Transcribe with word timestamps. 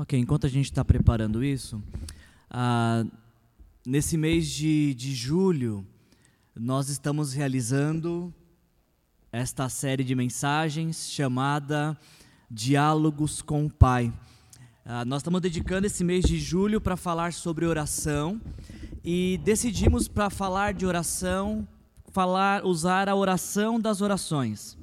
Ok, 0.00 0.16
enquanto 0.16 0.46
a 0.46 0.48
gente 0.48 0.66
está 0.66 0.84
preparando 0.84 1.42
isso, 1.42 1.82
ah, 2.48 3.04
nesse 3.84 4.16
mês 4.16 4.46
de, 4.46 4.94
de 4.94 5.12
julho, 5.12 5.84
nós 6.54 6.88
estamos 6.88 7.32
realizando 7.32 8.32
esta 9.32 9.68
série 9.68 10.04
de 10.04 10.14
mensagens 10.14 11.10
chamada 11.10 11.98
Diálogos 12.48 13.42
com 13.42 13.66
o 13.66 13.68
Pai. 13.68 14.12
Ah, 14.84 15.04
nós 15.04 15.18
estamos 15.18 15.40
dedicando 15.40 15.88
esse 15.88 16.04
mês 16.04 16.24
de 16.24 16.38
julho 16.38 16.80
para 16.80 16.96
falar 16.96 17.32
sobre 17.32 17.66
oração 17.66 18.40
e 19.02 19.40
decidimos 19.42 20.06
para 20.06 20.30
falar 20.30 20.74
de 20.74 20.86
oração, 20.86 21.66
falar, 22.12 22.64
usar 22.64 23.08
a 23.08 23.16
oração 23.16 23.80
das 23.80 24.00
orações. 24.00 24.77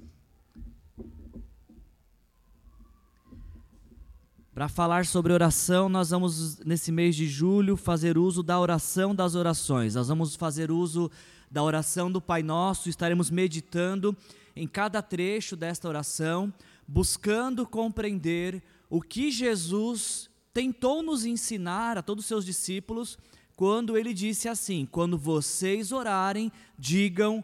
Para 4.56 4.70
falar 4.70 5.06
sobre 5.06 5.34
oração, 5.34 5.90
nós 5.90 6.12
vamos, 6.12 6.60
nesse 6.60 6.90
mês 6.90 7.14
de 7.14 7.28
julho, 7.28 7.76
fazer 7.76 8.18
uso 8.18 8.42
da 8.42 8.58
oração 8.58 9.14
das 9.14 9.36
orações. 9.36 9.96
Nós 9.96 10.08
vamos 10.08 10.34
fazer 10.34 10.72
uso 10.72 11.12
da 11.52 11.62
oração 11.62 12.10
do 12.10 12.22
Pai 12.22 12.42
Nosso, 12.42 12.88
estaremos 12.88 13.30
meditando 13.30 14.16
em 14.56 14.66
cada 14.66 15.02
trecho 15.02 15.58
desta 15.58 15.90
oração, 15.90 16.54
buscando 16.88 17.68
compreender 17.68 18.64
o 18.90 19.02
que 19.02 19.30
Jesus 19.30 20.30
tentou 20.54 21.04
nos 21.04 21.26
ensinar 21.26 21.98
a 21.98 22.02
todos 22.02 22.24
os 22.24 22.28
seus 22.30 22.46
discípulos, 22.46 23.18
quando 23.58 23.98
ele 23.98 24.14
disse 24.14 24.48
assim: 24.48 24.88
Quando 24.90 25.18
vocês 25.18 25.92
orarem, 25.92 26.50
digam, 26.80 27.44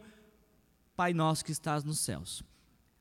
Pai 0.95 1.13
Nosso 1.13 1.43
que 1.43 1.51
estás 1.51 1.83
nos 1.83 1.99
céus. 1.99 2.41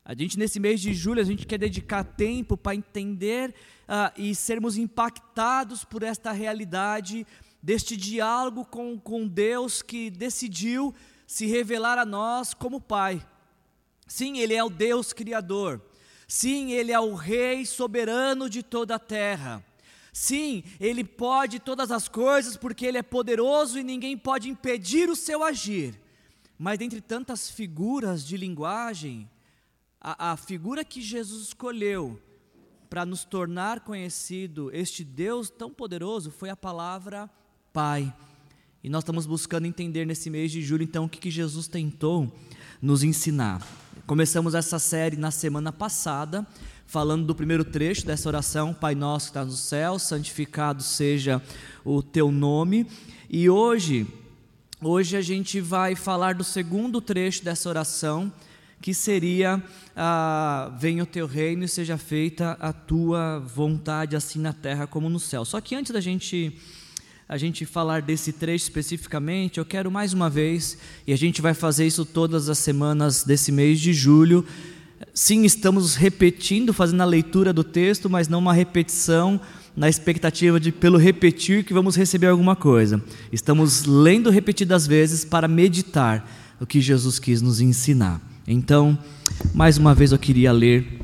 A 0.04 0.14
gente, 0.14 0.38
nesse 0.38 0.59
mês 0.59 0.80
de 0.80 0.95
julho, 0.95 1.20
a 1.20 1.24
gente 1.24 1.46
quer 1.46 1.59
dedicar 1.59 2.02
tempo 2.02 2.56
para 2.56 2.74
entender 2.74 3.50
uh, 3.50 4.12
e 4.16 4.34
sermos 4.34 4.78
impactados 4.78 5.84
por 5.84 6.02
esta 6.02 6.33
realidade, 6.33 7.27
deste 7.62 7.97
diálogo 7.97 8.64
com, 8.64 8.98
com 8.98 9.28
Deus 9.28 9.83
que 9.83 10.10
decidiu 10.10 10.94
se 11.27 11.47
revelar 11.47 11.98
a 11.98 12.06
nós 12.06 12.55
como 12.55 12.80
Pai. 12.80 13.25
Sim, 14.06 14.38
Ele 14.38 14.55
é 14.55 14.64
o 14.64 14.70
Deus 14.70 15.12
Criador. 15.12 15.80
Sim, 16.27 16.72
Ele 16.72 16.91
é 16.91 16.98
o 16.98 17.14
Rei 17.14 17.66
soberano 17.66 18.48
de 18.48 18.62
toda 18.62 18.94
a 18.94 18.98
terra. 18.98 19.64
Sim, 20.12 20.64
Ele 20.80 21.05
pode 21.05 21.60
todas 21.60 21.91
as 21.91 22.08
coisas 22.08 22.56
porque 22.56 22.86
Ele 22.86 22.98
é 22.98 23.03
poderoso 23.03 23.78
e 23.78 23.84
ninguém 23.84 24.16
pode 24.16 24.48
impedir 24.48 25.08
o 25.10 25.14
seu 25.14 25.44
agir. 25.44 26.00
Mas 26.58 26.78
dentre 26.78 27.00
tantas 27.00 27.50
figuras 27.50 28.27
de 28.27 28.36
linguagem, 28.36 29.28
a, 30.01 30.33
a 30.33 30.37
figura 30.37 30.84
que 30.84 31.03
Jesus 31.03 31.48
escolheu 31.48 32.19
para 32.89 33.05
nos 33.05 33.25
tornar 33.25 33.81
conhecido 33.81 34.70
este 34.73 35.05
Deus 35.05 35.51
tão 35.51 35.70
poderoso 35.70 36.31
foi 36.31 36.48
a 36.48 36.56
palavra 36.56 37.31
Pai. 37.73 38.12
E 38.83 38.89
nós 38.89 39.03
estamos 39.03 39.27
buscando 39.27 39.67
entender 39.67 40.05
nesse 40.05 40.28
mês 40.28 40.51
de 40.51 40.61
julho, 40.61 40.83
então, 40.83 41.05
o 41.05 41.09
que, 41.09 41.21
que 41.21 41.31
Jesus 41.31 41.69
tentou 41.69 42.33
nos 42.83 43.05
ensinar. 43.05 43.65
Começamos 44.06 44.55
essa 44.55 44.78
série 44.78 45.17
na 45.17 45.31
semana 45.31 45.71
passada, 45.71 46.45
falando 46.87 47.27
do 47.27 47.34
primeiro 47.34 47.65
trecho 47.65 48.06
dessa 48.06 48.28
oração, 48.28 48.75
Pai 48.75 48.95
Nosso 48.97 49.27
que 49.27 49.31
está 49.31 49.45
no 49.45 49.53
céu, 49.53 49.98
santificado 49.98 50.83
seja 50.83 51.41
o 51.84 52.03
teu 52.03 52.33
nome. 52.33 52.87
E 53.28 53.48
hoje, 53.48 54.06
hoje 54.83 55.17
a 55.17 55.23
gente 55.23 55.61
vai 55.61 55.95
falar 55.95 56.34
do 56.34 56.43
segundo 56.43 57.01
trecho 57.01 57.45
dessa 57.45 57.69
oração, 57.69 58.33
que 58.81 58.95
seria 58.95 59.62
ah, 59.95 60.73
venha 60.78 61.03
o 61.03 61.06
teu 61.06 61.27
reino 61.27 61.64
e 61.64 61.69
seja 61.69 61.98
feita 61.98 62.56
a 62.61 62.73
tua 62.73 63.39
vontade 63.39 64.17
assim 64.17 64.39
na 64.39 64.53
terra 64.53 64.87
como 64.87 65.09
no 65.09 65.20
céu. 65.20 65.45
Só 65.45 65.61
que 65.61 65.75
antes 65.75 65.92
da 65.92 66.00
gente 66.00 66.59
a 67.28 67.37
gente 67.37 67.64
falar 67.64 68.03
desse 68.03 68.33
trecho 68.33 68.64
especificamente, 68.64 69.59
eu 69.59 69.65
quero 69.65 69.88
mais 69.88 70.12
uma 70.12 70.28
vez, 70.28 70.77
e 71.06 71.12
a 71.12 71.16
gente 71.16 71.41
vai 71.41 71.54
fazer 71.54 71.87
isso 71.87 72.04
todas 72.04 72.49
as 72.49 72.59
semanas 72.59 73.22
desse 73.22 73.53
mês 73.53 73.78
de 73.78 73.93
julho. 73.93 74.44
Sim, 75.15 75.44
estamos 75.44 75.94
repetindo, 75.94 76.72
fazendo 76.72 77.03
a 77.03 77.06
leitura 77.06 77.53
do 77.53 77.62
texto, 77.62 78.10
mas 78.10 78.27
não 78.27 78.41
uma 78.41 78.53
repetição 78.53 79.41
na 79.77 79.88
expectativa 79.88 80.59
de, 80.59 80.72
pelo 80.72 80.99
repetir, 80.99 81.62
que 81.62 81.72
vamos 81.72 81.94
receber 81.94 82.27
alguma 82.27 82.56
coisa. 82.56 83.00
Estamos 83.33 83.84
lendo 83.84 84.28
repetidas 84.28 84.84
vezes 84.84 85.25
para 85.25 85.47
meditar 85.47 86.28
o 86.60 86.66
que 86.66 86.81
Jesus 86.81 87.21
quis 87.21 87.41
nos 87.41 87.60
ensinar. 87.60 88.21
Então, 88.53 88.99
mais 89.55 89.78
uma 89.78 89.94
vez 89.94 90.11
eu 90.11 90.19
queria 90.19 90.50
ler 90.50 91.00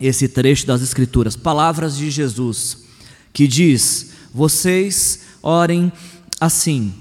esse 0.00 0.26
trecho 0.26 0.66
das 0.66 0.82
Escrituras, 0.82 1.36
palavras 1.36 1.96
de 1.96 2.10
Jesus, 2.10 2.78
que 3.32 3.46
diz: 3.46 4.10
Vocês 4.34 5.20
orem 5.40 5.92
assim: 6.40 6.92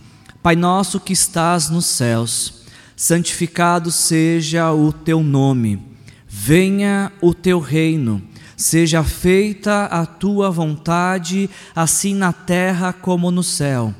Pai 0.43 0.55
nosso 0.55 0.99
que 0.99 1.11
estás 1.11 1.71
nos 1.71 1.87
céus, 1.87 2.61
santificado 2.95 3.89
seja 3.89 4.71
o 4.71 4.93
teu 4.93 5.23
nome, 5.23 5.81
venha 6.27 7.11
o 7.19 7.33
teu 7.33 7.59
reino, 7.59 8.21
seja 8.55 9.03
feita 9.03 9.85
a 9.85 10.05
tua 10.05 10.51
vontade, 10.51 11.49
assim 11.75 12.13
na 12.13 12.31
terra 12.31 12.93
como 12.93 13.31
no 13.31 13.41
céu. 13.41 13.91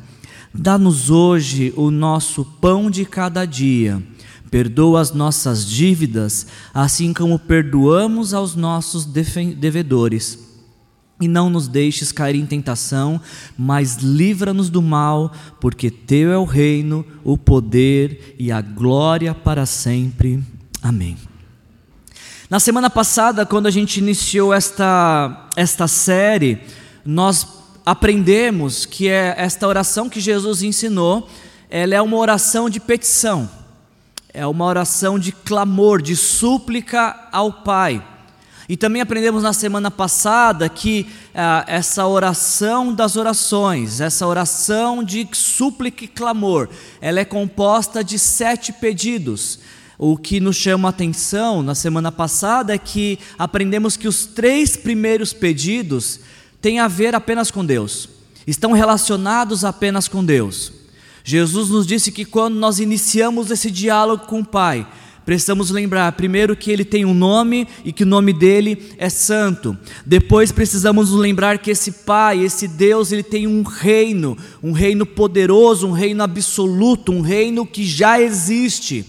Dá-nos 0.54 1.10
hoje 1.10 1.74
o 1.76 1.90
nosso 1.90 2.46
pão 2.46 2.92
de 2.92 3.06
cada 3.06 3.44
dia 3.44 4.04
Perdoa 4.54 5.02
as 5.02 5.12
nossas 5.12 5.66
dívidas, 5.66 6.46
assim 6.72 7.12
como 7.12 7.40
perdoamos 7.40 8.36
aos 8.36 8.54
nossos 8.56 9.04
devedores. 9.04 10.38
E 11.20 11.28
não 11.28 11.50
nos 11.50 11.68
deixes 11.68 12.12
cair 12.12 12.36
em 12.36 12.46
tentação, 12.46 13.20
mas 13.58 13.96
livra-nos 13.96 14.70
do 14.70 14.80
mal, 14.80 15.32
porque 15.60 15.90
Teu 15.90 16.32
é 16.32 16.38
o 16.38 16.44
reino, 16.44 17.04
o 17.24 17.36
poder 17.36 18.36
e 18.38 18.52
a 18.52 18.62
glória 18.62 19.34
para 19.34 19.66
sempre. 19.66 20.44
Amém. 20.84 21.18
Na 22.48 22.60
semana 22.60 22.92
passada, 22.92 23.48
quando 23.48 23.66
a 23.66 23.72
gente 23.72 23.98
iniciou 23.98 24.54
esta, 24.54 25.50
esta 25.56 25.88
série, 25.88 26.62
nós 27.04 27.48
aprendemos 27.84 28.86
que 28.86 29.08
é 29.08 29.34
esta 29.36 29.68
oração 29.68 30.08
que 30.08 30.20
Jesus 30.20 30.62
ensinou, 30.62 31.28
ela 31.72 31.96
é 31.96 32.02
uma 32.04 32.18
oração 32.18 32.70
de 32.70 32.80
petição 32.80 33.63
é 34.34 34.48
uma 34.48 34.66
oração 34.66 35.20
de 35.20 35.32
clamor, 35.32 36.02
de 36.02 36.16
súplica 36.16 37.30
ao 37.32 37.54
Pai. 37.54 38.04
E 38.68 38.76
também 38.76 39.02
aprendemos 39.02 39.44
na 39.44 39.54
semana 39.54 39.92
passada 39.92 40.68
que 40.68 41.06
ah, 41.36 41.64
essa 41.68 42.08
oração 42.08 42.94
das 42.94 43.16
orações, 43.16 44.02
essa 44.02 44.26
oração 44.26 45.04
de 45.04 45.28
súplica 45.34 46.06
e 46.06 46.08
clamor, 46.08 46.68
ela 47.00 47.20
é 47.20 47.26
composta 47.26 48.04
de 48.04 48.18
sete 48.18 48.74
pedidos. 48.74 49.60
O 50.00 50.18
que 50.18 50.40
nos 50.40 50.56
chama 50.56 50.88
a 50.88 50.92
atenção 50.92 51.62
na 51.62 51.76
semana 51.76 52.12
passada 52.12 52.74
é 52.74 52.78
que 52.78 53.20
aprendemos 53.38 53.96
que 53.96 54.08
os 54.08 54.26
três 54.26 54.76
primeiros 54.76 55.34
pedidos 55.34 56.22
têm 56.60 56.80
a 56.80 56.88
ver 56.88 57.14
apenas 57.14 57.52
com 57.52 57.64
Deus, 57.64 58.10
estão 58.48 58.72
relacionados 58.72 59.64
apenas 59.64 60.08
com 60.08 60.26
Deus. 60.26 60.83
Jesus 61.24 61.70
nos 61.70 61.88
disse 61.88 62.12
que 62.12 62.26
quando 62.26 62.56
nós 62.56 62.80
iniciamos 62.80 63.50
esse 63.50 63.72
diálogo 63.72 64.26
com 64.26 64.42
o 64.42 64.46
Pai, 64.46 64.86
precisamos 65.26 65.70
lembrar 65.70 66.12
primeiro 66.12 66.56
que 66.56 66.70
ele 66.70 66.84
tem 66.84 67.06
um 67.06 67.14
nome 67.14 67.66
e 67.86 67.94
que 67.94 68.04
o 68.04 68.08
nome 68.08 68.34
dele 68.34 68.92
é 68.98 69.10
santo. 69.10 69.78
Depois 70.06 70.52
precisamos 70.52 71.12
nos 71.12 71.20
lembrar 71.20 71.60
que 71.60 71.72
esse 71.72 71.92
Pai, 71.92 72.40
esse 72.44 72.68
Deus, 72.68 73.14
ele 73.14 73.24
tem 73.24 73.48
um 73.48 73.64
reino, 73.64 74.38
um 74.62 74.74
reino 74.74 75.06
poderoso, 75.06 75.88
um 75.88 75.94
reino 75.94 76.22
absoluto, 76.24 77.14
um 77.14 77.22
reino 77.22 77.66
que 77.66 77.86
já 77.86 78.20
existe. 78.20 79.06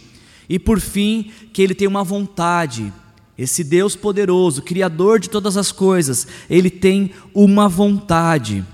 E 0.48 0.56
por 0.56 0.78
fim, 0.78 1.32
que 1.52 1.60
ele 1.60 1.74
tem 1.74 1.88
uma 1.88 2.04
vontade. 2.04 2.92
Esse 3.36 3.64
Deus 3.64 3.96
poderoso, 3.96 4.62
criador 4.62 5.18
de 5.18 5.28
todas 5.28 5.56
as 5.56 5.72
coisas, 5.72 6.28
ele 6.48 6.70
tem 6.70 7.10
uma 7.34 7.68
vontade. 7.68 8.64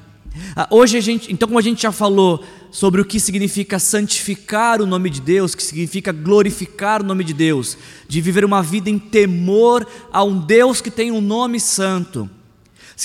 Ah, 0.54 0.68
hoje 0.70 0.98
a 0.98 1.00
gente, 1.00 1.32
então 1.32 1.48
como 1.48 1.58
a 1.58 1.62
gente 1.62 1.82
já 1.82 1.90
falou 1.90 2.44
sobre 2.70 3.00
o 3.00 3.04
que 3.04 3.18
significa 3.18 3.78
santificar 3.78 4.80
o 4.80 4.86
nome 4.86 5.10
de 5.10 5.20
Deus, 5.20 5.54
que 5.54 5.62
significa 5.62 6.12
glorificar 6.12 7.02
o 7.02 7.04
nome 7.04 7.24
de 7.24 7.34
Deus, 7.34 7.76
de 8.08 8.20
viver 8.20 8.44
uma 8.44 8.62
vida 8.62 8.88
em 8.88 8.98
temor 8.98 9.86
a 10.12 10.22
um 10.22 10.38
Deus 10.38 10.80
que 10.80 10.90
tem 10.90 11.10
um 11.10 11.20
nome 11.20 11.58
santo, 11.58 12.30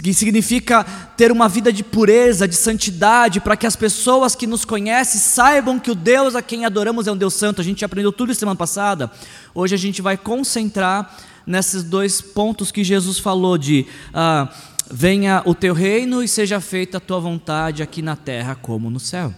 que 0.04 0.14
significa 0.14 0.84
ter 1.16 1.32
uma 1.32 1.48
vida 1.48 1.72
de 1.72 1.84
pureza, 1.84 2.48
de 2.48 2.56
santidade, 2.56 3.40
para 3.40 3.56
que 3.56 3.66
as 3.66 3.76
pessoas 3.76 4.36
que 4.36 4.46
nos 4.46 4.66
conhecem 4.66 5.20
saibam 5.20 5.80
que 5.80 5.90
o 5.90 5.96
Deus 5.96 6.36
a 6.36 6.42
quem 6.42 6.66
adoramos 6.66 7.08
é 7.08 7.12
um 7.12 7.18
Deus 7.18 7.34
santo. 7.34 7.62
A 7.62 7.64
gente 7.64 7.86
aprendeu 7.86 8.12
tudo 8.12 8.36
semana 8.36 8.58
passada. 8.58 9.10
Hoje 9.54 9.74
a 9.74 9.78
gente 9.78 10.02
vai 10.02 10.18
concentrar 10.18 11.16
nesses 11.48 11.82
dois 11.82 12.22
pontos 12.22 12.72
que 12.72 12.84
Jesus 12.84 13.20
falou 13.20 13.58
de 13.58 13.86
ah, 14.14 14.50
venha 14.92 15.42
o 15.46 15.56
teu 15.56 15.74
reino 15.74 16.22
e 16.22 16.28
seja 16.28 16.60
feita 16.60 16.98
a 16.98 17.02
tua 17.02 17.20
vontade 17.20 17.82
aqui 17.82 18.02
na 18.02 18.18
terra 18.18 18.56
como 18.56 18.90
no 18.90 19.00
céu. 19.00 19.34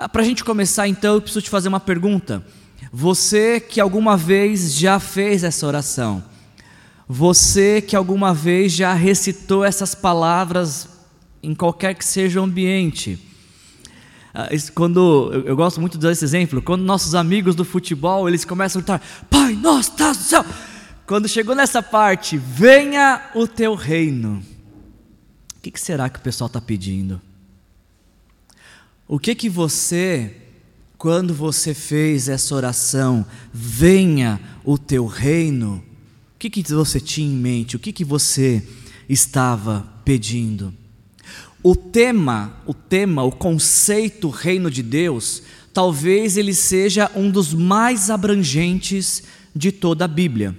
Ah, 0.00 0.08
Para 0.08 0.22
a 0.22 0.24
gente 0.24 0.44
começar, 0.44 0.86
então, 0.86 1.14
eu 1.14 1.20
preciso 1.20 1.42
te 1.42 1.50
fazer 1.50 1.68
uma 1.68 1.80
pergunta. 1.80 2.46
Você 2.92 3.58
que 3.58 3.80
alguma 3.80 4.16
vez 4.16 4.72
já 4.72 5.00
fez 5.00 5.42
essa 5.42 5.66
oração, 5.66 6.22
você 7.08 7.82
que 7.82 7.96
alguma 7.96 8.32
vez 8.32 8.72
já 8.72 8.94
recitou 8.94 9.64
essas 9.64 9.96
palavras 9.96 10.88
em 11.42 11.52
qualquer 11.52 11.94
que 11.94 12.04
seja 12.04 12.40
o 12.40 12.44
ambiente. 12.44 13.18
Ah, 14.32 14.48
quando 14.72 15.32
eu, 15.44 15.56
gosto 15.56 15.80
muito 15.80 15.98
de 15.98 16.06
usar 16.06 16.12
esse 16.12 16.24
exemplo, 16.24 16.62
quando 16.62 16.82
nossos 16.82 17.16
amigos 17.16 17.56
do 17.56 17.64
futebol 17.64 18.28
eles 18.28 18.44
começam 18.44 18.78
a 18.78 18.82
gritar: 18.82 19.02
Pai, 19.28 19.54
nosso 19.54 19.90
estás 19.90 20.16
céu. 20.18 20.44
Quando 21.08 21.26
chegou 21.26 21.56
nessa 21.56 21.82
parte, 21.82 22.36
venha 22.36 23.30
o 23.34 23.48
teu 23.48 23.74
reino. 23.74 24.40
O 25.56 25.60
que 25.60 25.80
será 25.80 26.08
que 26.08 26.20
o 26.20 26.22
pessoal 26.22 26.46
está 26.46 26.60
pedindo? 26.60 27.20
O 29.10 29.18
que 29.18 29.34
que 29.34 29.48
você, 29.48 30.36
quando 30.98 31.32
você 31.32 31.72
fez 31.72 32.28
essa 32.28 32.54
oração, 32.54 33.24
venha 33.50 34.38
o 34.62 34.76
teu 34.76 35.06
reino, 35.06 35.82
o 36.34 36.38
que, 36.38 36.50
que 36.50 36.62
você 36.62 37.00
tinha 37.00 37.26
em 37.26 37.34
mente? 37.34 37.74
O 37.74 37.78
que, 37.78 37.90
que 37.90 38.04
você 38.04 38.62
estava 39.08 39.88
pedindo? 40.04 40.74
O 41.62 41.74
tema, 41.74 42.60
o 42.66 42.74
tema, 42.74 43.24
o 43.24 43.32
conceito 43.32 44.28
reino 44.28 44.70
de 44.70 44.82
Deus, 44.82 45.42
talvez 45.72 46.36
ele 46.36 46.52
seja 46.52 47.10
um 47.16 47.30
dos 47.30 47.54
mais 47.54 48.10
abrangentes 48.10 49.22
de 49.56 49.72
toda 49.72 50.04
a 50.04 50.08
Bíblia. 50.08 50.54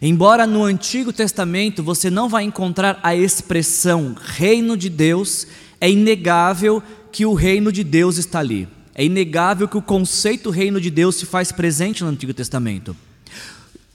Embora 0.00 0.46
no 0.46 0.64
Antigo 0.64 1.12
Testamento 1.12 1.82
você 1.82 2.08
não 2.08 2.26
vai 2.26 2.44
encontrar 2.44 2.98
a 3.02 3.14
expressão 3.14 4.16
reino 4.18 4.78
de 4.78 4.88
Deus, 4.88 5.46
é 5.80 5.90
inegável 5.90 6.82
que 7.16 7.24
o 7.24 7.32
reino 7.32 7.72
de 7.72 7.82
Deus 7.82 8.18
está 8.18 8.40
ali. 8.40 8.68
É 8.94 9.02
inegável 9.02 9.66
que 9.66 9.78
o 9.78 9.80
conceito 9.80 10.50
reino 10.50 10.78
de 10.78 10.90
Deus 10.90 11.16
se 11.16 11.24
faz 11.24 11.50
presente 11.50 12.04
no 12.04 12.10
Antigo 12.10 12.34
Testamento. 12.34 12.94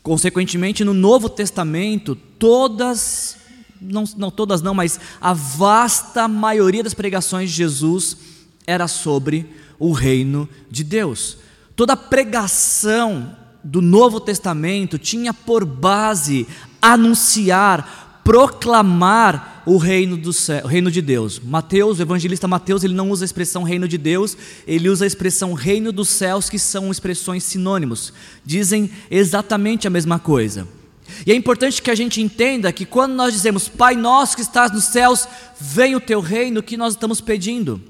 Consequentemente, 0.01 0.83
no 0.83 0.91
Novo 0.91 1.29
Testamento, 1.29 2.15
todas, 2.15 3.37
não, 3.79 4.05
não 4.17 4.31
todas 4.31 4.63
não, 4.63 4.73
mas 4.73 4.99
a 5.21 5.33
vasta 5.33 6.27
maioria 6.27 6.83
das 6.83 6.95
pregações 6.95 7.51
de 7.51 7.57
Jesus 7.57 8.17
era 8.65 8.87
sobre 8.87 9.45
o 9.77 9.91
reino 9.91 10.49
de 10.71 10.83
Deus. 10.83 11.37
Toda 11.75 11.95
pregação 11.95 13.37
do 13.63 13.83
Novo 13.83 14.19
Testamento 14.19 14.97
tinha 14.97 15.31
por 15.31 15.63
base 15.63 16.47
anunciar 16.81 18.10
proclamar 18.23 19.63
o 19.65 19.77
reino 19.77 20.17
do 20.17 20.33
céu, 20.33 20.63
o 20.63 20.67
reino 20.67 20.91
de 20.91 21.01
Deus. 21.01 21.39
Mateus, 21.39 21.99
o 21.99 22.01
evangelista 22.01 22.47
Mateus, 22.47 22.83
ele 22.83 22.93
não 22.93 23.09
usa 23.09 23.23
a 23.23 23.27
expressão 23.27 23.63
reino 23.63 23.87
de 23.87 23.97
Deus, 23.97 24.37
ele 24.65 24.89
usa 24.89 25.05
a 25.05 25.07
expressão 25.07 25.53
reino 25.53 25.91
dos 25.91 26.09
céus, 26.09 26.49
que 26.49 26.59
são 26.59 26.91
expressões 26.91 27.43
sinônimos. 27.43 28.13
Dizem 28.45 28.89
exatamente 29.09 29.87
a 29.87 29.89
mesma 29.89 30.19
coisa. 30.19 30.67
E 31.25 31.31
é 31.31 31.35
importante 31.35 31.81
que 31.81 31.91
a 31.91 31.95
gente 31.95 32.21
entenda 32.21 32.71
que 32.71 32.85
quando 32.85 33.13
nós 33.13 33.33
dizemos 33.33 33.67
Pai 33.67 33.95
nosso 33.95 34.35
que 34.35 34.41
estás 34.41 34.71
nos 34.71 34.85
céus, 34.85 35.27
vem 35.59 35.95
o 35.95 35.99
teu 35.99 36.21
reino, 36.21 36.59
o 36.59 36.63
que 36.63 36.77
nós 36.77 36.93
estamos 36.93 37.19
pedindo? 37.19 37.81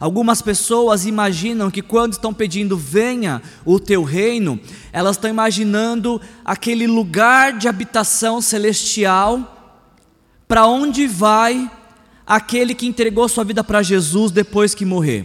Algumas 0.00 0.42
pessoas 0.42 1.06
imaginam 1.06 1.70
que 1.70 1.82
quando 1.82 2.12
estão 2.12 2.32
pedindo 2.32 2.76
venha 2.76 3.42
o 3.64 3.78
teu 3.78 4.02
reino, 4.02 4.58
elas 4.92 5.16
estão 5.16 5.30
imaginando 5.30 6.20
aquele 6.44 6.86
lugar 6.86 7.52
de 7.52 7.68
habitação 7.68 8.40
celestial 8.40 9.50
para 10.46 10.66
onde 10.66 11.06
vai 11.06 11.70
aquele 12.26 12.74
que 12.74 12.86
entregou 12.86 13.28
sua 13.28 13.44
vida 13.44 13.62
para 13.62 13.82
Jesus 13.82 14.30
depois 14.30 14.74
que 14.74 14.84
morrer. 14.84 15.22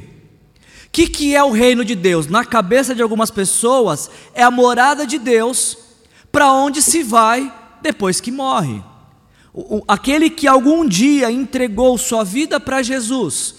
O 0.85 0.91
que, 0.91 1.07
que 1.07 1.35
é 1.35 1.43
o 1.43 1.51
reino 1.51 1.85
de 1.85 1.93
Deus? 1.93 2.27
Na 2.27 2.43
cabeça 2.43 2.95
de 2.95 3.01
algumas 3.01 3.29
pessoas, 3.29 4.09
é 4.33 4.41
a 4.41 4.49
morada 4.49 5.05
de 5.05 5.19
Deus 5.19 5.77
para 6.31 6.51
onde 6.51 6.81
se 6.81 7.03
vai 7.03 7.53
depois 7.81 8.19
que 8.19 8.31
morre. 8.31 8.83
O, 9.53 9.83
aquele 9.87 10.29
que 10.29 10.47
algum 10.47 10.87
dia 10.87 11.31
entregou 11.31 11.97
sua 11.97 12.23
vida 12.23 12.59
para 12.59 12.81
Jesus, 12.81 13.55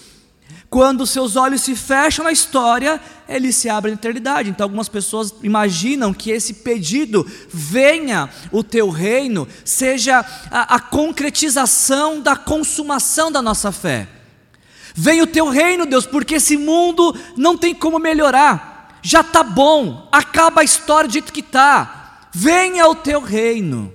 quando 0.71 1.05
seus 1.05 1.35
olhos 1.35 1.63
se 1.63 1.75
fecham 1.75 2.23
na 2.23 2.31
história, 2.31 2.97
ele 3.27 3.51
se 3.51 3.67
abre 3.67 3.91
na 3.91 3.95
eternidade. 3.95 4.49
Então, 4.49 4.63
algumas 4.63 4.87
pessoas 4.87 5.35
imaginam 5.43 6.13
que 6.13 6.31
esse 6.31 6.53
pedido, 6.53 7.29
venha 7.49 8.29
o 8.53 8.63
teu 8.63 8.89
reino, 8.89 9.45
seja 9.65 10.25
a, 10.49 10.75
a 10.75 10.79
concretização 10.79 12.21
da 12.21 12.37
consumação 12.37 13.29
da 13.29 13.41
nossa 13.41 13.69
fé. 13.73 14.07
Venha 14.95 15.23
o 15.25 15.27
teu 15.27 15.49
reino, 15.49 15.85
Deus, 15.85 16.05
porque 16.05 16.35
esse 16.35 16.55
mundo 16.55 17.13
não 17.35 17.57
tem 17.57 17.75
como 17.75 17.99
melhorar, 17.99 18.97
já 19.01 19.19
está 19.19 19.43
bom, 19.43 20.07
acaba 20.09 20.61
a 20.61 20.63
história 20.63 21.09
do 21.09 21.13
jeito 21.13 21.33
que 21.33 21.41
está. 21.41 22.29
Venha 22.31 22.87
o 22.87 22.95
teu 22.95 23.19
reino. 23.19 23.91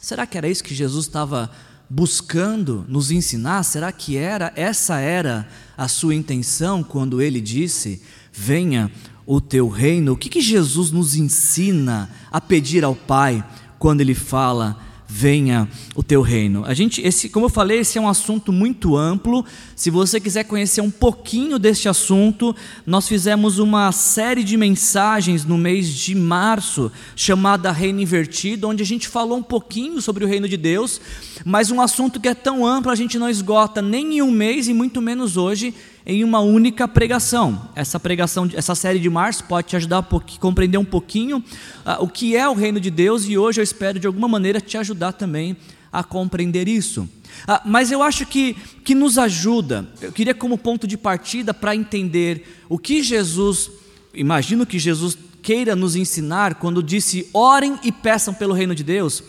Será 0.00 0.26
que 0.26 0.36
era 0.36 0.48
isso 0.48 0.64
que 0.64 0.74
Jesus 0.74 1.06
estava 1.06 1.48
buscando 1.88 2.84
nos 2.88 3.10
ensinar? 3.10 3.62
Será 3.62 3.90
que 3.90 4.16
era 4.16 4.52
essa 4.54 4.98
era 4.98 5.48
a 5.76 5.88
sua 5.88 6.14
intenção 6.14 6.82
quando 6.82 7.22
ele 7.22 7.40
disse: 7.40 8.02
"Venha 8.32 8.90
o 9.26 9.40
teu 9.40 9.68
reino"? 9.68 10.12
O 10.12 10.16
que 10.16 10.28
que 10.28 10.40
Jesus 10.40 10.90
nos 10.90 11.14
ensina 11.14 12.10
a 12.30 12.40
pedir 12.40 12.84
ao 12.84 12.94
Pai 12.94 13.44
quando 13.78 14.00
ele 14.00 14.14
fala: 14.14 14.88
venha 15.10 15.66
o 15.96 16.02
teu 16.02 16.20
reino. 16.20 16.64
A 16.66 16.74
gente, 16.74 17.00
esse, 17.00 17.30
como 17.30 17.46
eu 17.46 17.50
falei, 17.50 17.78
esse 17.78 17.96
é 17.96 18.00
um 18.00 18.08
assunto 18.08 18.52
muito 18.52 18.94
amplo. 18.94 19.42
Se 19.74 19.88
você 19.88 20.20
quiser 20.20 20.44
conhecer 20.44 20.82
um 20.82 20.90
pouquinho 20.90 21.58
deste 21.58 21.88
assunto, 21.88 22.54
nós 22.86 23.08
fizemos 23.08 23.58
uma 23.58 23.90
série 23.90 24.44
de 24.44 24.58
mensagens 24.58 25.46
no 25.46 25.56
mês 25.56 25.88
de 25.88 26.14
março, 26.14 26.92
chamada 27.16 27.72
Reino 27.72 28.02
Invertido, 28.02 28.68
onde 28.68 28.82
a 28.82 28.86
gente 28.86 29.08
falou 29.08 29.38
um 29.38 29.42
pouquinho 29.42 30.02
sobre 30.02 30.26
o 30.26 30.28
reino 30.28 30.46
de 30.46 30.58
Deus, 30.58 31.00
mas 31.44 31.70
um 31.70 31.80
assunto 31.80 32.20
que 32.20 32.28
é 32.28 32.34
tão 32.34 32.66
amplo 32.66 32.90
a 32.90 32.94
gente 32.94 33.18
não 33.18 33.28
esgota 33.28 33.80
nem 33.82 34.18
em 34.18 34.22
um 34.22 34.30
mês 34.30 34.68
e 34.68 34.74
muito 34.74 35.00
menos 35.00 35.36
hoje 35.36 35.74
em 36.06 36.24
uma 36.24 36.40
única 36.40 36.88
pregação. 36.88 37.70
Essa 37.74 38.00
pregação, 38.00 38.48
essa 38.54 38.74
série 38.74 38.98
de 38.98 39.10
março 39.10 39.44
pode 39.44 39.68
te 39.68 39.76
ajudar 39.76 39.98
a 39.98 40.38
compreender 40.40 40.78
um 40.78 40.84
pouquinho 40.84 41.38
uh, 41.38 42.02
o 42.02 42.08
que 42.08 42.34
é 42.34 42.48
o 42.48 42.54
reino 42.54 42.80
de 42.80 42.90
Deus 42.90 43.26
e 43.26 43.36
hoje 43.36 43.60
eu 43.60 43.64
espero 43.64 43.98
de 43.98 44.06
alguma 44.06 44.26
maneira 44.26 44.60
te 44.60 44.78
ajudar 44.78 45.12
também 45.12 45.56
a 45.92 46.02
compreender 46.02 46.68
isso. 46.68 47.02
Uh, 47.02 47.60
mas 47.66 47.92
eu 47.92 48.02
acho 48.02 48.24
que, 48.26 48.54
que 48.84 48.94
nos 48.94 49.18
ajuda, 49.18 49.86
eu 50.00 50.10
queria 50.10 50.34
como 50.34 50.56
ponto 50.56 50.86
de 50.86 50.96
partida 50.96 51.52
para 51.52 51.76
entender 51.76 52.64
o 52.68 52.78
que 52.78 53.02
Jesus, 53.02 53.70
imagino 54.14 54.64
que 54.64 54.78
Jesus 54.78 55.16
queira 55.42 55.76
nos 55.76 55.96
ensinar 55.96 56.56
quando 56.56 56.82
disse 56.82 57.28
orem 57.32 57.78
e 57.82 57.92
peçam 57.92 58.34
pelo 58.34 58.54
reino 58.54 58.74
de 58.74 58.82
Deus. 58.82 59.22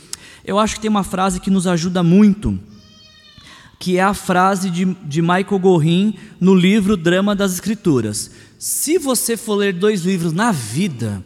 Eu 0.50 0.58
acho 0.58 0.74
que 0.76 0.82
tem 0.82 0.90
uma 0.90 1.04
frase 1.04 1.40
que 1.40 1.52
nos 1.52 1.68
ajuda 1.68 2.02
muito 2.02 2.58
que 3.78 3.98
é 3.98 4.02
a 4.02 4.16
frase 4.16 4.70
de, 4.70 4.84
de 5.06 5.22
Michael 5.22 5.60
Gorin 5.60 6.16
no 6.42 6.54
livro 6.54 6.98
Drama 6.98 7.34
das 7.34 7.54
Escrituras. 7.54 8.30
Se 8.58 8.98
você 8.98 9.38
for 9.38 9.56
ler 9.56 9.74
dois 9.74 10.02
livros 10.02 10.34
na 10.34 10.52
vida, 10.52 11.24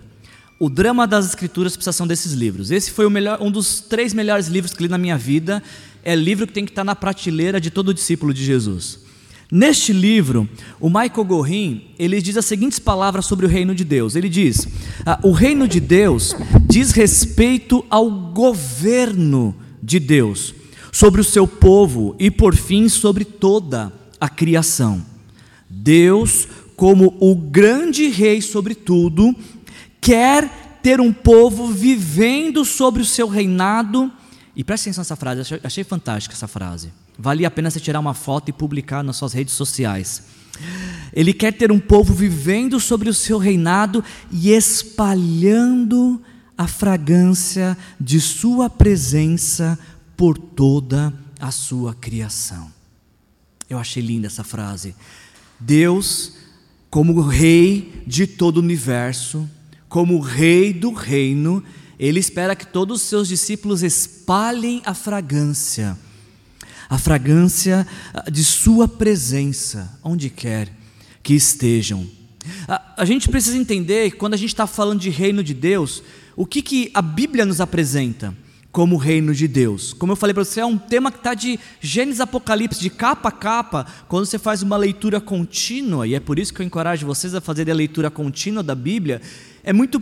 o 0.59 0.69
Drama 0.69 1.07
das 1.07 1.25
Escrituras 1.25 1.75
precisa 1.75 1.93
ser 1.93 2.03
um 2.03 2.07
desses 2.07 2.33
livros. 2.33 2.69
Esse 2.69 2.91
foi 2.91 3.09
melhor, 3.09 3.41
um 3.41 3.49
dos 3.49 3.79
três 3.79 4.13
melhores 4.13 4.47
livros 4.49 4.73
que 4.73 4.83
li 4.83 4.89
na 4.89 4.99
minha 4.99 5.17
vida. 5.17 5.63
É 6.03 6.13
livro 6.15 6.45
que 6.45 6.53
tem 6.53 6.65
que 6.65 6.71
estar 6.71 6.83
na 6.83 6.93
prateleira 6.93 7.59
de 7.59 7.71
todo 7.71 7.93
discípulo 7.93 8.33
de 8.33 8.45
Jesus. 8.45 8.99
Neste 9.55 9.93
livro, 9.93 10.49
o 10.79 10.89
Michael 10.89 11.25
Gorin 11.25 11.83
ele 11.99 12.19
diz 12.19 12.35
as 12.37 12.45
seguintes 12.45 12.79
palavras 12.79 13.27
sobre 13.27 13.45
o 13.45 13.49
reino 13.49 13.75
de 13.75 13.83
Deus. 13.83 14.15
Ele 14.15 14.27
diz: 14.27 14.67
ah, 15.05 15.19
o 15.21 15.31
reino 15.31 15.67
de 15.67 15.79
Deus 15.79 16.35
diz 16.67 16.89
respeito 16.89 17.85
ao 17.87 18.09
governo 18.09 19.55
de 19.79 19.99
Deus 19.99 20.55
sobre 20.91 21.21
o 21.21 21.23
seu 21.23 21.47
povo 21.47 22.15
e, 22.17 22.31
por 22.31 22.55
fim, 22.55 22.89
sobre 22.89 23.23
toda 23.23 23.93
a 24.19 24.27
criação. 24.27 25.05
Deus, 25.69 26.47
como 26.75 27.15
o 27.19 27.35
grande 27.35 28.07
rei 28.07 28.41
sobre 28.41 28.73
tudo, 28.73 29.35
quer 30.01 30.79
ter 30.81 30.99
um 30.99 31.13
povo 31.13 31.67
vivendo 31.67 32.65
sobre 32.65 33.03
o 33.03 33.05
seu 33.05 33.27
reinado. 33.27 34.11
E 34.55 34.63
preste 34.63 34.83
atenção 34.83 35.01
nessa 35.01 35.15
frase, 35.15 35.41
achei, 35.41 35.59
achei 35.63 35.83
fantástica 35.83 36.35
essa 36.35 36.47
frase. 36.47 36.91
Valia 37.17 37.47
a 37.47 37.51
pena 37.51 37.69
você 37.69 37.79
tirar 37.79 37.99
uma 37.99 38.13
foto 38.13 38.49
e 38.49 38.53
publicar 38.53 39.03
nas 39.03 39.17
suas 39.17 39.33
redes 39.33 39.53
sociais. 39.53 40.23
Ele 41.11 41.33
quer 41.33 41.53
ter 41.53 41.71
um 41.71 41.79
povo 41.79 42.13
vivendo 42.13 42.79
sobre 42.79 43.09
o 43.09 43.13
seu 43.13 43.37
reinado 43.37 44.03
e 44.31 44.51
espalhando 44.51 46.21
a 46.57 46.67
fragrância 46.67 47.77
de 47.99 48.21
sua 48.21 48.69
presença 48.69 49.77
por 50.15 50.37
toda 50.37 51.13
a 51.39 51.51
sua 51.51 51.93
criação. 51.93 52.71
Eu 53.69 53.79
achei 53.79 54.03
linda 54.03 54.27
essa 54.27 54.43
frase. 54.43 54.95
Deus, 55.59 56.33
como 56.89 57.19
rei 57.21 58.03
de 58.05 58.27
todo 58.27 58.57
o 58.57 58.61
universo, 58.61 59.49
como 59.89 60.19
rei 60.19 60.71
do 60.73 60.93
reino, 60.93 61.63
ele 62.07 62.19
espera 62.19 62.55
que 62.55 62.67
todos 62.67 63.01
os 63.01 63.07
seus 63.07 63.27
discípulos 63.27 63.81
espalhem 63.81 64.81
a 64.85 64.93
fragrância, 64.93 65.97
a 66.89 66.97
fragrância 66.97 67.87
ah, 68.13 68.29
de 68.29 68.43
sua 68.43 68.87
presença, 68.87 69.97
onde 70.03 70.29
quer 70.29 70.69
que 71.21 71.33
estejam. 71.33 72.05
A, 72.67 72.95
a 72.97 73.05
gente 73.05 73.29
precisa 73.29 73.57
entender 73.57 74.11
que 74.11 74.17
quando 74.17 74.33
a 74.33 74.37
gente 74.37 74.49
está 74.49 74.67
falando 74.67 74.99
de 74.99 75.09
reino 75.09 75.43
de 75.43 75.53
Deus, 75.53 76.03
o 76.35 76.45
que, 76.45 76.61
que 76.61 76.91
a 76.93 77.01
Bíblia 77.01 77.45
nos 77.45 77.61
apresenta? 77.61 78.35
como 78.73 78.97
reino 78.97 79.35
de 79.35 79.47
Deus. 79.47 79.93
Como 79.93 80.13
eu 80.13 80.15
falei 80.15 80.33
para 80.33 80.43
você, 80.43 80.59
é 80.59 80.65
um 80.65 80.79
tema 80.79 81.11
que 81.11 81.19
está 81.19 81.35
de 81.35 81.59
Gênesis 81.79 82.19
Apocalipse, 82.19 82.81
de 82.81 82.89
capa 82.89 83.29
a 83.29 83.31
capa, 83.31 83.85
quando 84.07 84.25
você 84.25 84.39
faz 84.39 84.63
uma 84.63 84.75
leitura 84.75 85.21
contínua, 85.21 86.07
e 86.07 86.15
é 86.15 86.19
por 86.19 86.39
isso 86.39 86.51
que 86.51 86.59
eu 86.59 86.65
encorajo 86.65 87.05
vocês 87.05 87.35
a 87.35 87.39
fazerem 87.39 87.71
a 87.71 87.75
leitura 87.75 88.09
contínua 88.09 88.63
da 88.63 88.73
Bíblia, 88.73 89.21
é 89.63 89.71
muito 89.71 90.01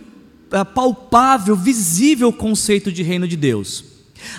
palpável, 0.73 1.55
visível 1.55 2.29
o 2.29 2.33
conceito 2.33 2.91
de 2.91 3.03
reino 3.03 3.27
de 3.27 3.35
Deus. 3.35 3.83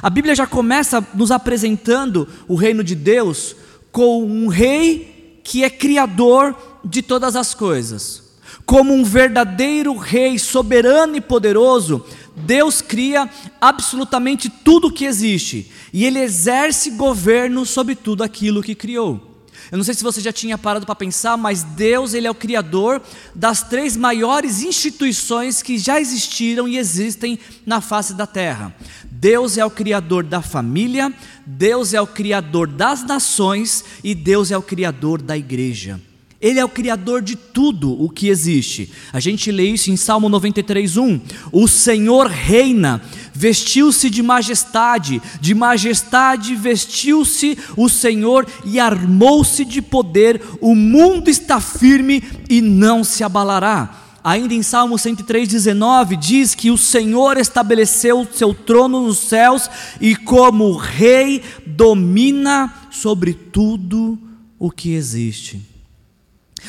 A 0.00 0.10
Bíblia 0.10 0.34
já 0.34 0.46
começa 0.46 1.06
nos 1.14 1.30
apresentando 1.30 2.28
o 2.46 2.54
reino 2.54 2.84
de 2.84 2.94
Deus 2.94 3.56
com 3.90 4.24
um 4.24 4.48
rei 4.48 5.40
que 5.42 5.64
é 5.64 5.70
criador 5.70 6.56
de 6.84 7.02
todas 7.02 7.34
as 7.36 7.54
coisas. 7.54 8.22
Como 8.64 8.92
um 8.92 9.02
verdadeiro 9.02 9.96
rei 9.96 10.38
soberano 10.38 11.16
e 11.16 11.20
poderoso, 11.20 12.04
Deus 12.36 12.80
cria 12.80 13.28
absolutamente 13.60 14.48
tudo 14.48 14.88
o 14.88 14.92
que 14.92 15.04
existe 15.04 15.70
e 15.92 16.04
ele 16.04 16.20
exerce 16.20 16.90
governo 16.92 17.66
sobre 17.66 17.94
tudo 17.94 18.22
aquilo 18.22 18.62
que 18.62 18.74
criou. 18.74 19.31
Eu 19.72 19.78
não 19.78 19.84
sei 19.84 19.94
se 19.94 20.02
você 20.02 20.20
já 20.20 20.30
tinha 20.30 20.58
parado 20.58 20.84
para 20.84 20.94
pensar, 20.94 21.34
mas 21.38 21.62
Deus, 21.62 22.12
ele 22.12 22.26
é 22.26 22.30
o 22.30 22.34
criador 22.34 23.00
das 23.34 23.62
três 23.62 23.96
maiores 23.96 24.62
instituições 24.62 25.62
que 25.62 25.78
já 25.78 25.98
existiram 25.98 26.68
e 26.68 26.76
existem 26.76 27.38
na 27.64 27.80
face 27.80 28.12
da 28.12 28.26
terra. 28.26 28.76
Deus 29.10 29.56
é 29.56 29.64
o 29.64 29.70
criador 29.70 30.24
da 30.24 30.42
família, 30.42 31.10
Deus 31.46 31.94
é 31.94 32.00
o 32.02 32.06
criador 32.06 32.68
das 32.68 33.02
nações 33.02 33.82
e 34.04 34.14
Deus 34.14 34.50
é 34.50 34.58
o 34.58 34.62
criador 34.62 35.22
da 35.22 35.38
igreja. 35.38 35.98
Ele 36.42 36.58
é 36.58 36.64
o 36.64 36.68
criador 36.68 37.22
de 37.22 37.36
tudo 37.36 37.92
o 38.02 38.10
que 38.10 38.26
existe. 38.26 38.90
A 39.12 39.20
gente 39.20 39.52
lê 39.52 39.66
isso 39.66 39.92
em 39.92 39.96
Salmo 39.96 40.28
93:1. 40.28 41.20
O 41.52 41.68
Senhor 41.68 42.26
reina, 42.26 43.00
vestiu-se 43.32 44.10
de 44.10 44.24
majestade, 44.24 45.22
de 45.40 45.54
majestade 45.54 46.56
vestiu-se 46.56 47.56
o 47.76 47.88
Senhor 47.88 48.44
e 48.64 48.80
armou-se 48.80 49.64
de 49.64 49.80
poder. 49.80 50.42
O 50.60 50.74
mundo 50.74 51.30
está 51.30 51.60
firme 51.60 52.20
e 52.50 52.60
não 52.60 53.04
se 53.04 53.22
abalará. 53.22 54.00
Ainda 54.24 54.52
em 54.52 54.64
Salmo 54.64 54.98
103:19 54.98 56.16
diz 56.16 56.56
que 56.56 56.72
o 56.72 56.78
Senhor 56.78 57.36
estabeleceu 57.36 58.20
o 58.20 58.26
seu 58.26 58.52
trono 58.52 59.06
nos 59.06 59.18
céus 59.18 59.70
e 60.00 60.16
como 60.16 60.76
rei 60.76 61.40
domina 61.64 62.88
sobre 62.90 63.32
tudo 63.32 64.18
o 64.58 64.72
que 64.72 64.92
existe. 64.92 65.71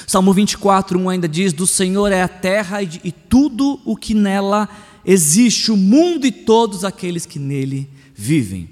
Salmo 0.08 0.34
24, 0.34 1.00
1 1.00 1.10
ainda 1.10 1.28
diz: 1.28 1.54
Do 1.54 1.68
Senhor 1.68 2.12
é 2.12 2.22
a 2.22 2.28
terra 2.28 2.82
e, 2.82 3.12
tudo 3.12 3.80
o 3.86 3.96
que 3.96 4.14
nela 4.14 4.70
existe, 5.06 5.72
o 5.72 5.78
mundo 5.78 6.26
e 6.26 6.32
todos 6.32 6.84
aqueles 6.84 7.26
que 7.26 7.40
nele 7.40 7.90
vivem. 8.14 8.70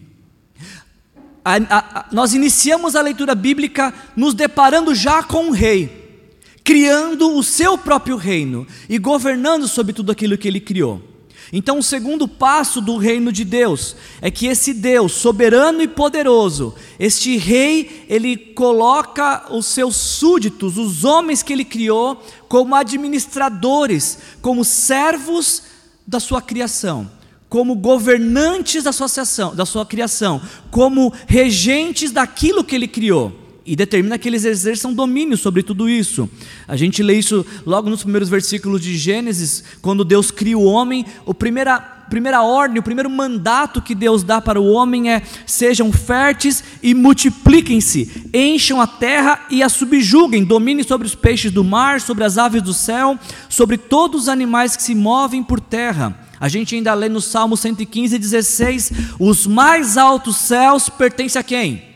A, 1.43 1.55
a, 1.55 1.99
a, 1.99 2.05
nós 2.11 2.33
iniciamos 2.33 2.95
a 2.95 3.01
leitura 3.01 3.33
bíblica 3.33 3.93
nos 4.15 4.33
deparando 4.33 4.93
já 4.93 5.23
com 5.23 5.47
um 5.47 5.51
rei, 5.51 6.19
criando 6.63 7.35
o 7.35 7.43
seu 7.43 7.77
próprio 7.77 8.15
reino 8.15 8.67
e 8.87 8.97
governando 8.97 9.67
sobre 9.67 9.93
tudo 9.93 10.11
aquilo 10.11 10.37
que 10.37 10.47
ele 10.47 10.59
criou. 10.59 11.10
Então, 11.53 11.79
o 11.79 11.83
segundo 11.83 12.27
passo 12.27 12.79
do 12.79 12.95
reino 12.95 13.31
de 13.31 13.43
Deus 13.43 13.95
é 14.21 14.31
que 14.31 14.47
esse 14.47 14.73
Deus, 14.73 15.11
soberano 15.11 15.81
e 15.81 15.87
poderoso, 15.87 16.73
este 16.97 17.35
rei, 17.35 18.05
ele 18.07 18.37
coloca 18.37 19.47
os 19.51 19.65
seus 19.65 19.97
súditos, 19.97 20.77
os 20.77 21.03
homens 21.03 21.43
que 21.43 21.51
ele 21.51 21.65
criou, 21.65 22.23
como 22.47 22.73
administradores, 22.73 24.17
como 24.41 24.63
servos 24.63 25.63
da 26.07 26.21
sua 26.21 26.41
criação, 26.41 27.11
como 27.49 27.75
governantes 27.75 28.85
da 28.85 28.93
sua, 28.93 29.07
da 29.53 29.65
sua 29.65 29.85
criação, 29.85 30.41
como 30.69 31.11
regentes 31.27 32.11
daquilo 32.11 32.63
que 32.63 32.75
ele 32.75 32.87
criou 32.87 33.40
e 33.65 33.75
determina 33.75 34.17
que 34.17 34.27
eles 34.27 34.43
exerçam 34.43 34.93
domínio 34.93 35.37
sobre 35.37 35.61
tudo 35.61 35.87
isso. 35.87 36.29
A 36.67 36.75
gente 36.75 37.03
lê 37.03 37.15
isso 37.15 37.45
logo 37.65 37.89
nos 37.89 38.01
primeiros 38.01 38.29
versículos 38.29 38.81
de 38.81 38.97
Gênesis, 38.97 39.63
quando 39.81 40.03
Deus 40.03 40.31
cria 40.31 40.57
o 40.57 40.63
homem, 40.63 41.05
a 41.27 41.33
primeira, 41.33 41.79
primeira 41.79 42.41
ordem, 42.41 42.79
o 42.79 42.83
primeiro 42.83 43.09
mandato 43.09 43.81
que 43.81 43.93
Deus 43.93 44.23
dá 44.23 44.41
para 44.41 44.59
o 44.59 44.71
homem 44.71 45.11
é: 45.11 45.21
sejam 45.45 45.91
férteis 45.91 46.63
e 46.81 46.95
multipliquem-se, 46.95 48.29
encham 48.33 48.81
a 48.81 48.87
terra 48.87 49.45
e 49.49 49.61
a 49.61 49.69
subjuguem, 49.69 50.43
dominem 50.43 50.83
sobre 50.83 51.05
os 51.05 51.13
peixes 51.13 51.51
do 51.51 51.63
mar, 51.63 52.01
sobre 52.01 52.23
as 52.23 52.39
aves 52.39 52.63
do 52.63 52.73
céu, 52.73 53.17
sobre 53.47 53.77
todos 53.77 54.23
os 54.23 54.29
animais 54.29 54.75
que 54.75 54.83
se 54.83 54.95
movem 54.95 55.43
por 55.43 55.59
terra. 55.59 56.17
A 56.39 56.49
gente 56.49 56.73
ainda 56.73 56.91
lê 56.95 57.07
no 57.07 57.21
Salmo 57.21 57.55
115, 57.55 58.17
16: 58.17 58.91
os 59.19 59.45
mais 59.45 59.97
altos 59.97 60.37
céus 60.37 60.89
pertencem 60.89 61.39
a 61.39 61.43
quem? 61.43 61.90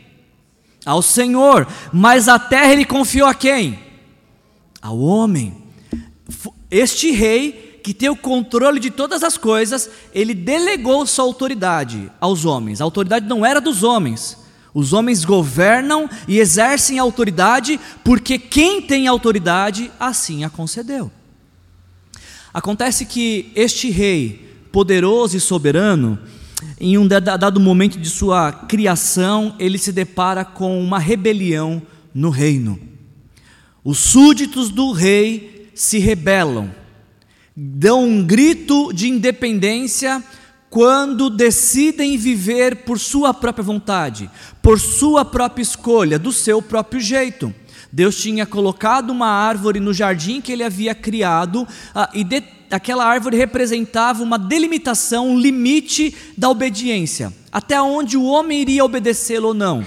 Ao 0.86 1.02
Senhor, 1.02 1.66
mas 1.92 2.28
a 2.28 2.38
terra 2.38 2.72
ele 2.72 2.84
confiou 2.84 3.26
a 3.26 3.34
quem? 3.34 3.76
Ao 4.80 4.96
homem. 4.96 5.64
Este 6.70 7.10
rei, 7.10 7.80
que 7.82 7.92
tem 7.92 8.08
o 8.08 8.16
controle 8.16 8.78
de 8.78 8.90
todas 8.90 9.24
as 9.24 9.36
coisas, 9.36 9.90
ele 10.14 10.32
delegou 10.32 11.04
sua 11.04 11.24
autoridade 11.24 12.10
aos 12.20 12.44
homens. 12.44 12.80
A 12.80 12.84
autoridade 12.84 13.26
não 13.26 13.44
era 13.44 13.60
dos 13.60 13.82
homens. 13.82 14.38
Os 14.72 14.92
homens 14.92 15.24
governam 15.24 16.08
e 16.28 16.38
exercem 16.38 16.98
autoridade 16.98 17.80
porque 18.04 18.38
quem 18.38 18.80
tem 18.80 19.08
autoridade 19.08 19.90
assim 19.98 20.44
a 20.44 20.50
concedeu. 20.50 21.10
Acontece 22.54 23.04
que 23.06 23.50
este 23.56 23.90
rei, 23.90 24.68
poderoso 24.70 25.36
e 25.36 25.40
soberano, 25.40 26.18
em 26.80 26.96
um 26.96 27.06
dado 27.06 27.60
momento 27.60 27.98
de 27.98 28.08
sua 28.08 28.52
criação, 28.52 29.54
ele 29.58 29.78
se 29.78 29.92
depara 29.92 30.44
com 30.44 30.80
uma 30.80 30.98
rebelião 30.98 31.82
no 32.14 32.30
reino. 32.30 32.78
Os 33.84 33.98
súditos 33.98 34.70
do 34.70 34.92
rei 34.92 35.70
se 35.74 35.98
rebelam, 35.98 36.74
dão 37.54 38.04
um 38.04 38.24
grito 38.24 38.92
de 38.92 39.08
independência 39.08 40.22
quando 40.68 41.30
decidem 41.30 42.16
viver 42.16 42.84
por 42.84 42.98
sua 42.98 43.32
própria 43.32 43.64
vontade, 43.64 44.30
por 44.60 44.80
sua 44.80 45.24
própria 45.24 45.62
escolha, 45.62 46.18
do 46.18 46.32
seu 46.32 46.60
próprio 46.60 47.00
jeito. 47.00 47.54
Deus 47.96 48.14
tinha 48.14 48.44
colocado 48.44 49.08
uma 49.08 49.26
árvore 49.26 49.80
no 49.80 49.90
jardim 49.90 50.38
que 50.38 50.52
ele 50.52 50.62
havia 50.62 50.94
criado 50.94 51.66
ah, 51.94 52.10
e 52.12 52.22
de, 52.22 52.42
aquela 52.70 53.06
árvore 53.06 53.38
representava 53.38 54.22
uma 54.22 54.38
delimitação, 54.38 55.30
um 55.30 55.38
limite 55.38 56.14
da 56.36 56.50
obediência, 56.50 57.32
até 57.50 57.80
onde 57.80 58.18
o 58.18 58.24
homem 58.24 58.60
iria 58.60 58.84
obedecê-lo 58.84 59.48
ou 59.48 59.54
não. 59.54 59.82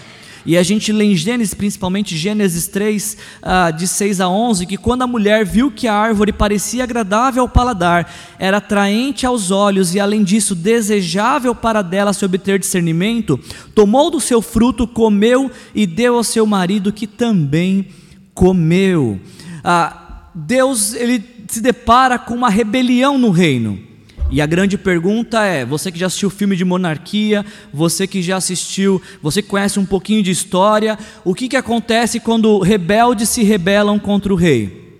E 0.45 0.57
a 0.57 0.63
gente 0.63 0.91
lê 0.91 1.05
em 1.05 1.15
Gênesis, 1.15 1.53
principalmente 1.53 2.17
Gênesis 2.17 2.67
3, 2.67 3.17
ah, 3.41 3.71
de 3.71 3.87
6 3.87 4.21
a 4.21 4.29
11, 4.29 4.65
que 4.65 4.77
quando 4.77 5.01
a 5.01 5.07
mulher 5.07 5.45
viu 5.45 5.71
que 5.71 5.87
a 5.87 5.93
árvore 5.93 6.31
parecia 6.31 6.83
agradável 6.83 7.43
ao 7.43 7.49
paladar, 7.49 8.11
era 8.37 8.57
atraente 8.57 9.25
aos 9.25 9.51
olhos 9.51 9.93
e, 9.93 9.99
além 9.99 10.23
disso, 10.23 10.55
desejável 10.55 11.53
para 11.53 11.81
dela 11.81 12.13
se 12.13 12.23
obter 12.23 12.59
discernimento, 12.59 13.39
tomou 13.75 14.09
do 14.09 14.19
seu 14.19 14.41
fruto, 14.41 14.87
comeu 14.87 15.51
e 15.73 15.85
deu 15.85 16.15
ao 16.15 16.23
seu 16.23 16.45
marido, 16.45 16.93
que 16.93 17.07
também 17.07 17.87
comeu. 18.33 19.19
Ah, 19.63 20.29
Deus 20.33 20.93
ele 20.93 21.23
se 21.47 21.61
depara 21.61 22.17
com 22.19 22.33
uma 22.33 22.49
rebelião 22.49 23.17
no 23.17 23.31
reino. 23.31 23.88
E 24.31 24.41
a 24.41 24.45
grande 24.45 24.77
pergunta 24.77 25.43
é: 25.43 25.65
você 25.65 25.91
que 25.91 25.99
já 25.99 26.05
assistiu 26.05 26.27
o 26.27 26.31
filme 26.31 26.55
de 26.55 26.63
monarquia, 26.63 27.45
você 27.73 28.05
que 28.05 28.21
já 28.21 28.37
assistiu, 28.37 29.01
você 29.21 29.41
que 29.41 29.47
conhece 29.47 29.79
um 29.79 29.85
pouquinho 29.85 30.21
de 30.21 30.29
história, 30.29 30.97
o 31.25 31.33
que, 31.33 31.49
que 31.49 31.57
acontece 31.57 32.19
quando 32.19 32.59
rebeldes 32.59 33.29
se 33.29 33.43
rebelam 33.43 33.97
contra 33.97 34.31
o 34.31 34.35
rei? 34.35 34.99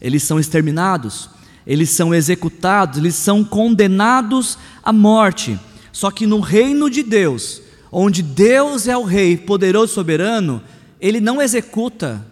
Eles 0.00 0.22
são 0.22 0.40
exterminados, 0.40 1.28
eles 1.66 1.90
são 1.90 2.14
executados, 2.14 2.98
eles 2.98 3.14
são 3.14 3.44
condenados 3.44 4.56
à 4.82 4.92
morte. 4.92 5.58
Só 5.92 6.10
que 6.10 6.26
no 6.26 6.40
reino 6.40 6.88
de 6.88 7.02
Deus, 7.02 7.60
onde 7.92 8.22
Deus 8.22 8.88
é 8.88 8.96
o 8.96 9.04
rei 9.04 9.36
poderoso 9.36 9.92
soberano, 9.92 10.62
ele 11.00 11.20
não 11.20 11.42
executa 11.42 12.24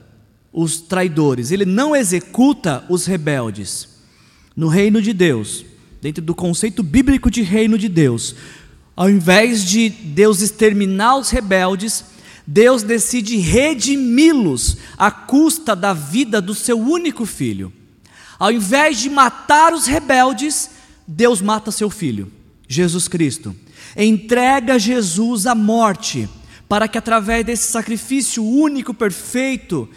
os 0.52 0.80
traidores, 0.80 1.50
ele 1.50 1.66
não 1.66 1.94
executa 1.94 2.84
os 2.88 3.04
rebeldes. 3.04 3.88
No 4.56 4.68
reino 4.68 5.02
de 5.02 5.12
Deus, 5.12 5.64
dentro 6.06 6.22
do 6.22 6.36
conceito 6.36 6.84
bíblico 6.84 7.28
de 7.28 7.42
reino 7.42 7.76
de 7.76 7.88
Deus, 7.88 8.36
ao 8.94 9.10
invés 9.10 9.64
de 9.64 9.88
Deus 9.88 10.40
exterminar 10.40 11.16
os 11.16 11.30
rebeldes, 11.30 12.04
Deus 12.46 12.84
decide 12.84 13.38
redimi-los 13.38 14.76
à 14.96 15.10
custa 15.10 15.74
da 15.74 15.92
vida 15.92 16.40
do 16.40 16.54
seu 16.54 16.78
único 16.78 17.26
filho. 17.26 17.72
Ao 18.38 18.52
invés 18.52 19.00
de 19.00 19.10
matar 19.10 19.74
os 19.74 19.86
rebeldes, 19.86 20.70
Deus 21.08 21.42
mata 21.42 21.72
seu 21.72 21.90
filho, 21.90 22.30
Jesus 22.68 23.08
Cristo. 23.08 23.56
Entrega 23.96 24.78
Jesus 24.78 25.44
à 25.44 25.56
morte, 25.56 26.28
para 26.68 26.86
que 26.86 26.98
através 26.98 27.44
desse 27.44 27.72
sacrifício 27.72 28.44
único, 28.44 28.94
perfeito, 28.94 29.88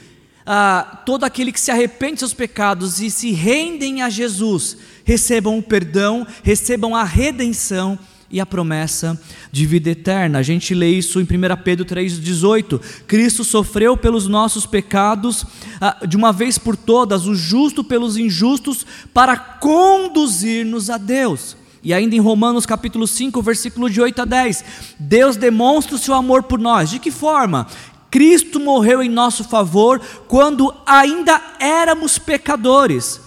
ah, 0.51 1.03
todo 1.05 1.25
aquele 1.25 1.51
que 1.51 1.61
se 1.61 1.69
arrepende 1.69 2.13
de 2.13 2.19
seus 2.21 2.33
pecados 2.33 2.99
e 2.99 3.11
se 3.11 3.29
rendem 3.29 4.01
a 4.01 4.09
Jesus, 4.09 4.75
recebam 5.03 5.59
o 5.59 5.61
perdão, 5.61 6.25
recebam 6.41 6.95
a 6.95 7.03
redenção 7.03 7.99
e 8.31 8.39
a 8.39 8.47
promessa 8.47 9.19
de 9.51 9.67
vida 9.67 9.91
eterna. 9.91 10.39
A 10.39 10.41
gente 10.41 10.73
lê 10.73 10.89
isso 10.89 11.19
em 11.19 11.23
1 11.23 11.27
Pedro 11.63 11.85
3,18. 11.85 12.81
Cristo 13.05 13.43
sofreu 13.43 13.95
pelos 13.95 14.25
nossos 14.25 14.65
pecados, 14.65 15.45
ah, 15.79 16.03
de 16.07 16.17
uma 16.17 16.33
vez 16.33 16.57
por 16.57 16.75
todas, 16.75 17.27
o 17.27 17.35
justo 17.35 17.83
pelos 17.83 18.17
injustos, 18.17 18.87
para 19.13 19.37
conduzir-nos 19.37 20.89
a 20.89 20.97
Deus. 20.97 21.55
E 21.83 21.93
ainda 21.93 22.15
em 22.15 22.19
Romanos 22.19 22.65
capítulo 22.65 23.05
5, 23.05 23.39
versículo 23.43 23.87
de 23.87 24.01
8 24.01 24.23
a 24.23 24.25
10, 24.25 24.65
Deus 24.99 25.37
demonstra 25.37 25.95
o 25.95 25.99
seu 25.99 26.15
amor 26.15 26.41
por 26.41 26.57
nós. 26.57 26.89
De 26.89 26.97
que 26.97 27.11
forma? 27.11 27.67
Cristo 28.11 28.59
morreu 28.59 29.01
em 29.01 29.09
nosso 29.09 29.43
favor 29.43 30.01
quando 30.27 30.73
ainda 30.85 31.41
éramos 31.59 32.17
pecadores. 32.17 33.21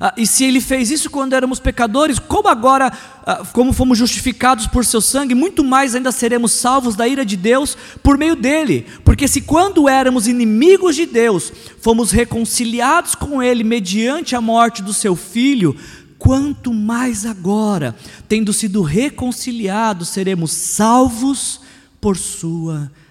Ah, 0.00 0.14
e 0.16 0.26
se 0.26 0.44
ele 0.44 0.60
fez 0.60 0.92
isso 0.92 1.10
quando 1.10 1.32
éramos 1.32 1.58
pecadores, 1.58 2.20
como 2.20 2.48
agora, 2.48 2.92
ah, 3.26 3.42
como 3.52 3.72
fomos 3.72 3.98
justificados 3.98 4.66
por 4.68 4.84
seu 4.84 5.00
sangue, 5.00 5.34
muito 5.34 5.64
mais 5.64 5.94
ainda 5.94 6.12
seremos 6.12 6.52
salvos 6.52 6.94
da 6.94 7.08
ira 7.08 7.24
de 7.24 7.36
Deus 7.36 7.76
por 8.00 8.16
meio 8.16 8.36
dele. 8.36 8.86
Porque 9.04 9.26
se 9.26 9.40
quando 9.40 9.88
éramos 9.88 10.28
inimigos 10.28 10.94
de 10.94 11.04
Deus, 11.04 11.52
fomos 11.80 12.12
reconciliados 12.12 13.16
com 13.16 13.42
ele 13.42 13.64
mediante 13.64 14.36
a 14.36 14.40
morte 14.40 14.82
do 14.82 14.94
seu 14.94 15.16
filho, 15.16 15.74
quanto 16.16 16.72
mais 16.72 17.26
agora, 17.26 17.96
tendo 18.28 18.52
sido 18.52 18.82
reconciliados, 18.82 20.08
seremos 20.08 20.52
salvos 20.52 21.60
por 22.00 22.16
sua 22.16 22.82
vida. 22.82 23.07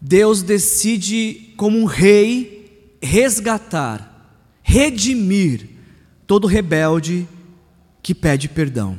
Deus 0.00 0.42
decide, 0.42 1.52
como 1.56 1.78
um 1.78 1.84
rei, 1.84 2.96
resgatar, 3.02 4.38
redimir 4.62 5.68
todo 6.26 6.46
rebelde 6.46 7.28
que 8.02 8.14
pede 8.14 8.48
perdão, 8.48 8.98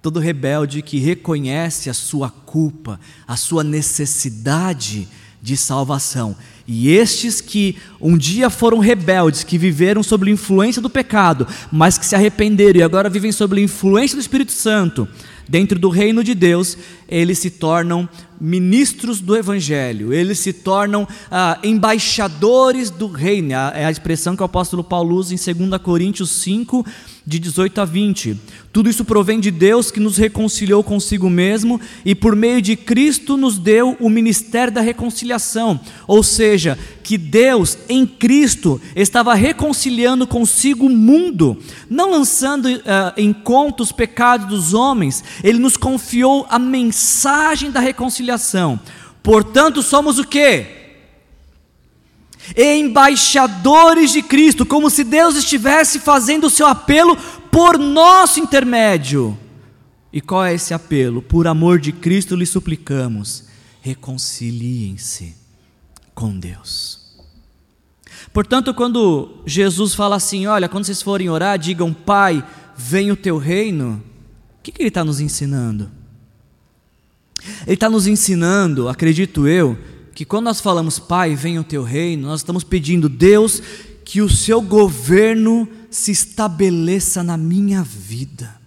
todo 0.00 0.20
rebelde 0.20 0.82
que 0.82 0.98
reconhece 0.98 1.90
a 1.90 1.94
sua 1.94 2.30
culpa, 2.30 2.98
a 3.26 3.36
sua 3.36 3.64
necessidade 3.64 5.08
de 5.42 5.56
salvação. 5.56 6.36
E 6.66 6.90
estes 6.90 7.40
que 7.40 7.76
um 8.00 8.18
dia 8.18 8.50
foram 8.50 8.78
rebeldes, 8.78 9.44
que 9.44 9.56
viveram 9.56 10.02
sob 10.02 10.28
a 10.28 10.32
influência 10.32 10.82
do 10.82 10.90
pecado, 10.90 11.46
mas 11.70 11.96
que 11.96 12.06
se 12.06 12.14
arrependeram 12.14 12.80
e 12.80 12.82
agora 12.82 13.08
vivem 13.08 13.30
sob 13.30 13.56
a 13.56 13.62
influência 13.62 14.16
do 14.16 14.20
Espírito 14.20 14.52
Santo, 14.52 15.06
dentro 15.48 15.78
do 15.78 15.88
reino 15.88 16.22
de 16.22 16.34
Deus, 16.34 16.76
eles 17.08 17.38
se 17.38 17.50
tornam 17.50 18.08
ministros 18.40 19.20
do 19.20 19.36
Evangelho, 19.36 20.12
eles 20.12 20.38
se 20.38 20.52
tornam 20.52 21.06
ah, 21.30 21.58
embaixadores 21.62 22.90
do 22.90 23.06
reino. 23.06 23.52
É 23.52 23.84
a 23.84 23.90
expressão 23.90 24.36
que 24.36 24.42
o 24.42 24.46
apóstolo 24.46 24.84
Paulo 24.84 25.16
usa 25.16 25.34
em 25.34 25.54
2 25.68 25.80
Coríntios 25.80 26.30
5, 26.30 26.84
de 27.26 27.40
18 27.40 27.80
a 27.80 27.84
20. 27.84 28.38
Tudo 28.72 28.88
isso 28.88 29.04
provém 29.04 29.40
de 29.40 29.50
Deus 29.50 29.90
que 29.90 29.98
nos 29.98 30.16
reconciliou 30.16 30.84
consigo 30.84 31.28
mesmo 31.28 31.80
e 32.04 32.14
por 32.14 32.36
meio 32.36 32.62
de 32.62 32.76
Cristo 32.76 33.36
nos 33.36 33.58
deu 33.58 33.96
o 33.98 34.08
ministério 34.08 34.72
da 34.72 34.80
reconciliação. 34.80 35.80
Ou 36.06 36.22
seja, 36.22 36.78
que 37.02 37.18
Deus 37.18 37.76
em 37.88 38.06
Cristo 38.06 38.80
estava 38.94 39.34
reconciliando 39.34 40.26
consigo 40.26 40.86
o 40.86 40.90
mundo, 40.90 41.56
não 41.90 42.12
lançando 42.12 42.66
uh, 42.66 42.80
em 43.16 43.32
conta 43.32 43.82
os 43.82 43.90
pecados 43.90 44.46
dos 44.46 44.72
homens, 44.72 45.24
ele 45.42 45.58
nos 45.58 45.76
confiou 45.76 46.46
a 46.48 46.58
mensagem 46.58 47.72
da 47.72 47.80
reconciliação. 47.80 48.78
Portanto, 49.20 49.82
somos 49.82 50.20
o 50.20 50.24
que? 50.24 50.85
Embaixadores 52.56 54.12
de 54.12 54.22
Cristo, 54.22 54.66
como 54.66 54.90
se 54.90 55.02
Deus 55.02 55.36
estivesse 55.36 55.98
fazendo 55.98 56.46
o 56.46 56.50
seu 56.50 56.66
apelo 56.66 57.16
por 57.50 57.78
nosso 57.78 58.38
intermédio. 58.38 59.36
E 60.12 60.20
qual 60.20 60.44
é 60.44 60.54
esse 60.54 60.72
apelo? 60.72 61.22
Por 61.22 61.46
amor 61.46 61.78
de 61.78 61.92
Cristo 61.92 62.36
lhe 62.36 62.46
suplicamos, 62.46 63.44
reconciliem-se 63.80 65.34
com 66.14 66.38
Deus. 66.38 67.06
Portanto, 68.32 68.72
quando 68.74 69.42
Jesus 69.46 69.94
fala 69.94 70.16
assim: 70.16 70.46
Olha, 70.46 70.68
quando 70.68 70.84
vocês 70.84 71.02
forem 71.02 71.28
orar, 71.28 71.58
digam, 71.58 71.92
Pai, 71.92 72.44
venha 72.76 73.12
o 73.12 73.16
teu 73.16 73.38
reino, 73.38 74.02
o 74.58 74.62
que, 74.62 74.72
que 74.72 74.82
ele 74.82 74.88
está 74.88 75.04
nos 75.04 75.20
ensinando? 75.20 75.90
Ele 77.66 77.74
está 77.74 77.88
nos 77.88 78.06
ensinando, 78.06 78.88
acredito 78.88 79.46
eu, 79.46 79.78
que 80.16 80.24
quando 80.24 80.46
nós 80.46 80.62
falamos, 80.62 80.98
Pai, 80.98 81.36
venha 81.36 81.60
o 81.60 81.64
teu 81.64 81.82
reino, 81.82 82.28
nós 82.28 82.40
estamos 82.40 82.64
pedindo, 82.64 83.06
Deus, 83.06 83.60
que 84.02 84.22
o 84.22 84.30
seu 84.30 84.62
governo 84.62 85.68
se 85.90 86.10
estabeleça 86.10 87.22
na 87.22 87.36
minha 87.36 87.82
vida. 87.82 88.58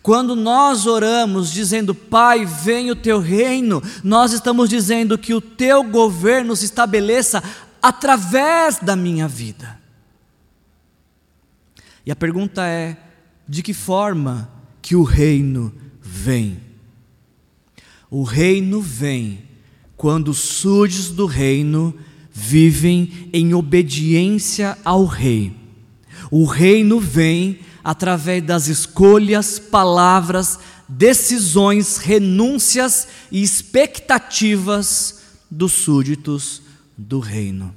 Quando 0.00 0.36
nós 0.36 0.86
oramos 0.86 1.50
dizendo, 1.50 1.92
Pai, 1.92 2.46
venha 2.46 2.92
o 2.92 2.96
teu 2.96 3.18
reino, 3.18 3.82
nós 4.04 4.32
estamos 4.32 4.68
dizendo 4.68 5.18
que 5.18 5.34
o 5.34 5.40
teu 5.40 5.82
governo 5.82 6.54
se 6.54 6.66
estabeleça 6.66 7.42
através 7.82 8.78
da 8.78 8.94
minha 8.94 9.26
vida. 9.26 9.76
E 12.06 12.12
a 12.12 12.16
pergunta 12.16 12.64
é: 12.64 12.96
de 13.48 13.60
que 13.60 13.74
forma 13.74 14.48
que 14.80 14.94
o 14.94 15.02
reino 15.02 15.74
vem? 16.00 16.71
O 18.14 18.24
reino 18.24 18.82
vem 18.82 19.38
quando 19.96 20.32
os 20.32 20.36
súditos 20.36 21.08
do 21.08 21.24
reino 21.24 21.94
vivem 22.30 23.30
em 23.32 23.54
obediência 23.54 24.76
ao 24.84 25.06
rei. 25.06 25.56
O 26.30 26.44
reino 26.44 27.00
vem 27.00 27.60
através 27.82 28.42
das 28.42 28.68
escolhas, 28.68 29.58
palavras, 29.58 30.58
decisões, 30.86 31.96
renúncias 31.96 33.08
e 33.30 33.42
expectativas 33.42 35.22
dos 35.50 35.72
súditos 35.72 36.60
do 36.98 37.18
reino. 37.18 37.74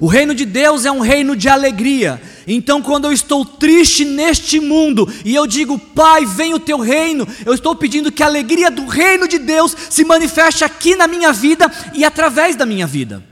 O 0.00 0.06
reino 0.06 0.34
de 0.34 0.44
Deus 0.44 0.84
é 0.84 0.90
um 0.90 1.00
reino 1.00 1.36
de 1.36 1.48
alegria. 1.48 2.20
Então, 2.46 2.82
quando 2.82 3.06
eu 3.06 3.12
estou 3.12 3.44
triste 3.44 4.04
neste 4.04 4.60
mundo 4.60 5.08
e 5.24 5.34
eu 5.34 5.46
digo, 5.46 5.78
Pai, 5.78 6.26
vem 6.26 6.54
o 6.54 6.60
teu 6.60 6.78
reino, 6.78 7.26
eu 7.44 7.54
estou 7.54 7.74
pedindo 7.74 8.12
que 8.12 8.22
a 8.22 8.26
alegria 8.26 8.70
do 8.70 8.86
reino 8.86 9.26
de 9.28 9.38
Deus 9.38 9.76
se 9.88 10.04
manifeste 10.04 10.64
aqui 10.64 10.94
na 10.94 11.06
minha 11.06 11.32
vida 11.32 11.70
e 11.94 12.04
através 12.04 12.56
da 12.56 12.66
minha 12.66 12.86
vida. 12.86 13.24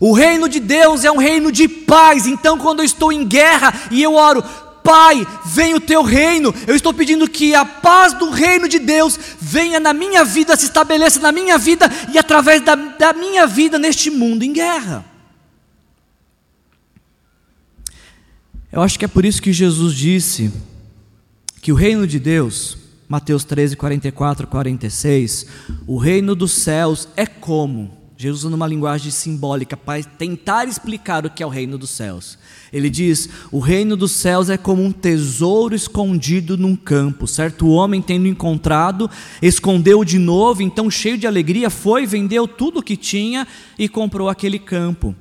O 0.00 0.12
reino 0.12 0.48
de 0.48 0.60
Deus 0.60 1.04
é 1.04 1.10
um 1.10 1.18
reino 1.18 1.52
de 1.52 1.68
paz. 1.68 2.26
Então, 2.26 2.58
quando 2.58 2.80
eu 2.80 2.84
estou 2.84 3.12
em 3.12 3.26
guerra 3.26 3.72
e 3.90 4.02
eu 4.02 4.14
oro, 4.14 4.42
Pai, 4.88 5.26
venha 5.44 5.76
o 5.76 5.80
teu 5.80 6.02
reino. 6.02 6.54
Eu 6.66 6.74
estou 6.74 6.94
pedindo 6.94 7.28
que 7.28 7.54
a 7.54 7.62
paz 7.62 8.14
do 8.14 8.30
reino 8.30 8.66
de 8.66 8.78
Deus 8.78 9.20
venha 9.38 9.78
na 9.78 9.92
minha 9.92 10.24
vida, 10.24 10.56
se 10.56 10.64
estabeleça 10.64 11.20
na 11.20 11.30
minha 11.30 11.58
vida 11.58 11.90
e 12.10 12.16
através 12.16 12.62
da, 12.62 12.74
da 12.74 13.12
minha 13.12 13.46
vida 13.46 13.78
neste 13.78 14.10
mundo 14.10 14.44
em 14.44 14.52
guerra. 14.54 15.04
Eu 18.72 18.80
acho 18.80 18.98
que 18.98 19.04
é 19.04 19.08
por 19.08 19.26
isso 19.26 19.42
que 19.42 19.52
Jesus 19.52 19.94
disse 19.94 20.50
que 21.60 21.70
o 21.70 21.74
reino 21.74 22.06
de 22.06 22.18
Deus, 22.18 22.78
Mateus 23.06 23.44
13, 23.44 23.76
44, 23.76 24.46
46, 24.46 25.46
o 25.86 25.98
reino 25.98 26.34
dos 26.34 26.52
céus 26.52 27.06
é 27.14 27.26
como 27.26 27.97
Jesus 28.20 28.42
usa 28.42 28.56
uma 28.56 28.66
linguagem 28.66 29.12
simbólica 29.12 29.76
para 29.76 30.02
tentar 30.02 30.66
explicar 30.66 31.24
o 31.24 31.30
que 31.30 31.40
é 31.40 31.46
o 31.46 31.48
reino 31.48 31.78
dos 31.78 31.90
céus. 31.90 32.36
Ele 32.72 32.90
diz: 32.90 33.28
O 33.52 33.60
reino 33.60 33.96
dos 33.96 34.10
céus 34.10 34.50
é 34.50 34.56
como 34.56 34.82
um 34.82 34.90
tesouro 34.90 35.72
escondido 35.72 36.56
num 36.56 36.74
campo. 36.74 37.28
Certo 37.28 37.68
homem, 37.68 38.02
tendo 38.02 38.26
encontrado, 38.26 39.08
escondeu 39.40 40.04
de 40.04 40.18
novo, 40.18 40.62
então, 40.62 40.90
cheio 40.90 41.16
de 41.16 41.28
alegria, 41.28 41.70
foi, 41.70 42.06
vendeu 42.06 42.48
tudo 42.48 42.80
o 42.80 42.82
que 42.82 42.96
tinha 42.96 43.46
e 43.78 43.88
comprou 43.88 44.28
aquele 44.28 44.58
campo. 44.58 45.14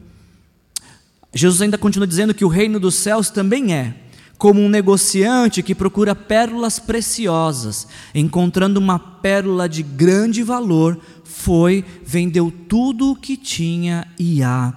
Jesus 1.31 1.61
ainda 1.61 1.77
continua 1.77 2.07
dizendo 2.07 2.33
que 2.33 2.43
o 2.43 2.49
reino 2.49 2.79
dos 2.79 2.95
céus 2.95 3.29
também 3.29 3.75
é 3.75 3.93
como 4.37 4.61
um 4.61 4.69
negociante 4.69 5.63
que 5.63 5.73
procura 5.73 6.15
pérolas 6.15 6.77
preciosas, 6.77 7.87
encontrando 8.13 8.79
uma 8.79 8.99
pérola 8.99 9.67
de 9.67 9.81
grande 9.81 10.43
valor, 10.43 10.99
foi, 11.27 11.83
vendeu 12.05 12.51
tudo 12.51 13.11
o 13.11 13.15
que 13.15 13.37
tinha 13.37 14.07
e 14.17 14.41
a 14.41 14.73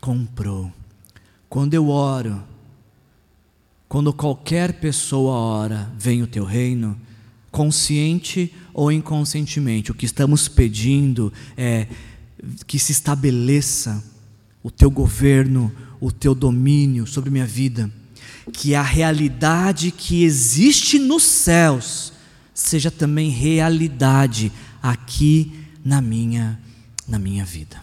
comprou. 0.00 0.72
Quando 1.48 1.74
eu 1.74 1.88
oro, 1.88 2.42
quando 3.88 4.12
qualquer 4.12 4.74
pessoa 4.74 5.32
ora, 5.32 5.90
vem 5.98 6.22
o 6.22 6.26
teu 6.26 6.44
reino, 6.44 6.98
consciente 7.50 8.54
ou 8.72 8.92
inconscientemente, 8.92 9.90
o 9.90 9.94
que 9.94 10.06
estamos 10.06 10.48
pedindo 10.48 11.32
é 11.56 11.86
que 12.66 12.78
se 12.78 12.92
estabeleça 12.92 14.02
o 14.62 14.70
teu 14.70 14.90
governo, 14.90 15.72
o 16.00 16.12
teu 16.12 16.34
domínio 16.34 17.06
sobre 17.06 17.30
minha 17.30 17.46
vida 17.46 17.90
que 18.50 18.74
a 18.74 18.82
realidade 18.82 19.90
que 19.90 20.24
existe 20.24 20.98
nos 20.98 21.22
céus 21.22 22.12
seja 22.52 22.90
também 22.90 23.30
realidade 23.30 24.52
aqui 24.82 25.52
na 25.84 26.00
minha 26.00 26.58
na 27.06 27.18
minha 27.18 27.44
vida. 27.44 27.80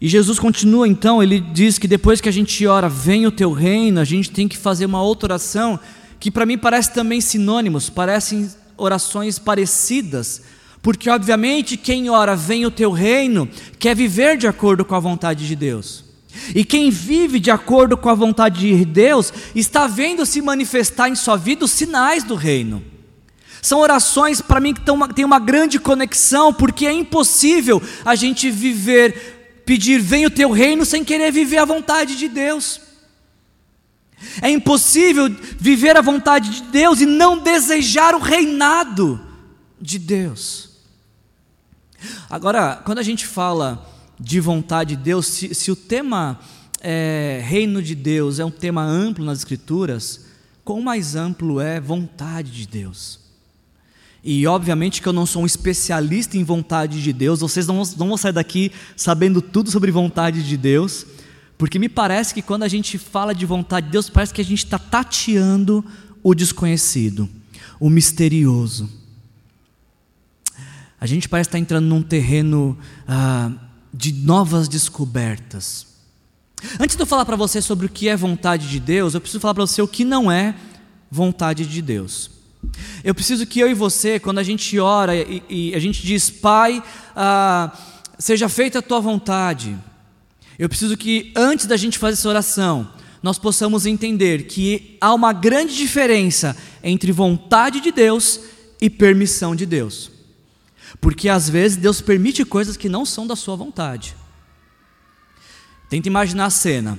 E 0.00 0.08
Jesus 0.08 0.38
continua 0.38 0.88
então, 0.88 1.22
ele 1.22 1.38
diz 1.38 1.78
que 1.78 1.86
depois 1.86 2.22
que 2.22 2.28
a 2.28 2.32
gente 2.32 2.66
ora, 2.66 2.88
vem 2.88 3.26
o 3.26 3.30
teu 3.30 3.52
reino, 3.52 4.00
a 4.00 4.04
gente 4.04 4.30
tem 4.30 4.48
que 4.48 4.56
fazer 4.56 4.86
uma 4.86 5.02
outra 5.02 5.26
oração, 5.26 5.78
que 6.18 6.30
para 6.30 6.46
mim 6.46 6.56
parece 6.56 6.94
também 6.94 7.20
sinônimos, 7.20 7.90
parecem 7.90 8.48
orações 8.78 9.38
parecidas, 9.38 10.40
porque 10.80 11.10
obviamente 11.10 11.76
quem 11.76 12.08
ora, 12.08 12.34
vem 12.34 12.64
o 12.64 12.70
teu 12.70 12.90
reino, 12.90 13.46
quer 13.78 13.94
viver 13.94 14.38
de 14.38 14.46
acordo 14.46 14.86
com 14.86 14.94
a 14.94 15.00
vontade 15.00 15.46
de 15.46 15.54
Deus. 15.54 16.04
E 16.54 16.64
quem 16.64 16.90
vive 16.90 17.38
de 17.38 17.50
acordo 17.50 17.96
com 17.96 18.08
a 18.08 18.14
vontade 18.14 18.60
de 18.60 18.84
Deus, 18.86 19.30
está 19.54 19.86
vendo 19.86 20.24
se 20.24 20.40
manifestar 20.40 21.10
em 21.10 21.14
sua 21.14 21.36
vida 21.36 21.66
os 21.66 21.72
sinais 21.72 22.24
do 22.24 22.34
reino. 22.34 22.82
São 23.62 23.80
orações 23.80 24.40
para 24.40 24.60
mim 24.60 24.74
que 24.74 24.80
têm 25.14 25.24
uma 25.24 25.38
grande 25.38 25.78
conexão, 25.78 26.52
porque 26.52 26.86
é 26.86 26.92
impossível 26.92 27.82
a 28.04 28.14
gente 28.14 28.50
viver 28.50 29.38
pedir 29.70 30.00
venha 30.00 30.26
o 30.26 30.30
teu 30.32 30.50
reino 30.50 30.84
sem 30.84 31.04
querer 31.04 31.30
viver 31.30 31.58
a 31.58 31.64
vontade 31.64 32.16
de 32.16 32.28
Deus. 32.28 32.80
É 34.42 34.50
impossível 34.50 35.28
viver 35.58 35.96
a 35.96 36.02
vontade 36.02 36.50
de 36.50 36.62
Deus 36.64 37.00
e 37.00 37.06
não 37.06 37.38
desejar 37.38 38.14
o 38.16 38.18
reinado 38.18 39.20
de 39.80 39.96
Deus. 39.96 40.70
Agora, 42.28 42.82
quando 42.84 42.98
a 42.98 43.02
gente 43.02 43.24
fala 43.24 43.88
de 44.18 44.40
vontade 44.40 44.96
de 44.96 45.02
Deus, 45.02 45.26
se, 45.26 45.54
se 45.54 45.70
o 45.70 45.76
tema 45.76 46.40
é, 46.80 47.40
reino 47.44 47.80
de 47.80 47.94
Deus 47.94 48.40
é 48.40 48.44
um 48.44 48.50
tema 48.50 48.82
amplo 48.82 49.24
nas 49.24 49.38
Escrituras, 49.38 50.26
quão 50.64 50.82
mais 50.82 51.14
amplo 51.14 51.60
é 51.60 51.80
vontade 51.80 52.50
de 52.50 52.66
Deus? 52.66 53.19
E 54.22 54.46
obviamente 54.46 55.00
que 55.00 55.08
eu 55.08 55.12
não 55.12 55.24
sou 55.24 55.42
um 55.42 55.46
especialista 55.46 56.36
em 56.36 56.44
vontade 56.44 57.02
de 57.02 57.12
Deus, 57.12 57.40
vocês 57.40 57.66
não, 57.66 57.76
não 57.76 58.08
vão 58.08 58.16
sair 58.16 58.32
daqui 58.32 58.70
sabendo 58.96 59.40
tudo 59.40 59.70
sobre 59.70 59.90
vontade 59.90 60.42
de 60.46 60.56
Deus, 60.56 61.06
porque 61.56 61.78
me 61.78 61.88
parece 61.88 62.34
que 62.34 62.42
quando 62.42 62.62
a 62.62 62.68
gente 62.68 62.98
fala 62.98 63.34
de 63.34 63.46
vontade 63.46 63.86
de 63.86 63.92
Deus, 63.92 64.10
parece 64.10 64.32
que 64.32 64.40
a 64.40 64.44
gente 64.44 64.64
está 64.64 64.78
tateando 64.78 65.84
o 66.22 66.34
desconhecido, 66.34 67.28
o 67.78 67.88
misterioso. 67.88 68.90
A 71.00 71.06
gente 71.06 71.28
parece 71.28 71.48
estar 71.48 71.58
entrando 71.58 71.86
num 71.86 72.02
terreno 72.02 72.78
ah, 73.08 73.50
de 73.92 74.12
novas 74.12 74.68
descobertas. 74.68 75.86
Antes 76.78 76.94
de 76.94 77.02
eu 77.02 77.06
falar 77.06 77.24
para 77.24 77.36
você 77.36 77.62
sobre 77.62 77.86
o 77.86 77.88
que 77.88 78.08
é 78.08 78.16
vontade 78.16 78.68
de 78.68 78.78
Deus, 78.78 79.14
eu 79.14 79.20
preciso 79.20 79.40
falar 79.40 79.54
para 79.54 79.66
você 79.66 79.80
o 79.80 79.88
que 79.88 80.04
não 80.04 80.30
é 80.30 80.54
vontade 81.10 81.64
de 81.64 81.80
Deus. 81.80 82.39
Eu 83.02 83.14
preciso 83.14 83.46
que 83.46 83.60
eu 83.60 83.68
e 83.70 83.74
você, 83.74 84.18
quando 84.18 84.38
a 84.38 84.42
gente 84.42 84.78
ora 84.78 85.16
e, 85.16 85.42
e 85.48 85.74
a 85.74 85.78
gente 85.78 86.04
diz, 86.04 86.30
Pai, 86.30 86.82
ah, 87.16 87.72
seja 88.18 88.48
feita 88.48 88.80
a 88.80 88.82
tua 88.82 89.00
vontade, 89.00 89.76
eu 90.58 90.68
preciso 90.68 90.96
que 90.96 91.32
antes 91.34 91.66
da 91.66 91.76
gente 91.76 91.98
fazer 91.98 92.14
essa 92.14 92.28
oração, 92.28 92.92
nós 93.22 93.38
possamos 93.38 93.86
entender 93.86 94.44
que 94.44 94.96
há 95.00 95.12
uma 95.14 95.32
grande 95.32 95.76
diferença 95.76 96.56
entre 96.82 97.12
vontade 97.12 97.80
de 97.80 97.90
Deus 97.90 98.40
e 98.80 98.88
permissão 98.88 99.54
de 99.54 99.66
Deus. 99.66 100.10
Porque 101.00 101.28
às 101.28 101.48
vezes 101.48 101.76
Deus 101.76 102.00
permite 102.00 102.44
coisas 102.44 102.76
que 102.76 102.88
não 102.88 103.04
são 103.04 103.26
da 103.26 103.36
sua 103.36 103.56
vontade. 103.56 104.16
Tenta 105.88 106.08
imaginar 106.08 106.46
a 106.46 106.50
cena. 106.50 106.98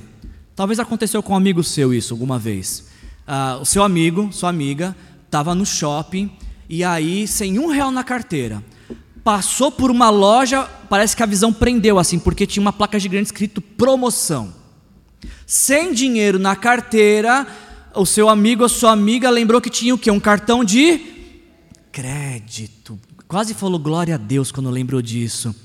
Talvez 0.55 0.79
aconteceu 0.79 1.23
com 1.23 1.33
um 1.33 1.37
amigo 1.37 1.63
seu 1.63 1.93
isso 1.93 2.13
alguma 2.13 2.37
vez. 2.37 2.87
Ah, 3.25 3.59
o 3.61 3.65
seu 3.65 3.83
amigo, 3.83 4.31
sua 4.31 4.49
amiga, 4.49 4.95
estava 5.31 5.55
no 5.55 5.65
shopping 5.65 6.29
e 6.67 6.83
aí, 6.83 7.25
sem 7.25 7.57
um 7.57 7.67
real 7.67 7.89
na 7.89 8.03
carteira, 8.03 8.61
passou 9.23 9.71
por 9.71 9.89
uma 9.89 10.09
loja, 10.09 10.63
parece 10.89 11.15
que 11.15 11.23
a 11.23 11.25
visão 11.25 11.53
prendeu 11.53 11.97
assim, 11.97 12.19
porque 12.19 12.45
tinha 12.45 12.61
uma 12.61 12.73
placa 12.73 12.99
gigante 12.99 13.27
escrito 13.27 13.61
promoção. 13.61 14.53
Sem 15.45 15.93
dinheiro 15.93 16.37
na 16.37 16.53
carteira, 16.53 17.47
o 17.95 18.05
seu 18.05 18.27
amigo 18.27 18.63
ou 18.63 18.69
sua 18.69 18.91
amiga 18.91 19.29
lembrou 19.29 19.61
que 19.61 19.69
tinha 19.69 19.95
o 19.95 19.97
quê? 19.97 20.11
Um 20.11 20.19
cartão 20.19 20.65
de 20.65 20.99
crédito. 21.93 22.99
Quase 23.25 23.53
falou 23.53 23.79
glória 23.79 24.15
a 24.15 24.17
Deus 24.17 24.51
quando 24.51 24.69
lembrou 24.69 25.01
disso. 25.01 25.55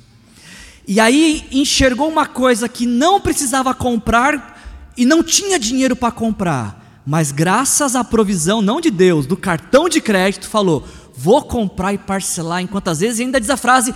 E 0.87 1.01
aí 1.01 1.45
enxergou 1.51 2.09
uma 2.09 2.27
coisa 2.27 2.69
que 2.69 2.87
não 2.87 3.21
precisava 3.21 3.75
comprar 3.75 4.93
e 4.97 5.05
não 5.05 5.25
tinha 5.25 5.59
dinheiro 5.59 5.97
para 5.97 6.13
comprar 6.13 6.86
mas 7.07 7.31
graças 7.31 7.95
à 7.95 8.03
provisão, 8.03 8.61
não 8.61 8.81
de 8.81 8.91
Deus, 8.91 9.27
do 9.27 9.37
cartão 9.37 9.89
de 9.89 10.01
crédito, 10.01 10.49
falou: 10.49 10.87
vou 11.17 11.41
comprar 11.43 11.93
e 11.95 11.99
parcelar 11.99 12.61
em 12.61 12.67
quantas 12.67 12.99
vezes, 12.99 13.21
e 13.21 13.23
ainda 13.23 13.41
diz 13.41 13.49
a 13.49 13.57
frase: 13.57 13.95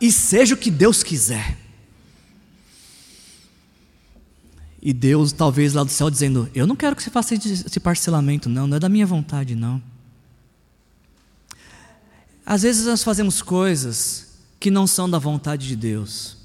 e 0.00 0.12
seja 0.12 0.54
o 0.54 0.58
que 0.58 0.70
Deus 0.70 1.02
quiser. 1.02 1.58
E 4.80 4.92
Deus, 4.92 5.32
talvez 5.32 5.74
lá 5.74 5.82
do 5.82 5.90
céu, 5.90 6.08
dizendo: 6.08 6.48
Eu 6.54 6.66
não 6.66 6.76
quero 6.76 6.94
que 6.94 7.02
você 7.02 7.10
faça 7.10 7.34
esse 7.34 7.80
parcelamento, 7.80 8.48
não, 8.48 8.66
não 8.66 8.76
é 8.76 8.80
da 8.80 8.88
minha 8.88 9.06
vontade, 9.06 9.56
não. 9.56 9.82
Às 12.46 12.62
vezes 12.62 12.86
nós 12.86 13.02
fazemos 13.02 13.42
coisas 13.42 14.38
que 14.58 14.70
não 14.70 14.86
são 14.86 15.10
da 15.10 15.18
vontade 15.18 15.66
de 15.66 15.76
Deus. 15.76 16.36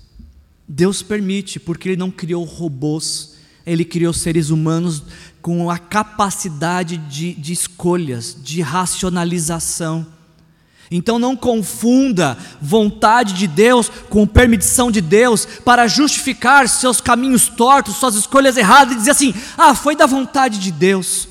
Deus 0.67 1.01
permite, 1.01 1.59
porque 1.59 1.89
Ele 1.89 1.97
não 1.97 2.11
criou 2.11 2.43
robôs, 2.43 3.35
Ele 3.65 3.85
criou 3.85 4.13
seres 4.13 4.49
humanos 4.49 5.03
com 5.47 5.71
a 5.71 5.77
capacidade 5.77 6.97
de, 6.97 7.33
de 7.33 7.53
escolhas, 7.53 8.35
de 8.37 8.59
racionalização. 8.59 10.05
Então 10.91 11.17
não 11.17 11.37
confunda 11.37 12.37
vontade 12.61 13.33
de 13.33 13.47
Deus 13.47 13.89
com 14.09 14.27
permissão 14.27 14.91
de 14.91 14.99
Deus 14.99 15.45
para 15.63 15.87
justificar 15.87 16.67
seus 16.67 16.99
caminhos 16.99 17.47
tortos, 17.47 17.95
suas 17.95 18.15
escolhas 18.15 18.57
erradas 18.57 18.95
e 18.95 18.97
dizer 18.97 19.11
assim: 19.11 19.33
ah, 19.57 19.73
foi 19.73 19.95
da 19.95 20.05
vontade 20.05 20.59
de 20.59 20.69
Deus. 20.69 21.29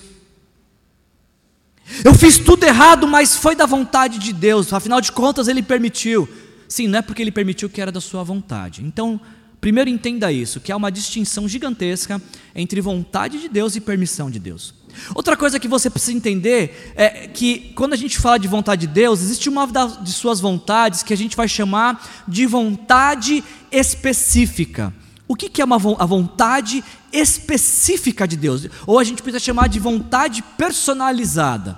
Eu 2.03 2.15
fiz 2.15 2.39
tudo 2.39 2.65
errado, 2.65 3.07
mas 3.07 3.37
foi 3.37 3.55
da 3.55 3.67
vontade 3.67 4.19
de 4.19 4.33
Deus, 4.33 4.73
afinal 4.73 4.99
de 4.99 5.13
contas 5.13 5.47
Ele 5.47 5.63
permitiu. 5.63 6.27
Sim, 6.67 6.89
não 6.89 7.01
é 7.01 7.03
porque 7.03 7.21
Ele 7.21 7.31
permitiu 7.31 7.69
que 7.69 7.83
era 7.83 7.93
da 7.93 8.01
sua 8.01 8.25
vontade. 8.25 8.83
Então, 8.83 9.21
Primeiro 9.67 9.91
entenda 9.91 10.31
isso, 10.31 10.61
que 10.61 10.71
há 10.71 10.77
uma 10.77 10.93
distinção 10.93 11.49
gigantesca 11.49 12.23
entre 12.55 12.81
vontade 12.81 13.41
de 13.41 13.49
Deus 13.49 13.75
e 13.75 13.81
permissão 13.81 14.31
de 14.31 14.39
Deus. 14.39 14.73
Outra 15.13 15.37
coisa 15.37 15.59
que 15.59 15.67
você 15.67 15.91
precisa 15.91 16.17
entender 16.17 16.93
é 16.95 17.27
que 17.27 17.73
quando 17.75 17.93
a 17.93 17.97
gente 17.97 18.17
fala 18.17 18.39
de 18.39 18.47
vontade 18.47 18.87
de 18.87 18.93
Deus, 18.93 19.21
existe 19.21 19.49
uma 19.49 19.67
de 20.01 20.13
suas 20.13 20.39
vontades 20.39 21.03
que 21.03 21.13
a 21.13 21.17
gente 21.17 21.37
vai 21.37 21.49
chamar 21.49 22.25
de 22.29 22.47
vontade 22.47 23.43
específica. 23.73 24.95
O 25.27 25.35
que 25.35 25.61
é 25.61 25.65
uma, 25.65 25.79
a 25.99 26.07
vontade 26.07 26.85
específica 27.13 28.25
de 28.29 28.37
Deus? 28.37 28.69
Ou 28.87 29.01
a 29.01 29.03
gente 29.03 29.21
precisa 29.21 29.45
chamar 29.45 29.69
de 29.69 29.81
vontade 29.81 30.45
personalizada. 30.57 31.77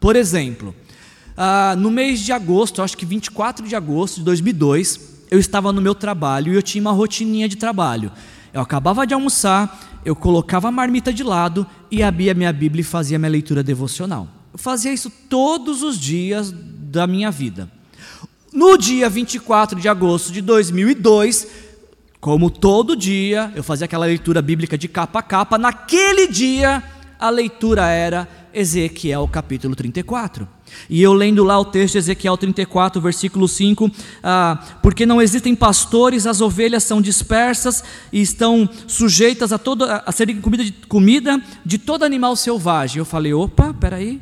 Por 0.00 0.16
exemplo, 0.16 0.74
ah, 1.36 1.76
no 1.76 1.90
mês 1.90 2.20
de 2.20 2.32
agosto, 2.32 2.80
acho 2.80 2.96
que 2.96 3.04
24 3.04 3.68
de 3.68 3.76
agosto 3.76 4.20
de 4.20 4.22
2002, 4.24 5.15
eu 5.30 5.38
estava 5.38 5.72
no 5.72 5.80
meu 5.80 5.94
trabalho 5.94 6.52
e 6.52 6.56
eu 6.56 6.62
tinha 6.62 6.80
uma 6.80 6.92
rotininha 6.92 7.48
de 7.48 7.56
trabalho. 7.56 8.12
Eu 8.52 8.60
acabava 8.60 9.06
de 9.06 9.12
almoçar, 9.12 10.00
eu 10.04 10.14
colocava 10.16 10.68
a 10.68 10.72
marmita 10.72 11.12
de 11.12 11.22
lado 11.22 11.66
e 11.90 12.02
abria 12.02 12.34
minha 12.34 12.52
Bíblia 12.52 12.80
e 12.80 12.84
fazia 12.84 13.18
minha 13.18 13.30
leitura 13.30 13.62
devocional. 13.62 14.28
Eu 14.52 14.58
fazia 14.58 14.92
isso 14.92 15.10
todos 15.28 15.82
os 15.82 15.98
dias 15.98 16.50
da 16.52 17.06
minha 17.06 17.30
vida. 17.30 17.70
No 18.52 18.78
dia 18.78 19.10
24 19.10 19.78
de 19.78 19.88
agosto 19.88 20.32
de 20.32 20.40
2002, 20.40 21.46
como 22.20 22.50
todo 22.50 22.96
dia, 22.96 23.52
eu 23.54 23.62
fazia 23.62 23.84
aquela 23.84 24.06
leitura 24.06 24.40
bíblica 24.40 24.78
de 24.78 24.88
capa 24.88 25.18
a 25.18 25.22
capa. 25.22 25.58
Naquele 25.58 26.26
dia, 26.26 26.82
a 27.18 27.28
leitura 27.28 27.88
era 27.88 28.26
Ezequiel 28.56 29.28
capítulo 29.28 29.76
34. 29.76 30.48
E 30.88 31.02
eu 31.02 31.12
lendo 31.12 31.44
lá 31.44 31.60
o 31.60 31.64
texto 31.64 31.92
de 31.92 31.98
Ezequiel 31.98 32.36
34, 32.38 33.00
versículo 33.00 33.46
5, 33.46 33.90
ah, 34.22 34.78
porque 34.82 35.04
não 35.04 35.20
existem 35.20 35.54
pastores, 35.54 36.26
as 36.26 36.40
ovelhas 36.40 36.82
são 36.82 37.00
dispersas 37.02 37.84
e 38.10 38.22
estão 38.22 38.68
sujeitas 38.86 39.52
a, 39.52 39.58
todo, 39.58 39.84
a 39.84 40.10
serem 40.10 40.40
comida 40.40 40.64
de, 40.64 40.72
comida 40.72 41.42
de 41.64 41.76
todo 41.76 42.02
animal 42.02 42.34
selvagem. 42.34 42.98
Eu 42.98 43.04
falei, 43.04 43.34
opa, 43.34 43.74
peraí, 43.74 44.20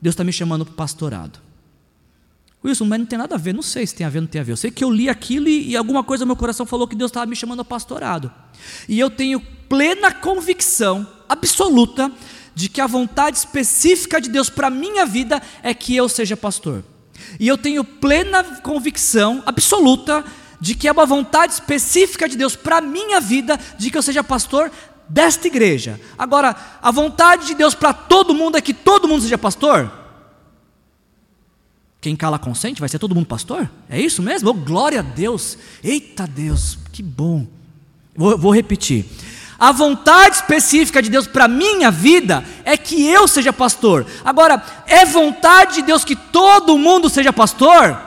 Deus 0.00 0.12
está 0.12 0.22
me 0.22 0.32
chamando 0.32 0.64
para 0.64 0.72
o 0.72 0.76
pastorado. 0.76 1.40
Wilson, 2.64 2.86
mas 2.86 2.98
não 2.98 3.06
tem 3.06 3.18
nada 3.18 3.34
a 3.34 3.38
ver, 3.38 3.52
não 3.52 3.62
sei 3.62 3.86
se 3.86 3.94
tem 3.94 4.06
a 4.06 4.10
ver 4.10 4.20
não 4.20 4.28
tem 4.28 4.40
a 4.40 4.44
ver. 4.44 4.52
Eu 4.52 4.56
sei 4.56 4.70
que 4.70 4.82
eu 4.82 4.90
li 4.90 5.08
aquilo 5.08 5.48
e, 5.48 5.70
e 5.70 5.76
alguma 5.76 6.02
coisa 6.02 6.24
no 6.24 6.28
meu 6.28 6.36
coração 6.36 6.64
falou 6.64 6.86
que 6.86 6.94
Deus 6.94 7.10
estava 7.10 7.26
me 7.26 7.36
chamando 7.36 7.60
a 7.60 7.64
pastorado. 7.64 8.32
E 8.88 8.98
eu 8.98 9.10
tenho 9.10 9.40
plena 9.68 10.12
convicção, 10.12 11.06
absoluta, 11.28 12.10
de 12.54 12.68
que 12.68 12.80
a 12.80 12.86
vontade 12.86 13.38
específica 13.38 14.20
de 14.20 14.28
Deus 14.28 14.48
para 14.48 14.68
a 14.68 14.70
minha 14.70 15.04
vida 15.04 15.42
é 15.62 15.74
que 15.74 15.94
eu 15.94 16.08
seja 16.08 16.36
pastor. 16.36 16.84
E 17.38 17.48
eu 17.48 17.58
tenho 17.58 17.84
plena 17.84 18.42
convicção 18.62 19.42
absoluta 19.46 20.24
de 20.60 20.74
que 20.74 20.88
é 20.88 20.92
uma 20.92 21.06
vontade 21.06 21.52
específica 21.52 22.28
de 22.28 22.36
Deus 22.36 22.56
para 22.56 22.78
a 22.78 22.80
minha 22.80 23.20
vida 23.20 23.58
de 23.78 23.90
que 23.90 23.98
eu 23.98 24.02
seja 24.02 24.22
pastor 24.22 24.70
desta 25.08 25.46
igreja. 25.46 26.00
Agora, 26.16 26.56
a 26.80 26.90
vontade 26.90 27.46
de 27.46 27.54
Deus 27.54 27.74
para 27.74 27.92
todo 27.92 28.34
mundo 28.34 28.56
é 28.56 28.60
que 28.60 28.72
todo 28.72 29.08
mundo 29.08 29.22
seja 29.22 29.36
pastor? 29.36 29.92
Quem 32.00 32.14
cala 32.14 32.38
consente, 32.38 32.80
vai 32.80 32.88
ser 32.88 32.98
todo 32.98 33.14
mundo 33.14 33.26
pastor? 33.26 33.70
É 33.88 34.00
isso 34.00 34.22
mesmo? 34.22 34.50
Oh, 34.50 34.54
glória 34.54 35.00
a 35.00 35.02
Deus! 35.02 35.56
Eita 35.82 36.26
Deus, 36.26 36.78
que 36.92 37.02
bom! 37.02 37.46
Vou, 38.14 38.38
vou 38.38 38.54
repetir. 38.54 39.06
A 39.64 39.72
vontade 39.72 40.36
específica 40.36 41.00
de 41.00 41.08
Deus 41.08 41.26
para 41.26 41.48
minha 41.48 41.90
vida 41.90 42.44
é 42.66 42.76
que 42.76 43.08
eu 43.08 43.26
seja 43.26 43.50
pastor. 43.50 44.04
Agora, 44.22 44.62
é 44.86 45.06
vontade 45.06 45.76
de 45.76 45.82
Deus 45.84 46.04
que 46.04 46.14
todo 46.14 46.76
mundo 46.76 47.08
seja 47.08 47.32
pastor? 47.32 47.98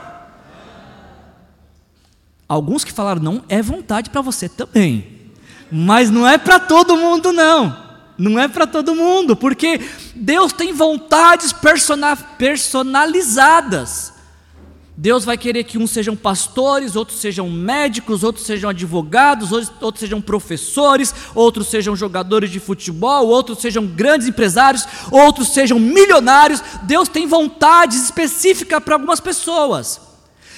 Alguns 2.47 2.83
que 2.83 2.91
falaram 2.91 3.23
não, 3.23 3.43
é 3.49 3.59
vontade 3.59 4.11
para 4.11 4.21
você 4.21 4.47
também. 4.47 5.31
Mas 5.71 6.11
não 6.11 6.27
é 6.27 6.37
para 6.37 6.59
todo 6.59 6.95
mundo 6.95 7.33
não. 7.33 7.75
Não 8.19 8.37
é 8.37 8.47
para 8.47 8.67
todo 8.67 8.93
mundo, 8.93 9.35
porque 9.35 9.81
Deus 10.13 10.53
tem 10.53 10.71
vontades 10.73 11.51
personalizadas. 12.37 14.13
Deus 14.99 15.23
vai 15.23 15.37
querer 15.37 15.63
que 15.63 15.77
uns 15.77 15.91
sejam 15.91 16.15
pastores, 16.15 16.95
outros 16.95 17.19
sejam 17.19 17.47
médicos, 17.47 18.23
outros 18.23 18.47
sejam 18.47 18.71
advogados, 18.71 19.51
outros 19.51 19.99
sejam 19.99 20.19
professores, 20.19 21.13
outros 21.35 21.67
sejam 21.67 21.95
jogadores 21.95 22.49
de 22.49 22.59
futebol, 22.59 23.27
outros 23.27 23.59
sejam 23.59 23.85
grandes 23.85 24.27
empresários, 24.27 24.87
outros 25.11 25.49
sejam 25.49 25.77
milionários. 25.77 26.63
Deus 26.81 27.07
tem 27.07 27.27
vontades 27.27 28.05
específicas 28.05 28.83
para 28.83 28.95
algumas 28.95 29.19
pessoas. 29.19 30.01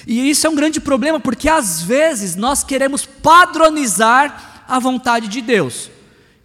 E 0.07 0.29
isso 0.29 0.47
é 0.47 0.49
um 0.49 0.55
grande 0.55 0.79
problema, 0.79 1.19
porque 1.19 1.49
às 1.49 1.81
vezes 1.81 2.37
nós 2.37 2.63
queremos 2.63 3.05
padronizar 3.05 4.63
a 4.69 4.79
vontade 4.79 5.27
de 5.27 5.41
Deus. 5.41 5.91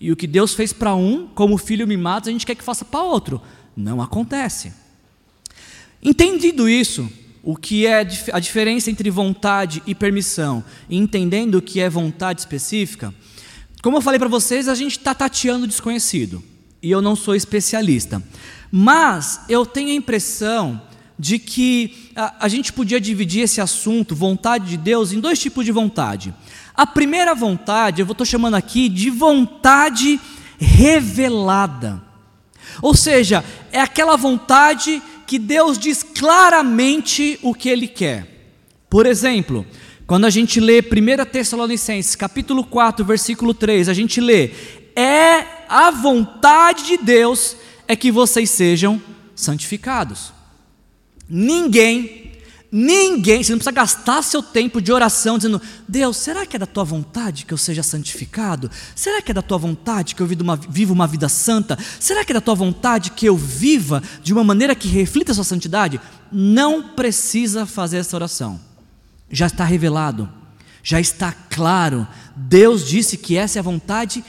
E 0.01 0.11
o 0.11 0.17
que 0.17 0.27
Deus 0.27 0.53
fez 0.53 0.73
para 0.73 0.97
um, 0.97 1.29
como 1.29 1.57
filho 1.57 1.87
mimado, 1.87 2.29
a 2.29 2.33
gente 2.33 2.45
quer 2.45 2.57
que 2.57 2.65
faça 2.65 2.85
para 2.85 3.05
outro. 3.05 3.41
Não 3.77 4.03
acontece. 4.03 4.73
Entendido 6.03 6.69
isso, 6.69 7.09
o 7.45 7.57
que 7.57 7.87
é 7.87 8.07
a 8.33 8.41
diferença 8.41 8.91
entre 8.91 9.11
vontade 9.11 9.83
e 9.87 9.95
permissão, 9.95 10.65
entendendo 10.89 11.57
o 11.57 11.63
que 11.63 11.81
é 11.81 11.91
vontade 11.91 12.41
específica, 12.41 13.15
como 13.83 13.99
eu 13.99 14.01
falei 14.01 14.19
para 14.19 14.29
vocês, 14.31 14.67
a 14.67 14.75
gente 14.75 14.97
está 14.97 15.15
tateando 15.15 15.67
desconhecido, 15.67 16.43
e 16.83 16.91
eu 16.91 17.03
não 17.03 17.15
sou 17.15 17.35
especialista, 17.35 18.23
mas 18.73 19.43
eu 19.47 19.67
tenho 19.67 19.91
a 19.91 19.95
impressão 19.95 20.81
de 21.19 21.39
que 21.39 22.11
a, 22.17 22.47
a 22.47 22.49
gente 22.49 22.73
podia 22.73 22.99
dividir 22.99 23.43
esse 23.43 23.61
assunto, 23.61 24.17
vontade 24.17 24.71
de 24.71 24.79
Deus, 24.79 25.13
em 25.13 25.21
dois 25.21 25.39
tipos 25.39 25.67
de 25.67 25.71
vontade. 25.71 26.35
A 26.75 26.87
primeira 26.87 27.35
vontade, 27.35 28.01
eu 28.01 28.11
estou 28.11 28.27
chamando 28.27 28.55
aqui 28.55 28.89
de 28.89 29.11
vontade 29.11 30.19
revelada. 30.59 32.03
Ou 32.83 32.95
seja, 32.95 33.45
é 33.71 33.81
aquela 33.81 34.17
vontade 34.17 35.03
que 35.35 35.39
Deus 35.41 35.77
diz 35.77 36.05
claramente 36.05 37.41
o 37.43 37.53
que 37.53 37.69
Ele 37.69 37.89
quer. 37.89 38.25
Por 38.89 39.05
exemplo, 39.05 39.67
quando 40.07 40.27
a 40.27 40.31
gente 40.31 40.61
lê 40.61 40.79
1 40.79 41.25
Tessalonicenses, 41.25 42.15
capítulo 42.15 42.63
4, 42.63 43.05
versículo 43.05 43.53
3, 43.53 43.89
a 43.89 43.93
gente 43.93 44.21
lê: 44.21 44.53
É 44.95 45.45
a 45.69 45.91
vontade 45.91 46.85
de 46.87 46.99
Deus 46.99 47.57
é 47.89 47.97
que 47.97 48.13
vocês 48.13 48.49
sejam 48.49 49.03
santificados. 49.35 50.33
Ninguém 51.29 52.24
Ninguém, 52.77 53.41
você 53.41 53.53
não 53.53 53.59
precisa 53.59 53.71
gastar 53.71 54.21
seu 54.21 54.43
tempo 54.43 54.83
de 54.83 54.91
oração 54.91 55.39
dizendo: 55.39 55.63
Deus, 55.87 56.17
será 56.17 56.45
que 56.45 56.57
é 56.57 56.59
da 56.59 56.67
tua 56.67 56.83
vontade 56.83 57.47
que 57.47 57.55
eu 57.55 57.57
seja 57.57 57.85
santificado? 57.85 58.69
Será 58.97 59.23
que 59.23 59.31
é 59.31 59.35
da 59.35 59.43
tua 59.43 59.59
vontade 59.59 60.17
que 60.17 60.21
eu 60.21 60.27
viva 60.27 60.93
uma, 60.93 61.07
vida 61.07 61.29
santa? 61.29 61.79
Será 62.01 62.25
que 62.25 62.33
é 62.33 62.35
da 62.35 62.41
tua 62.41 62.57
vontade 62.57 63.13
que 63.13 63.27
eu 63.27 63.37
viva 63.37 64.03
de 64.25 64.33
uma 64.33 64.43
maneira 64.43 64.75
que 64.75 64.89
reflita 64.89 65.31
a 65.31 65.37
sua 65.37 65.45
santidade? 65.45 66.01
Não 66.33 66.83
precisa 66.83 67.65
fazer 67.65 67.99
essa 67.99 68.17
oração, 68.17 68.61
já 69.31 69.47
está 69.47 69.63
revelado, 69.65 70.29
já 70.83 70.99
está 70.99 71.31
claro. 71.31 72.05
Deus 72.35 72.85
disse 72.85 73.17
que 73.17 73.37
essa 73.37 73.57
é 73.57 73.61
a 73.61 73.63
vontade 73.63 74.25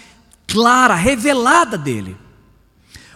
clara, 0.45 0.93
revelada 0.93 1.79
dele. 1.79 2.15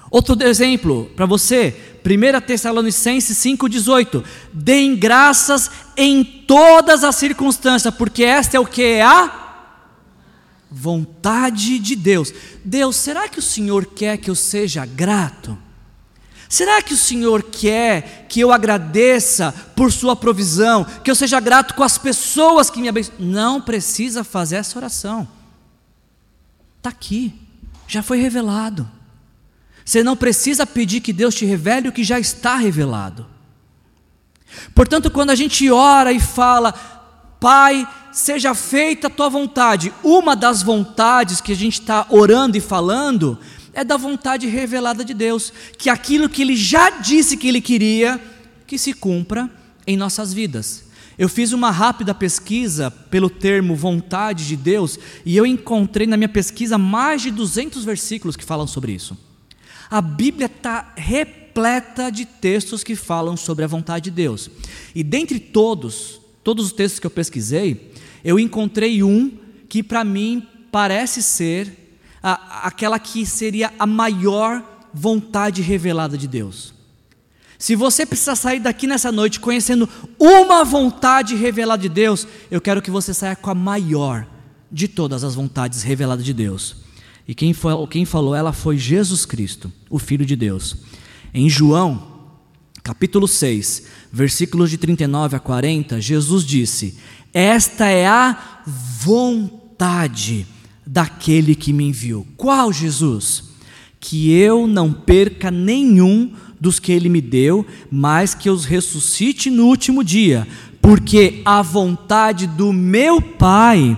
Outro 0.09 0.41
exemplo 0.43 1.05
para 1.15 1.27
você, 1.27 1.88
1 2.05 2.41
Tessalonicenses 2.41 3.38
5,18: 3.38 4.23
Deem 4.53 4.95
graças 4.95 5.69
em 5.95 6.23
todas 6.23 7.03
as 7.03 7.15
circunstâncias, 7.15 7.93
porque 7.93 8.23
esta 8.23 8.57
é 8.57 8.59
o 8.59 8.65
que 8.65 8.83
é 8.83 9.03
a 9.03 9.47
vontade 10.71 11.79
de 11.79 11.95
Deus. 11.95 12.33
Deus, 12.63 12.95
será 12.95 13.27
que 13.27 13.39
o 13.39 13.43
Senhor 13.43 13.85
quer 13.85 14.17
que 14.17 14.29
eu 14.29 14.35
seja 14.35 14.85
grato? 14.85 15.57
Será 16.47 16.81
que 16.81 16.95
o 16.95 16.97
Senhor 16.97 17.43
quer 17.43 18.25
que 18.27 18.39
eu 18.39 18.51
agradeça 18.51 19.51
por 19.75 19.91
Sua 19.91 20.15
provisão, 20.15 20.83
que 20.83 21.12
eu 21.12 21.15
seja 21.15 21.39
grato 21.39 21.75
com 21.75 21.83
as 21.83 21.97
pessoas 21.97 22.71
que 22.71 22.81
me 22.81 22.89
abençoam? 22.89 23.19
Não 23.19 23.62
precisa 23.62 24.23
fazer 24.23 24.55
essa 24.55 24.79
oração, 24.79 25.27
está 26.77 26.89
aqui, 26.89 27.35
já 27.88 28.01
foi 28.01 28.19
revelado. 28.19 28.89
Você 29.89 30.04
não 30.04 30.15
precisa 30.15 30.67
pedir 30.67 30.99
que 30.99 31.12
Deus 31.12 31.34
te 31.34 31.45
revele 31.45 31.89
o 31.89 31.91
que 31.91 32.04
já 32.04 32.19
está 32.19 32.56
revelado. 32.56 33.25
Portanto, 34.75 35.10
quando 35.10 35.32
a 35.32 35.36
gente 35.36 35.67
ora 35.71 36.12
e 36.12 36.19
fala, 36.19 36.71
Pai, 37.39 37.89
seja 38.12 38.54
feita 38.54 39.08
a 39.08 39.10
tua 39.10 39.30
vontade, 39.30 39.91
uma 40.04 40.36
das 40.36 40.62
vontades 40.62 41.41
que 41.41 41.54
a 41.54 41.56
gente 41.56 41.82
está 41.82 42.06
orando 42.12 42.56
e 42.56 42.62
falando 42.62 43.36
é 43.73 43.84
da 43.84 43.97
vontade 43.97 44.45
revelada 44.45 45.04
de 45.04 45.15
Deus, 45.15 45.52
que 45.75 45.89
aquilo 45.89 46.30
que 46.30 46.43
Ele 46.43 46.56
já 46.56 46.91
disse 46.91 47.36
que 47.36 47.47
Ele 47.47 47.60
queria, 47.60 48.21
que 48.67 48.78
se 48.78 48.93
cumpra 48.93 49.49
em 49.88 49.97
nossas 49.97 50.32
vidas. 50.32 50.84
Eu 51.17 51.28
fiz 51.28 51.52
uma 51.52 51.71
rápida 51.71 52.13
pesquisa 52.13 52.91
pelo 52.91 53.28
termo 53.28 53.75
vontade 53.75 54.47
de 54.47 54.56
Deus 54.56 54.99
e 55.25 55.36
eu 55.36 55.47
encontrei 55.47 56.06
na 56.06 56.15
minha 56.15 56.30
pesquisa 56.30 56.78
mais 56.78 57.23
de 57.23 57.32
200 57.32 57.84
versículos 57.84 58.36
que 58.36 58.45
falam 58.45 58.67
sobre 58.67 58.91
isso. 58.91 59.17
A 59.89 60.02
Bíblia 60.02 60.45
está 60.45 60.93
repleta 60.95 62.12
de 62.12 62.25
textos 62.25 62.84
que 62.84 62.95
falam 62.95 63.36
sobre 63.36 63.65
a 63.65 63.67
vontade 63.67 64.06
de 64.06 64.12
Deus. 64.12 64.49
E 64.93 65.04
dentre 65.04 65.39
todos, 65.39 66.21
todos 66.43 66.67
os 66.67 66.71
textos 66.71 66.99
que 66.99 67.08
eu 67.08 67.12
pesquisei, 67.12 67.91
eu 68.23 68.39
encontrei 68.39 69.02
um 69.02 69.32
que 69.67 69.82
para 69.82 70.04
mim 70.04 70.47
parece 70.71 71.23
ser 71.23 71.97
a, 72.21 72.67
aquela 72.67 72.99
que 72.99 73.25
seria 73.25 73.73
a 73.80 73.88
maior 73.88 74.63
vontade 74.93 75.62
revelada 75.62 76.17
de 76.17 76.28
Deus. 76.28 76.73
Se 77.58 77.75
você 77.75 78.06
precisa 78.06 78.36
sair 78.36 78.60
daqui 78.60 78.88
nessa 78.88 79.12
noite 79.12 79.39
conhecendo 79.39 79.89
uma 80.17 80.63
vontade 80.63 81.36
revelada 81.36 81.82
de 81.82 81.89
Deus, 81.89 82.28
eu 82.49 82.62
quero 82.62 82.82
que 82.82 82.91
você 82.91 83.13
saia 83.13 83.36
com 83.36 83.49
a 83.49 83.56
maior 83.56 84.25
de 84.71 84.88
todas 84.88 85.23
as 85.23 85.36
vontades 85.36 85.82
reveladas 85.82 86.23
de 86.23 86.34
Deus. 86.34 86.88
E 87.29 87.35
quem, 87.35 87.53
foi, 87.53 87.75
quem 87.85 88.05
falou 88.05 88.33
ela 88.33 88.51
foi 88.51 88.75
Jesus 88.75 89.23
Cristo, 89.23 89.71
o 89.87 89.99
Filho 89.99 90.25
de 90.25 90.35
Deus. 90.35 90.77
Em 91.31 91.47
João, 91.47 92.31
capítulo 92.81 93.27
6, 93.27 93.85
versículos 94.11 94.71
de 94.71 94.79
39 94.79 95.35
a 95.35 95.39
40, 95.39 96.01
Jesus 96.01 96.43
disse: 96.43 96.97
Esta 97.31 97.85
é 97.85 98.07
a 98.07 98.63
vontade 98.65 100.47
daquele 100.83 101.53
que 101.53 101.71
me 101.71 101.89
enviou. 101.89 102.25
Qual 102.35 102.73
Jesus? 102.73 103.43
Que 103.99 104.31
eu 104.31 104.65
não 104.65 104.91
perca 104.91 105.51
nenhum 105.51 106.33
dos 106.59 106.79
que 106.79 106.91
ele 106.91 107.09
me 107.09 107.21
deu, 107.21 107.63
mas 107.91 108.33
que 108.33 108.49
os 108.49 108.65
ressuscite 108.65 109.51
no 109.51 109.67
último 109.67 110.03
dia, 110.03 110.47
porque 110.81 111.43
a 111.45 111.61
vontade 111.61 112.47
do 112.47 112.73
meu 112.73 113.21
Pai 113.21 113.95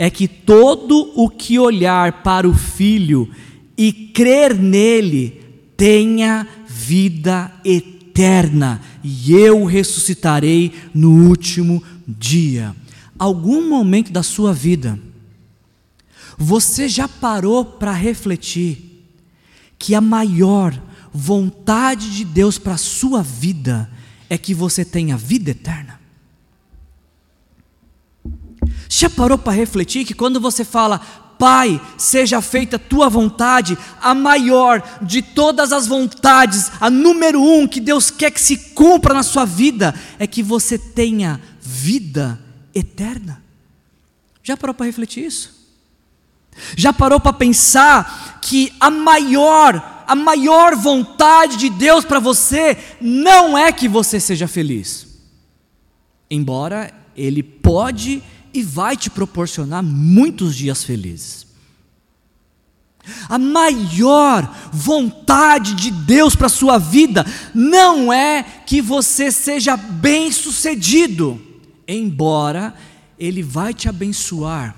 é 0.00 0.08
que 0.08 0.26
todo 0.26 1.12
o 1.14 1.28
que 1.28 1.58
olhar 1.58 2.22
para 2.22 2.48
o 2.48 2.54
Filho 2.54 3.28
e 3.76 3.92
crer 3.92 4.54
nele 4.54 5.42
tenha 5.76 6.48
vida 6.66 7.52
eterna, 7.62 8.80
e 9.04 9.34
eu 9.34 9.66
ressuscitarei 9.66 10.72
no 10.94 11.28
último 11.28 11.82
dia. 12.08 12.74
Algum 13.18 13.68
momento 13.68 14.10
da 14.10 14.22
sua 14.22 14.54
vida, 14.54 14.98
você 16.38 16.88
já 16.88 17.06
parou 17.06 17.62
para 17.62 17.92
refletir 17.92 19.04
que 19.78 19.94
a 19.94 20.00
maior 20.00 20.72
vontade 21.12 22.10
de 22.16 22.24
Deus 22.24 22.56
para 22.56 22.72
a 22.72 22.78
sua 22.78 23.22
vida 23.22 23.90
é 24.30 24.38
que 24.38 24.54
você 24.54 24.82
tenha 24.82 25.14
vida 25.14 25.50
eterna? 25.50 25.99
Já 28.92 29.08
parou 29.08 29.38
para 29.38 29.52
refletir 29.52 30.04
que 30.04 30.14
quando 30.14 30.40
você 30.40 30.64
fala, 30.64 30.98
Pai, 31.38 31.80
seja 31.96 32.42
feita 32.42 32.78
tua 32.78 33.08
vontade, 33.08 33.78
a 34.02 34.14
maior 34.14 34.82
de 35.00 35.22
todas 35.22 35.72
as 35.72 35.86
vontades, 35.86 36.70
a 36.78 36.90
número 36.90 37.40
um 37.40 37.66
que 37.66 37.80
Deus 37.80 38.10
quer 38.10 38.30
que 38.30 38.40
se 38.40 38.58
cumpra 38.74 39.14
na 39.14 39.22
sua 39.22 39.46
vida, 39.46 39.94
é 40.18 40.26
que 40.26 40.42
você 40.42 40.76
tenha 40.76 41.40
vida 41.60 42.38
eterna? 42.74 43.42
Já 44.42 44.56
parou 44.56 44.74
para 44.74 44.86
refletir 44.86 45.24
isso? 45.24 45.54
Já 46.76 46.92
parou 46.92 47.20
para 47.20 47.32
pensar 47.32 48.40
que 48.42 48.72
a 48.80 48.90
maior 48.90 50.02
a 50.06 50.16
maior 50.16 50.74
vontade 50.74 51.56
de 51.56 51.70
Deus 51.70 52.04
para 52.04 52.18
você 52.18 52.76
não 53.00 53.56
é 53.56 53.70
que 53.70 53.88
você 53.88 54.18
seja 54.18 54.48
feliz. 54.48 55.06
Embora 56.28 56.92
Ele 57.16 57.44
pode 57.44 58.20
e 58.52 58.62
vai 58.62 58.96
te 58.96 59.10
proporcionar 59.10 59.82
muitos 59.82 60.54
dias 60.54 60.84
felizes. 60.84 61.46
A 63.28 63.38
maior 63.38 64.70
vontade 64.72 65.74
de 65.74 65.90
Deus 65.90 66.36
para 66.36 66.46
a 66.46 66.50
sua 66.50 66.78
vida 66.78 67.24
não 67.54 68.12
é 68.12 68.42
que 68.42 68.82
você 68.82 69.32
seja 69.32 69.76
bem-sucedido, 69.76 71.40
embora 71.88 72.74
Ele 73.18 73.42
vai 73.42 73.72
te 73.72 73.88
abençoar 73.88 74.76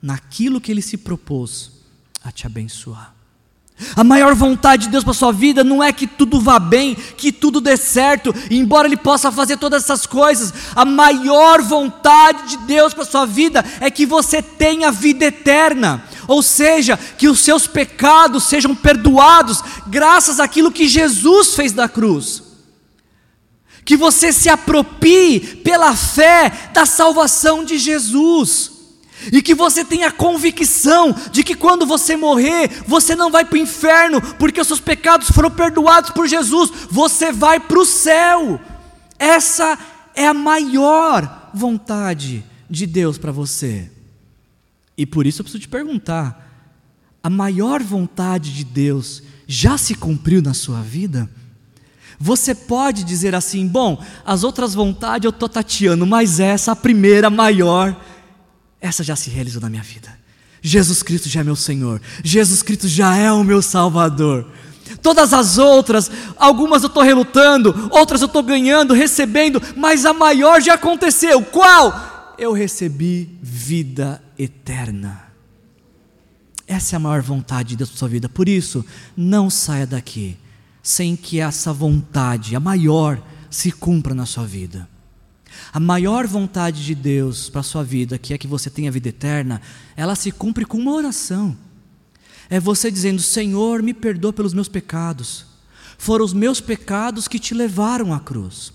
naquilo 0.00 0.60
que 0.60 0.70
Ele 0.70 0.82
se 0.82 0.96
propôs 0.96 1.72
a 2.22 2.30
te 2.30 2.46
abençoar. 2.46 3.21
A 3.94 4.04
maior 4.04 4.34
vontade 4.34 4.84
de 4.84 4.90
Deus 4.90 5.04
para 5.04 5.12
a 5.12 5.14
sua 5.14 5.32
vida 5.32 5.62
não 5.62 5.82
é 5.82 5.92
que 5.92 6.06
tudo 6.06 6.40
vá 6.40 6.58
bem, 6.58 6.94
que 6.94 7.30
tudo 7.30 7.60
dê 7.60 7.76
certo, 7.76 8.34
embora 8.50 8.88
Ele 8.88 8.96
possa 8.96 9.30
fazer 9.30 9.56
todas 9.56 9.84
essas 9.84 10.06
coisas, 10.06 10.52
a 10.74 10.84
maior 10.84 11.62
vontade 11.62 12.48
de 12.50 12.56
Deus 12.58 12.94
para 12.94 13.02
a 13.04 13.06
sua 13.06 13.26
vida 13.26 13.64
é 13.80 13.90
que 13.90 14.06
você 14.06 14.42
tenha 14.42 14.90
vida 14.90 15.26
eterna, 15.26 16.04
ou 16.26 16.42
seja, 16.42 16.96
que 16.96 17.28
os 17.28 17.40
seus 17.40 17.66
pecados 17.66 18.44
sejam 18.44 18.74
perdoados, 18.74 19.62
graças 19.86 20.40
àquilo 20.40 20.72
que 20.72 20.88
Jesus 20.88 21.54
fez 21.54 21.72
da 21.72 21.88
cruz. 21.88 22.42
Que 23.84 23.96
você 23.96 24.32
se 24.32 24.48
aproprie 24.48 25.40
pela 25.40 25.94
fé 25.94 26.70
da 26.72 26.86
salvação 26.86 27.64
de 27.64 27.78
Jesus 27.78 28.71
e 29.30 29.42
que 29.42 29.54
você 29.54 29.84
tenha 29.84 30.10
convicção 30.10 31.14
de 31.30 31.44
que 31.44 31.54
quando 31.54 31.84
você 31.84 32.16
morrer, 32.16 32.68
você 32.86 33.14
não 33.14 33.30
vai 33.30 33.44
para 33.44 33.56
o 33.56 33.60
inferno, 33.60 34.20
porque 34.38 34.60
os 34.60 34.66
seus 34.66 34.80
pecados 34.80 35.30
foram 35.30 35.50
perdoados 35.50 36.10
por 36.10 36.26
Jesus, 36.26 36.70
você 36.90 37.30
vai 37.30 37.60
para 37.60 37.78
o 37.78 37.84
céu. 37.84 38.60
Essa 39.18 39.78
é 40.14 40.26
a 40.26 40.34
maior 40.34 41.50
vontade 41.54 42.44
de 42.68 42.86
Deus 42.86 43.18
para 43.18 43.30
você. 43.30 43.90
E 44.96 45.06
por 45.06 45.26
isso 45.26 45.40
eu 45.40 45.44
preciso 45.44 45.62
te 45.62 45.68
perguntar: 45.68 46.70
a 47.22 47.30
maior 47.30 47.82
vontade 47.82 48.52
de 48.54 48.64
Deus 48.64 49.22
já 49.46 49.78
se 49.78 49.94
cumpriu 49.94 50.42
na 50.42 50.54
sua 50.54 50.80
vida? 50.80 51.28
Você 52.18 52.54
pode 52.54 53.04
dizer 53.04 53.34
assim: 53.34 53.66
bom, 53.66 54.02
as 54.24 54.44
outras 54.44 54.74
vontades 54.74 55.24
eu 55.24 55.30
estou 55.30 55.48
tateando, 55.48 56.06
mas 56.06 56.40
essa, 56.40 56.72
a 56.72 56.76
primeira, 56.76 57.28
maior, 57.28 57.96
essa 58.82 59.02
já 59.04 59.16
se 59.16 59.30
realizou 59.30 59.62
na 59.62 59.70
minha 59.70 59.82
vida. 59.82 60.12
Jesus 60.60 61.02
Cristo 61.02 61.28
já 61.28 61.40
é 61.40 61.44
meu 61.44 61.56
Senhor, 61.56 62.02
Jesus 62.22 62.62
Cristo 62.62 62.86
já 62.86 63.16
é 63.16 63.32
o 63.32 63.42
meu 63.42 63.62
Salvador. 63.62 64.46
Todas 65.00 65.32
as 65.32 65.56
outras, 65.56 66.10
algumas 66.36 66.82
eu 66.82 66.88
estou 66.88 67.02
relutando, 67.02 67.88
outras 67.90 68.20
eu 68.20 68.26
estou 68.26 68.42
ganhando, 68.42 68.92
recebendo, 68.92 69.62
mas 69.76 70.04
a 70.04 70.12
maior 70.12 70.60
já 70.60 70.74
aconteceu. 70.74 71.42
Qual? 71.42 72.34
Eu 72.36 72.52
recebi 72.52 73.30
vida 73.40 74.22
eterna. 74.38 75.22
Essa 76.66 76.94
é 76.94 76.98
a 76.98 77.00
maior 77.00 77.22
vontade 77.22 77.70
de 77.70 77.76
Deus 77.76 77.90
para 77.90 77.98
sua 77.98 78.08
vida. 78.08 78.28
Por 78.28 78.48
isso, 78.48 78.84
não 79.16 79.48
saia 79.48 79.86
daqui 79.86 80.36
sem 80.82 81.14
que 81.14 81.38
essa 81.38 81.72
vontade, 81.72 82.56
a 82.56 82.60
maior, 82.60 83.22
se 83.48 83.70
cumpra 83.70 84.14
na 84.14 84.26
sua 84.26 84.44
vida. 84.44 84.88
A 85.72 85.80
maior 85.80 86.26
vontade 86.26 86.84
de 86.84 86.94
Deus 86.94 87.48
para 87.48 87.60
a 87.60 87.64
sua 87.64 87.82
vida, 87.82 88.18
que 88.18 88.34
é 88.34 88.38
que 88.38 88.46
você 88.46 88.68
tenha 88.68 88.90
vida 88.90 89.08
eterna, 89.08 89.60
ela 89.96 90.14
se 90.14 90.30
cumpre 90.30 90.64
com 90.64 90.78
uma 90.78 90.92
oração. 90.92 91.56
É 92.50 92.60
você 92.60 92.90
dizendo: 92.90 93.22
Senhor, 93.22 93.82
me 93.82 93.94
perdoa 93.94 94.32
pelos 94.32 94.52
meus 94.52 94.68
pecados. 94.68 95.46
Foram 95.96 96.24
os 96.24 96.32
meus 96.32 96.60
pecados 96.60 97.28
que 97.28 97.38
te 97.38 97.54
levaram 97.54 98.12
à 98.12 98.20
cruz. 98.20 98.72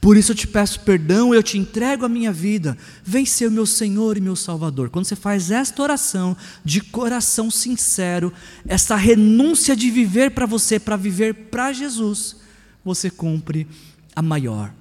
Por 0.00 0.16
isso 0.16 0.32
eu 0.32 0.36
te 0.36 0.46
peço 0.46 0.80
perdão, 0.80 1.34
eu 1.34 1.42
te 1.42 1.58
entrego 1.58 2.04
a 2.04 2.08
minha 2.08 2.32
vida. 2.32 2.76
Vem 3.04 3.26
ser 3.26 3.48
o 3.48 3.50
meu 3.50 3.66
Senhor 3.66 4.16
e 4.16 4.20
meu 4.20 4.36
Salvador. 4.36 4.90
Quando 4.90 5.04
você 5.04 5.16
faz 5.16 5.50
esta 5.50 5.82
oração 5.82 6.36
de 6.64 6.80
coração 6.80 7.50
sincero, 7.50 8.32
essa 8.66 8.94
renúncia 8.96 9.74
de 9.74 9.90
viver 9.90 10.30
para 10.30 10.46
você, 10.46 10.78
para 10.78 10.96
viver 10.96 11.34
para 11.50 11.72
Jesus, 11.72 12.36
você 12.84 13.10
cumpre 13.10 13.66
a 14.14 14.22
maior 14.22 14.72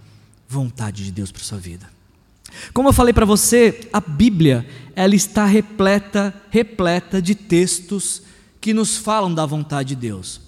vontade 0.50 1.06
de 1.06 1.12
Deus 1.12 1.32
para 1.32 1.44
sua 1.44 1.60
vida. 1.60 1.88
Como 2.74 2.90
eu 2.90 2.94
falei 2.94 3.14
para 3.14 3.26
você, 3.26 3.88
a 3.94 4.02
Bíblia, 4.02 4.68
ela 4.96 5.14
está 5.14 5.46
repleta, 5.46 6.34
repleta 6.50 7.22
de 7.22 7.36
textos 7.36 8.24
que 8.60 8.74
nos 8.74 8.98
falam 8.98 9.32
da 9.32 9.46
vontade 9.46 9.90
de 9.90 9.96
Deus. 9.96 10.42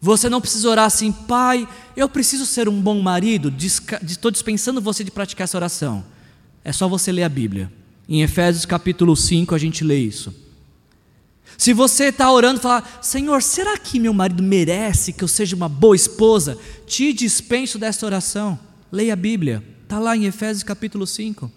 Você 0.00 0.28
não 0.28 0.40
precisa 0.40 0.68
orar 0.70 0.86
assim, 0.86 1.10
pai, 1.10 1.68
eu 1.96 2.08
preciso 2.08 2.46
ser 2.46 2.68
um 2.68 2.80
bom 2.80 3.02
marido, 3.02 3.52
estou 4.06 4.30
dispensando 4.30 4.80
você 4.80 5.02
de 5.02 5.10
praticar 5.10 5.44
essa 5.44 5.58
oração. 5.58 6.04
É 6.64 6.72
só 6.72 6.88
você 6.88 7.10
ler 7.10 7.24
a 7.24 7.28
Bíblia. 7.28 7.70
Em 8.08 8.22
Efésios 8.22 8.64
capítulo 8.64 9.16
5 9.16 9.52
a 9.54 9.58
gente 9.58 9.82
lê 9.82 9.98
isso. 9.98 10.32
Se 11.58 11.74
você 11.74 12.04
está 12.04 12.30
orando 12.30 12.60
e 12.60 12.62
falar, 12.62 13.00
Senhor, 13.02 13.42
será 13.42 13.76
que 13.76 13.98
meu 13.98 14.14
marido 14.14 14.42
merece 14.42 15.12
que 15.12 15.24
eu 15.24 15.28
seja 15.28 15.56
uma 15.56 15.68
boa 15.68 15.96
esposa? 15.96 16.56
Te 16.86 17.12
dispenso 17.12 17.78
dessa 17.78 18.06
oração. 18.06 18.58
Leia 18.92 19.12
a 19.12 19.16
Bíblia, 19.16 19.62
está 19.82 19.98
lá 19.98 20.16
em 20.16 20.24
Efésios 20.24 20.62
capítulo 20.62 21.06
5. 21.06 21.50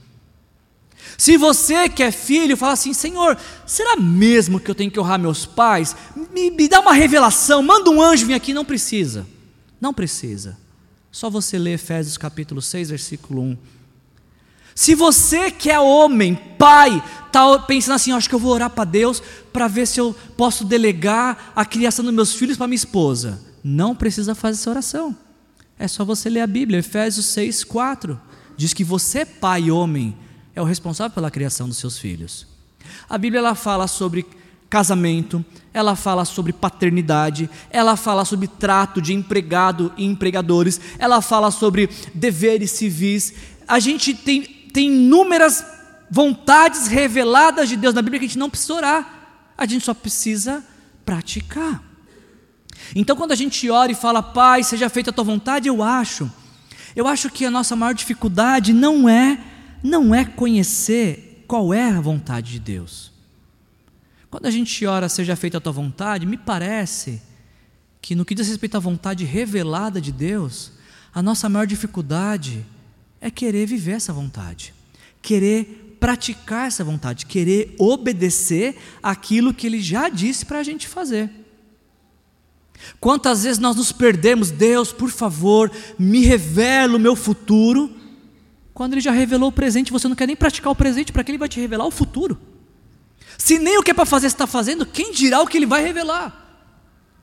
Se 1.18 1.38
você 1.38 1.90
que 1.90 2.04
é 2.04 2.12
filho 2.12 2.56
fala 2.56 2.74
assim, 2.74 2.94
Senhor, 2.94 3.38
será 3.66 3.96
mesmo 3.98 4.60
que 4.60 4.70
eu 4.70 4.76
tenho 4.76 4.92
que 4.92 5.00
honrar 5.00 5.20
meus 5.20 5.46
pais? 5.46 5.96
Me, 6.32 6.52
me 6.52 6.68
dá 6.68 6.80
uma 6.80 6.94
revelação, 6.94 7.62
manda 7.62 7.90
um 7.90 8.02
anjo 8.02 8.26
vir 8.26 8.34
aqui, 8.34 8.54
não 8.54 8.64
precisa. 8.64 9.26
Não 9.82 9.94
precisa. 9.94 10.58
Só 11.12 11.30
você 11.30 11.58
lê 11.58 11.74
Efésios 11.74 12.18
capítulo 12.18 12.62
6, 12.62 12.90
versículo 12.90 13.42
1. 13.42 13.58
Se 14.76 14.96
você 14.96 15.52
que 15.52 15.70
é 15.70 15.80
homem, 15.80 16.36
pai, 16.58 17.04
está 17.28 17.60
pensando 17.60 17.96
assim, 17.96 18.12
acho 18.12 18.28
que 18.28 18.34
eu 18.34 18.40
vou 18.40 18.52
orar 18.52 18.70
para 18.70 18.86
Deus 18.86 19.22
para 19.52 19.68
ver 19.68 19.86
se 19.86 20.00
eu 20.00 20.16
posso 20.36 20.66
delegar 20.66 21.52
a 21.56 21.64
criação 21.64 22.04
dos 22.04 22.14
meus 22.14 22.34
filhos 22.34 22.58
para 22.58 22.68
minha 22.68 22.76
esposa. 22.76 23.40
Não 23.64 23.96
precisa 23.96 24.34
fazer 24.34 24.60
essa 24.60 24.70
oração. 24.70 25.16
É 25.78 25.88
só 25.88 26.06
você 26.06 26.30
ler 26.30 26.42
a 26.42 26.48
Bíblia, 26.48 26.80
Efésios 26.80 27.26
6, 27.28 27.64
4. 27.64 28.20
Diz 28.56 28.74
que 28.74 28.84
você, 28.84 29.26
pai 29.26 29.72
homem, 29.72 30.16
é 30.56 30.62
o 30.62 30.66
responsável 30.66 31.14
pela 31.14 31.32
criação 31.32 31.68
dos 31.68 31.78
seus 31.78 31.98
filhos. 31.98 32.48
A 33.10 33.18
Bíblia 33.18 33.40
ela 33.40 33.56
fala 33.56 33.88
sobre 33.88 34.26
casamento, 34.70 35.44
ela 35.74 35.96
fala 35.96 36.26
sobre 36.26 36.52
paternidade, 36.52 37.50
ela 37.70 37.96
fala 37.96 38.26
sobre 38.26 38.48
trato 38.48 39.02
de 39.02 39.14
empregado 39.14 39.92
e 39.98 40.06
empregadores, 40.06 40.80
ela 40.98 41.22
fala 41.22 41.52
sobre 41.52 41.90
deveres 42.14 42.72
civis. 42.72 43.34
A 43.68 43.80
gente 43.80 44.14
tem, 44.14 44.42
tem 44.74 44.88
inúmeras 44.88 45.64
vontades 46.10 46.88
reveladas 46.88 47.70
de 47.70 47.78
Deus 47.78 47.94
na 47.94 48.02
Bíblia 48.02 48.20
que 48.20 48.26
a 48.26 48.28
gente 48.30 48.40
não 48.40 48.50
precisa 48.50 48.74
orar, 48.74 49.54
a 49.58 49.66
gente 49.66 49.86
só 49.86 49.94
precisa 49.94 50.64
praticar. 51.06 51.83
Então, 52.96 53.16
quando 53.16 53.32
a 53.32 53.36
gente 53.36 53.70
ora 53.70 53.92
e 53.92 53.96
fala, 53.96 54.22
Pai, 54.22 54.64
seja 54.64 54.90
feita 54.90 55.10
a 55.10 55.14
tua 55.14 55.24
vontade, 55.24 55.68
eu 55.68 55.82
acho, 55.82 56.32
eu 56.96 57.08
acho 57.08 57.30
que 57.30 57.46
a 57.46 57.52
nossa 57.52 57.76
maior 57.76 57.94
dificuldade 57.94 58.74
não 58.74 59.08
é, 59.08 59.40
não 59.82 60.14
é 60.14 60.26
conhecer 60.26 61.44
qual 61.48 61.74
é 61.74 61.90
a 61.90 62.02
vontade 62.02 62.52
de 62.52 62.60
Deus. 62.60 63.12
Quando 64.30 64.48
a 64.48 64.52
gente 64.52 64.86
ora, 64.86 65.08
seja 65.08 65.36
feita 65.36 65.58
a 65.58 65.62
tua 65.62 65.72
vontade, 65.72 66.26
me 66.26 66.38
parece 66.38 67.22
que 68.02 68.16
no 68.16 68.26
que 68.26 68.36
diz 68.36 68.48
respeito 68.48 68.76
à 68.76 68.80
vontade 68.80 69.24
revelada 69.24 70.02
de 70.02 70.12
Deus, 70.12 70.72
a 71.14 71.22
nossa 71.22 71.48
maior 71.48 71.68
dificuldade 71.68 72.66
é 73.22 73.30
querer 73.30 73.66
viver 73.66 73.94
essa 73.94 74.12
vontade, 74.12 74.74
querer 75.22 75.96
praticar 76.00 76.68
essa 76.68 76.84
vontade, 76.84 77.26
querer 77.26 77.76
obedecer 77.78 78.76
aquilo 79.02 79.54
que 79.54 79.68
Ele 79.68 79.80
já 79.80 80.10
disse 80.10 80.46
para 80.46 80.60
a 80.60 80.64
gente 80.64 80.88
fazer. 80.88 81.30
Quantas 83.04 83.44
vezes 83.44 83.60
nós 83.60 83.76
nos 83.76 83.92
perdemos, 83.92 84.50
Deus, 84.50 84.94
por 84.94 85.10
favor, 85.10 85.70
me 86.00 86.22
revela 86.22 86.96
o 86.96 87.00
meu 87.00 87.18
futuro, 87.18 87.94
quando 88.74 88.94
Ele 88.94 89.02
já 89.02 89.12
revelou 89.12 89.50
o 89.50 89.52
presente, 89.52 89.92
você 89.92 90.08
não 90.08 90.16
quer 90.16 90.26
nem 90.26 90.38
praticar 90.38 90.72
o 90.72 90.76
presente, 90.76 91.12
para 91.12 91.22
que 91.22 91.30
Ele 91.30 91.38
vai 91.38 91.50
te 91.50 91.60
revelar 91.60 91.86
o 91.86 91.92
futuro? 91.92 92.40
Se 93.38 93.60
nem 93.60 93.78
o 93.78 93.84
que 93.84 93.92
é 93.92 93.94
para 93.94 94.06
fazer 94.06 94.28
está 94.28 94.48
fazendo, 94.48 94.86
quem 94.86 95.12
dirá 95.12 95.42
o 95.42 95.48
que 95.48 95.58
Ele 95.58 95.66
vai 95.66 95.84
revelar? 95.84 96.64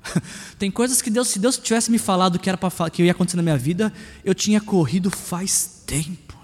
Tem 0.61 0.70
coisas 0.70 1.00
que 1.00 1.09
Deus, 1.09 1.28
se 1.28 1.38
Deus 1.38 1.57
tivesse 1.57 1.90
me 1.90 1.96
falado 1.96 2.38
que 2.38 2.50
era 2.50 2.59
que 2.92 3.02
ia 3.02 3.12
acontecer 3.12 3.38
na 3.38 3.42
minha 3.42 3.57
vida, 3.57 3.90
eu 4.22 4.34
tinha 4.34 4.61
corrido 4.61 5.11
faz 5.11 5.82
tempo. 5.86 6.36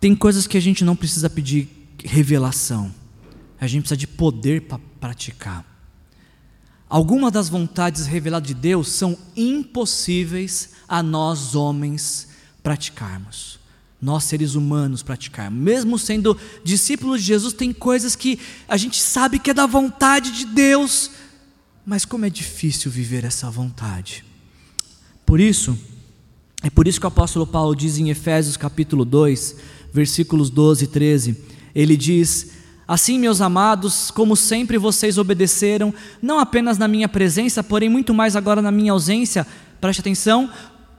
Tem 0.00 0.12
coisas 0.16 0.48
que 0.48 0.56
a 0.56 0.60
gente 0.60 0.82
não 0.82 0.96
precisa 0.96 1.30
pedir 1.30 1.68
revelação 2.04 2.92
a 3.60 3.66
gente 3.66 3.82
precisa 3.82 3.96
de 3.96 4.06
poder 4.06 4.62
para 4.62 4.78
praticar. 5.00 5.64
Algumas 6.88 7.32
das 7.32 7.48
vontades 7.48 8.06
reveladas 8.06 8.48
de 8.48 8.54
Deus 8.54 8.88
são 8.88 9.16
impossíveis 9.36 10.70
a 10.88 11.02
nós 11.02 11.54
homens 11.54 12.28
praticarmos. 12.62 13.58
nós 14.00 14.24
seres 14.24 14.54
humanos 14.54 15.02
praticar. 15.02 15.50
Mesmo 15.50 15.98
sendo 15.98 16.38
discípulos 16.62 17.20
de 17.20 17.26
Jesus, 17.26 17.52
tem 17.52 17.72
coisas 17.72 18.14
que 18.14 18.38
a 18.68 18.76
gente 18.76 19.02
sabe 19.02 19.40
que 19.40 19.50
é 19.50 19.54
da 19.54 19.66
vontade 19.66 20.30
de 20.30 20.44
Deus, 20.46 21.10
mas 21.84 22.04
como 22.04 22.24
é 22.24 22.30
difícil 22.30 22.92
viver 22.92 23.24
essa 23.24 23.50
vontade. 23.50 24.24
Por 25.26 25.40
isso, 25.40 25.76
é 26.62 26.70
por 26.70 26.86
isso 26.86 27.00
que 27.00 27.06
o 27.06 27.08
apóstolo 27.08 27.46
Paulo 27.46 27.74
diz 27.74 27.98
em 27.98 28.08
Efésios 28.08 28.56
capítulo 28.56 29.04
2, 29.04 29.56
versículos 29.92 30.48
12 30.48 30.84
e 30.84 30.88
13, 30.88 31.44
ele 31.74 31.96
diz: 31.96 32.52
Assim, 32.88 33.18
meus 33.18 33.42
amados, 33.42 34.10
como 34.10 34.34
sempre 34.34 34.78
vocês 34.78 35.18
obedeceram, 35.18 35.94
não 36.20 36.40
apenas 36.40 36.78
na 36.78 36.88
minha 36.88 37.08
presença, 37.08 37.62
porém 37.62 37.90
muito 37.90 38.12
mais 38.14 38.34
agora 38.34 38.62
na 38.62 38.72
minha 38.72 38.92
ausência, 38.92 39.46
preste 39.78 40.00
atenção, 40.00 40.50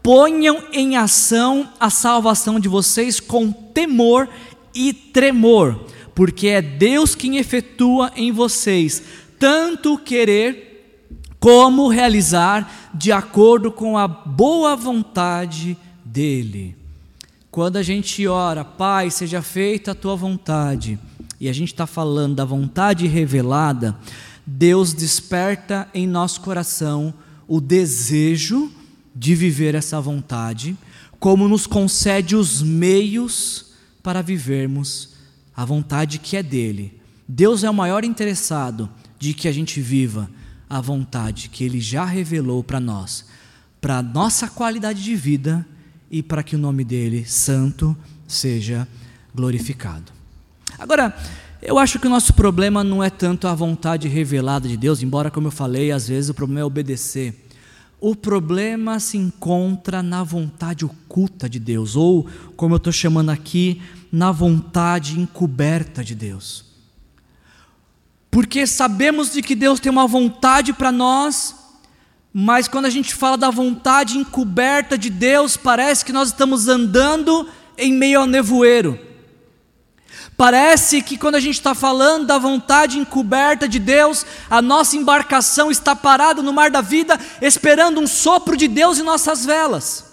ponham 0.03 0.63
em 0.71 0.95
ação 0.95 1.67
a 1.79 1.89
salvação 1.89 2.59
de 2.59 2.69
vocês 2.69 3.19
com 3.19 3.51
temor 3.51 4.29
e 4.73 4.93
tremor, 4.93 5.87
porque 6.13 6.47
é 6.49 6.61
Deus 6.61 7.15
quem 7.15 7.37
efetua 7.37 8.11
em 8.15 8.31
vocês 8.31 9.03
tanto 9.39 9.97
querer 9.97 10.67
como 11.39 11.87
realizar 11.87 12.91
de 12.93 13.11
acordo 13.13 13.71
com 13.71 13.97
a 13.97 14.07
boa 14.07 14.75
vontade 14.75 15.77
dEle. 16.03 16.75
Quando 17.49 17.77
a 17.77 17.83
gente 17.83 18.27
ora, 18.27 18.65
Pai, 18.65 19.09
seja 19.09 19.41
feita 19.41 19.91
a 19.91 19.95
tua 19.95 20.15
vontade, 20.15 20.99
e 21.39 21.47
a 21.47 21.53
gente 21.53 21.71
está 21.73 21.87
falando 21.87 22.35
da 22.35 22.45
vontade 22.45 23.07
revelada, 23.07 23.97
Deus 24.45 24.93
desperta 24.93 25.87
em 25.93 26.05
nosso 26.07 26.41
coração 26.41 27.13
o 27.47 27.61
desejo 27.61 28.71
de 29.15 29.35
viver 29.35 29.73
essa 29.73 30.01
vontade, 30.01 30.77
como 31.19 31.47
nos 31.47 31.65
concede 31.65 32.35
os 32.35 32.61
meios 32.61 33.73
para 34.03 34.21
vivermos 34.21 35.15
a 35.55 35.63
vontade 35.65 36.19
que 36.19 36.35
é 36.37 36.43
dele. 36.43 36.99
Deus 37.27 37.63
é 37.63 37.69
o 37.69 37.73
maior 37.73 38.03
interessado 38.03 38.89
de 39.17 39.33
que 39.33 39.47
a 39.47 39.51
gente 39.51 39.81
viva 39.81 40.29
a 40.69 40.79
vontade 40.79 41.49
que 41.49 41.63
ele 41.63 41.81
já 41.81 42.05
revelou 42.05 42.63
para 42.63 42.79
nós, 42.79 43.25
para 43.81 44.01
nossa 44.01 44.47
qualidade 44.47 45.03
de 45.03 45.15
vida 45.15 45.65
e 46.09 46.21
para 46.21 46.43
que 46.43 46.55
o 46.55 46.59
nome 46.59 46.83
dele, 46.83 47.25
santo, 47.25 47.95
seja 48.27 48.87
glorificado. 49.33 50.18
Agora, 50.79 51.13
eu 51.61 51.77
acho 51.77 51.99
que 51.99 52.07
o 52.07 52.09
nosso 52.09 52.33
problema 52.33 52.85
não 52.85 53.03
é 53.03 53.09
tanto 53.09 53.47
a 53.47 53.53
vontade 53.53 54.07
revelada 54.07 54.67
de 54.67 54.77
Deus, 54.77 55.03
embora, 55.03 55.29
como 55.29 55.47
eu 55.47 55.51
falei, 55.51 55.91
às 55.91 56.07
vezes 56.07 56.29
o 56.29 56.33
problema 56.33 56.61
é 56.61 56.63
obedecer. 56.63 57.47
O 57.99 58.15
problema 58.15 58.97
se 58.97 59.17
encontra 59.17 60.01
na 60.01 60.23
vontade 60.23 60.85
oculta 60.85 61.49
de 61.49 61.59
Deus, 61.59 61.97
ou, 61.97 62.25
como 62.55 62.75
eu 62.75 62.77
estou 62.77 62.93
chamando 62.93 63.29
aqui, 63.29 63.81
na 64.09 64.31
vontade 64.31 65.19
encoberta 65.19 66.01
de 66.01 66.15
Deus. 66.15 66.63
Porque 68.31 68.65
sabemos 68.65 69.33
de 69.33 69.41
que 69.41 69.53
Deus 69.53 69.81
tem 69.81 69.91
uma 69.91 70.07
vontade 70.07 70.71
para 70.71 70.93
nós, 70.93 71.53
mas 72.31 72.69
quando 72.69 72.85
a 72.85 72.89
gente 72.89 73.13
fala 73.13 73.37
da 73.37 73.49
vontade 73.49 74.17
encoberta 74.17 74.97
de 74.97 75.09
Deus, 75.09 75.57
parece 75.57 76.05
que 76.05 76.13
nós 76.13 76.29
estamos 76.29 76.69
andando 76.69 77.49
em 77.77 77.91
meio 77.91 78.21
ao 78.21 78.25
nevoeiro. 78.25 79.08
Parece 80.39 81.01
que 81.01 81.17
quando 81.17 81.35
a 81.35 81.39
gente 81.41 81.55
está 81.55 81.75
falando 81.75 82.27
da 82.27 82.37
vontade 82.37 82.97
encoberta 82.97 83.67
de 83.67 83.77
Deus, 83.77 84.25
a 84.49 84.61
nossa 84.61 84.95
embarcação 84.95 85.69
está 85.69 85.93
parada 85.97 86.41
no 86.41 86.53
mar 86.53 86.71
da 86.71 86.79
vida, 86.79 87.19
esperando 87.41 87.99
um 87.99 88.07
sopro 88.07 88.55
de 88.55 88.65
Deus 88.65 88.97
em 88.97 89.03
nossas 89.03 89.43
velas. 89.43 90.05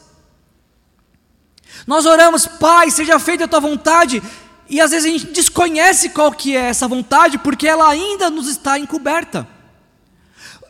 Nós 1.86 2.06
oramos, 2.06 2.44
Pai, 2.44 2.90
seja 2.90 3.20
feita 3.20 3.44
a 3.44 3.48
tua 3.48 3.60
vontade, 3.60 4.20
e 4.68 4.80
às 4.80 4.90
vezes 4.90 5.08
a 5.08 5.16
gente 5.16 5.26
desconhece 5.26 6.08
qual 6.08 6.32
que 6.32 6.56
é 6.56 6.70
essa 6.70 6.88
vontade, 6.88 7.38
porque 7.38 7.68
ela 7.68 7.88
ainda 7.88 8.28
nos 8.28 8.48
está 8.48 8.80
encoberta. 8.80 9.46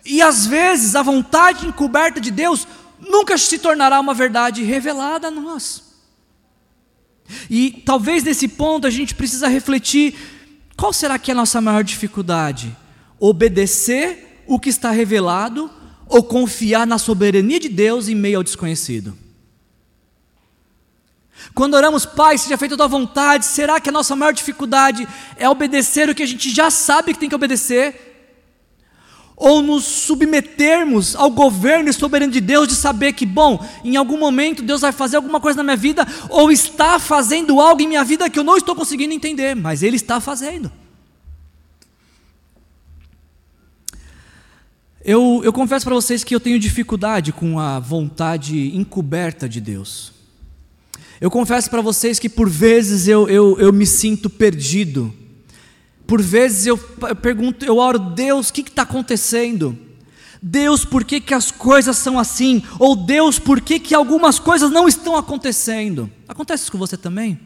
E 0.05 0.21
às 0.21 0.47
vezes 0.47 0.95
a 0.95 1.03
vontade 1.03 1.67
encoberta 1.67 2.21
de 2.21 2.31
Deus 2.31 2.69
nunca 3.01 3.39
se 3.39 3.59
tornará 3.59 3.99
uma 4.01 4.13
verdade 4.13 4.63
revelada 4.63 5.29
a 5.29 5.31
nós. 5.31 5.86
E 7.51 7.83
talvez 7.85 8.23
nesse 8.23 8.49
ponto 8.49 8.87
a 8.87 8.91
gente 8.91 9.15
precisa 9.15 9.49
refletir 9.49 10.15
qual 10.77 10.93
será 10.93 11.19
que 11.19 11.31
é 11.31 11.35
a 11.35 11.37
nossa 11.37 11.61
maior 11.61 11.83
dificuldade? 11.83 12.77
Obedecer 13.19 14.43
o 14.47 14.61
que 14.61 14.69
está 14.69 14.91
revelado 14.91 15.71
ou 16.07 16.23
confiar 16.23 16.87
na 16.87 16.99
soberania 16.99 17.59
de 17.59 17.69
Deus 17.69 18.09
em 18.09 18.15
meio 18.15 18.39
ao 18.39 18.45
desconhecido? 18.45 19.17
Quando 21.55 21.75
oramos, 21.75 22.05
Pai, 22.05 22.37
seja 22.37 22.59
feita 22.59 22.75
a 22.75 22.79
tua 22.79 22.89
vontade, 22.89 23.47
será 23.47 23.81
que 23.81 23.89
a 23.89 23.93
nossa 23.93 24.15
maior 24.15 24.33
dificuldade 24.33 25.07
é 25.37 25.49
obedecer 25.49 26.09
o 26.09 26.15
que 26.15 26.23
a 26.23 26.27
gente 26.27 26.51
já 26.51 26.71
sabe 26.71 27.15
que 27.15 27.21
tem 27.21 27.29
que 27.29 27.35
obedecer? 27.35 28.16
Ou 29.37 29.61
nos 29.61 29.85
submetermos 29.85 31.15
ao 31.15 31.31
governo 31.31 31.91
e 31.91 31.93
soberano 31.93 32.33
de 32.33 32.41
Deus, 32.41 32.67
de 32.67 32.75
saber 32.75 33.13
que, 33.13 33.27
bom, 33.27 33.63
em 33.85 33.97
algum 33.97 34.19
momento 34.19 34.63
Deus 34.63 34.81
vai 34.81 34.93
fazer 34.93 35.17
alguma 35.17 35.39
coisa 35.39 35.59
na 35.59 35.63
minha 35.63 35.77
vida, 35.77 36.07
ou 36.31 36.51
está 36.51 36.99
fazendo 36.99 37.61
algo 37.61 37.83
em 37.83 37.89
minha 37.89 38.03
vida 38.03 38.31
que 38.31 38.39
eu 38.39 38.45
não 38.45 38.57
estou 38.57 38.75
conseguindo 38.75 39.13
entender, 39.13 39.55
mas 39.55 39.83
Ele 39.83 39.97
está 39.97 40.21
fazendo. 40.21 40.73
Eu, 45.05 45.43
eu 45.45 45.53
confesso 45.53 45.85
para 45.85 45.95
vocês 45.95 46.25
que 46.25 46.35
eu 46.35 46.41
tenho 46.41 46.59
dificuldade 46.59 47.33
com 47.33 47.61
a 47.61 47.79
vontade 47.79 48.75
encoberta 48.75 49.49
de 49.49 49.61
Deus. 49.61 50.13
Eu 51.21 51.31
confesso 51.31 51.71
para 51.71 51.81
vocês 51.81 52.19
que 52.19 52.29
por 52.29 52.49
vezes 52.49 53.07
eu, 53.07 53.29
eu, 53.29 53.57
eu 53.61 53.73
me 53.73 53.87
sinto 53.87 54.29
perdido 54.29 55.15
por 56.07 56.23
vezes 56.23 56.67
eu 56.67 56.79
pergunto, 56.79 57.65
eu 57.65 57.79
oro, 57.79 57.99
Deus, 57.99 58.49
o 58.49 58.53
que 58.53 58.61
está 58.61 58.83
acontecendo? 58.83 59.77
Deus, 60.41 60.85
por 60.85 61.03
que, 61.05 61.21
que 61.21 61.35
as 61.35 61.51
coisas 61.51 61.97
são 61.97 62.19
assim? 62.19 62.63
Ou 62.79 62.95
Deus, 62.95 63.39
por 63.39 63.61
que, 63.61 63.81
que 63.81 63.95
algumas 63.95 64.39
coisas 64.39 64.71
não 64.71 64.87
estão 64.87 65.17
acontecendo? 65.17 66.11
Acontece 66.29 66.65
isso 66.65 66.73
com 66.73 66.79
você 66.79 66.97
também? 66.97 67.41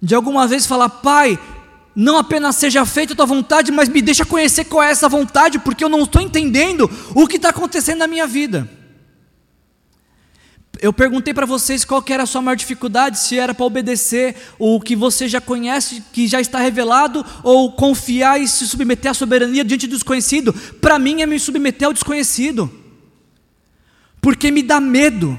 De 0.00 0.14
alguma 0.14 0.46
vez 0.46 0.66
falar, 0.66 0.88
Pai, 0.88 1.38
não 1.94 2.18
apenas 2.18 2.56
seja 2.56 2.84
feita 2.84 3.12
a 3.12 3.16
tua 3.16 3.26
vontade, 3.26 3.70
mas 3.70 3.88
me 3.88 4.02
deixa 4.02 4.24
conhecer 4.24 4.64
qual 4.64 4.82
é 4.82 4.90
essa 4.90 5.08
vontade, 5.08 5.58
porque 5.58 5.84
eu 5.84 5.88
não 5.88 6.02
estou 6.02 6.20
entendendo 6.20 6.90
o 7.14 7.26
que 7.26 7.36
está 7.36 7.50
acontecendo 7.50 7.98
na 7.98 8.06
minha 8.06 8.26
vida. 8.26 8.68
Eu 10.82 10.92
perguntei 10.92 11.32
para 11.32 11.46
vocês 11.46 11.84
qual 11.84 12.04
era 12.08 12.24
a 12.24 12.26
sua 12.26 12.42
maior 12.42 12.56
dificuldade, 12.56 13.16
se 13.16 13.38
era 13.38 13.54
para 13.54 13.64
obedecer 13.64 14.34
o 14.58 14.80
que 14.80 14.96
você 14.96 15.28
já 15.28 15.40
conhece, 15.40 16.02
que 16.12 16.26
já 16.26 16.40
está 16.40 16.58
revelado, 16.58 17.24
ou 17.44 17.70
confiar 17.70 18.40
e 18.40 18.48
se 18.48 18.66
submeter 18.66 19.12
à 19.12 19.14
soberania 19.14 19.64
diante 19.64 19.86
do 19.86 19.94
desconhecido. 19.94 20.52
Para 20.80 20.98
mim 20.98 21.22
é 21.22 21.26
me 21.26 21.38
submeter 21.38 21.86
ao 21.86 21.92
desconhecido, 21.92 22.68
porque 24.20 24.50
me 24.50 24.60
dá 24.60 24.80
medo, 24.80 25.38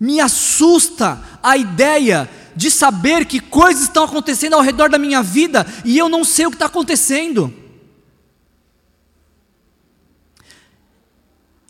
me 0.00 0.18
assusta 0.18 1.22
a 1.40 1.56
ideia 1.56 2.28
de 2.56 2.68
saber 2.68 3.26
que 3.26 3.38
coisas 3.38 3.84
estão 3.84 4.02
acontecendo 4.02 4.54
ao 4.54 4.60
redor 4.60 4.90
da 4.90 4.98
minha 4.98 5.22
vida 5.22 5.64
e 5.84 5.96
eu 5.96 6.08
não 6.08 6.24
sei 6.24 6.46
o 6.46 6.50
que 6.50 6.56
está 6.56 6.66
acontecendo. 6.66 7.59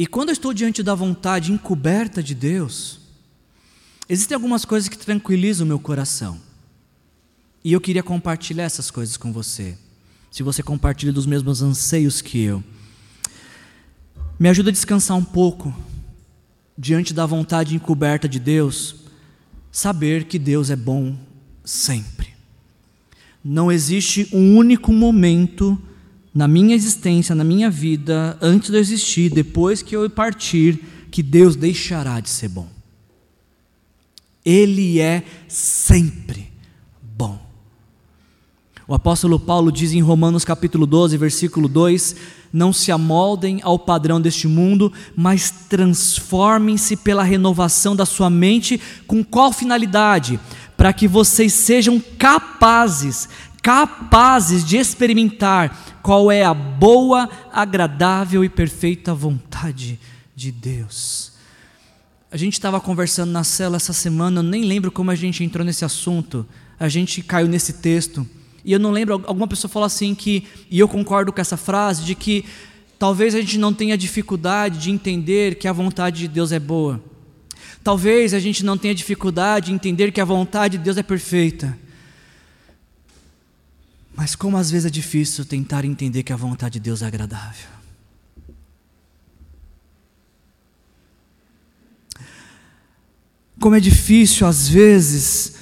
E 0.01 0.07
quando 0.07 0.31
eu 0.31 0.33
estou 0.33 0.55
diante 0.55 0.83
da 0.83 0.95
vontade 0.95 1.53
encoberta 1.53 2.23
de 2.23 2.35
Deus, 2.35 3.01
existem 4.09 4.35
algumas 4.35 4.65
coisas 4.65 4.89
que 4.89 4.97
tranquilizam 4.97 5.67
o 5.67 5.69
meu 5.69 5.79
coração. 5.79 6.41
E 7.63 7.75
eu 7.75 7.83
queria 7.83 8.03
compartilhar 8.03 8.63
essas 8.63 8.91
coisas 8.91 9.19
com 9.19 9.31
você. 9.31 9.77
Se 10.31 10.43
você 10.43 10.63
compartilha 10.63 11.13
dos 11.13 11.27
mesmos 11.27 11.61
anseios 11.61 12.23
que 12.23 12.41
eu. 12.41 12.65
Me 14.39 14.49
ajuda 14.49 14.71
a 14.71 14.73
descansar 14.73 15.19
um 15.19 15.23
pouco 15.23 15.71
diante 16.79 17.13
da 17.13 17.27
vontade 17.27 17.77
encoberta 17.77 18.27
de 18.27 18.41
Deus, 18.41 18.97
saber 19.71 20.25
que 20.25 20.39
Deus 20.39 20.71
é 20.71 20.77
bom 20.77 21.15
sempre. 21.63 22.29
Não 23.45 23.71
existe 23.71 24.31
um 24.33 24.57
único 24.57 24.95
momento 24.95 25.79
na 26.35 26.47
minha 26.47 26.75
existência, 26.75 27.35
na 27.35 27.45
minha 27.45 27.69
vida, 27.69 28.39
antes 28.41 28.71
de 28.71 28.77
eu 28.77 28.81
existir, 28.81 29.31
depois 29.31 29.83
que 29.83 29.97
eu 29.97 30.09
partir, 30.09 30.79
que 31.11 31.23
Deus 31.23 31.57
deixará 31.57 32.21
de 32.21 32.31
ser 32.31 32.49
bom. 32.49 32.69
Ele 34.45 35.01
é 35.01 35.25
sempre 35.49 36.51
bom. 37.03 37.39
O 38.87 38.95
apóstolo 38.95 39.39
Paulo 39.39 39.71
diz 39.71 39.93
em 39.93 40.01
Romanos 40.01 40.45
capítulo 40.45 40.87
12, 40.87 41.17
versículo 41.17 41.69
2: 41.69 42.17
Não 42.53 42.73
se 42.73 42.91
amoldem 42.91 43.61
ao 43.63 43.79
padrão 43.79 44.21
deste 44.21 44.49
mundo, 44.49 44.93
mas 45.17 45.51
transformem-se 45.69 46.97
pela 46.97 47.23
renovação 47.23 47.95
da 47.95 48.07
sua 48.07 48.31
mente, 48.31 48.81
com 49.07 49.23
qual 49.23 49.53
finalidade? 49.53 50.41
Para 50.77 50.93
que 50.93 51.07
vocês 51.07 51.53
sejam 51.53 52.03
capazes 52.19 53.29
capazes 53.63 54.65
de 54.65 54.77
experimentar 54.77 56.01
qual 56.03 56.31
é 56.31 56.45
a 56.45 56.55
boa, 56.55 57.29
agradável 57.53 58.45
e 58.45 58.49
perfeita 58.49 59.15
vontade 59.15 59.99
de 60.35 60.51
Deus. 60.51 61.33
A 62.33 62.37
gente 62.37 62.55
estava 62.55 62.81
conversando 62.81 63.33
na 63.33 63.43
cela 63.43 63.77
essa 63.77 63.93
semana, 63.93 64.39
eu 64.39 64.45
nem 64.45 64.65
lembro 64.65 64.91
como 64.91 65.11
a 65.11 65.15
gente 65.15 65.43
entrou 65.43 65.65
nesse 65.65 65.85
assunto. 65.85 66.47
A 66.79 66.89
gente 66.89 67.23
caiu 67.23 67.49
nesse 67.49 67.75
texto. 67.75 68.27
E 68.65 68.73
eu 68.73 68.79
não 68.79 68.91
lembro, 68.91 69.15
alguma 69.27 69.49
pessoa 69.49 69.71
falou 69.71 69.87
assim 69.87 70.15
que, 70.15 70.47
e 70.71 70.79
eu 70.79 70.89
concordo 70.89 71.33
com 71.33 71.41
essa 71.41 71.57
frase, 71.57 72.05
de 72.05 72.15
que 72.15 72.45
talvez 72.99 73.35
a 73.35 73.41
gente 73.41 73.59
não 73.59 73.75
tenha 73.75 73.99
dificuldade 73.99 74.79
de 74.79 74.91
entender 74.91 75.57
que 75.57 75.67
a 75.67 75.73
vontade 75.73 76.21
de 76.21 76.29
Deus 76.29 76.53
é 76.53 76.61
boa. 76.61 77.03
Talvez 77.83 78.33
a 78.33 78.39
gente 78.39 78.65
não 78.65 78.79
tenha 78.79 78.95
dificuldade 78.95 79.67
de 79.67 79.73
entender 79.73 80.13
que 80.13 80.21
a 80.21 80.25
vontade 80.25 80.79
de 80.79 80.85
Deus 80.85 80.97
é 80.97 81.03
perfeita. 81.03 81.77
Mas 84.21 84.37
como 84.37 84.59
às 84.59 84.71
vezes 84.71 84.85
é 84.85 84.91
difícil 84.91 85.47
tentar 85.47 85.83
entender 85.83 86.23
que 86.23 86.31
a 86.31 86.37
vontade 86.37 86.75
de 86.75 86.81
Deus 86.81 87.01
é 87.01 87.07
agradável. 87.07 87.71
Como 93.59 93.75
é 93.75 93.81
difícil 93.81 94.47
às 94.47 94.69
vezes 94.69 95.55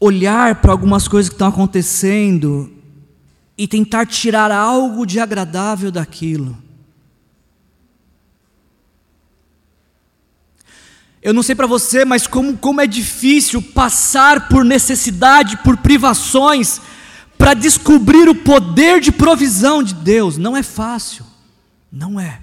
olhar 0.00 0.60
para 0.60 0.72
algumas 0.72 1.06
coisas 1.06 1.28
que 1.28 1.36
estão 1.36 1.46
acontecendo 1.46 2.72
e 3.56 3.68
tentar 3.68 4.04
tirar 4.04 4.50
algo 4.50 5.06
de 5.06 5.20
agradável 5.20 5.92
daquilo. 5.92 6.58
Eu 11.22 11.32
não 11.32 11.42
sei 11.44 11.54
para 11.54 11.68
você, 11.68 12.04
mas 12.04 12.26
como, 12.26 12.58
como 12.58 12.80
é 12.80 12.86
difícil 12.88 13.62
passar 13.62 14.48
por 14.48 14.64
necessidade, 14.64 15.58
por 15.58 15.76
privações, 15.76 16.80
para 17.36 17.54
descobrir 17.54 18.28
o 18.28 18.34
poder 18.34 19.00
de 19.00 19.12
provisão 19.12 19.82
de 19.82 19.94
Deus. 19.94 20.36
Não 20.36 20.56
é 20.56 20.62
fácil, 20.62 21.24
não 21.92 22.18
é. 22.18 22.40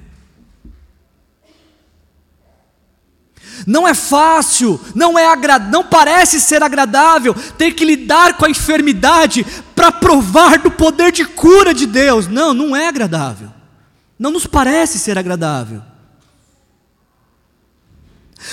Não 3.65 3.87
é 3.87 3.93
fácil, 3.93 4.79
não 4.93 5.17
é 5.17 5.27
agra... 5.27 5.59
não 5.59 5.83
parece 5.83 6.39
ser 6.39 6.63
agradável 6.63 7.33
ter 7.57 7.73
que 7.73 7.85
lidar 7.85 8.37
com 8.37 8.45
a 8.45 8.49
enfermidade 8.49 9.45
para 9.75 9.91
provar 9.91 10.59
do 10.59 10.71
poder 10.71 11.11
de 11.11 11.23
cura 11.23 11.73
de 11.73 11.85
Deus. 11.85 12.27
Não, 12.27 12.53
não 12.53 12.75
é 12.75 12.87
agradável. 12.87 13.51
Não 14.17 14.31
nos 14.31 14.45
parece 14.45 14.99
ser 14.99 15.17
agradável. 15.17 15.81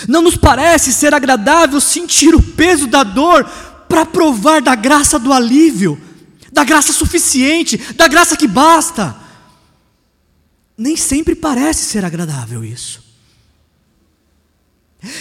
Não 0.07 0.22
nos 0.22 0.36
parece 0.36 0.93
ser 0.93 1.14
agradável 1.14 1.80
sentir 1.80 2.34
o 2.34 2.43
peso 2.43 2.86
da 2.86 3.03
dor 3.03 3.45
para 3.88 4.07
provar 4.07 4.62
da 4.62 4.74
graça 4.74 5.18
do 5.18 5.32
alívio, 5.32 6.01
da 6.53 6.65
graça 6.65 6.93
suficiente, 6.93 7.77
da 7.95 8.09
graça 8.09 8.37
que 8.37 8.47
basta. 8.47 9.17
Nem 10.77 10.97
sempre 10.97 11.35
parece 11.35 11.85
ser 11.85 12.05
agradável 12.05 12.65
isso. 12.65 13.03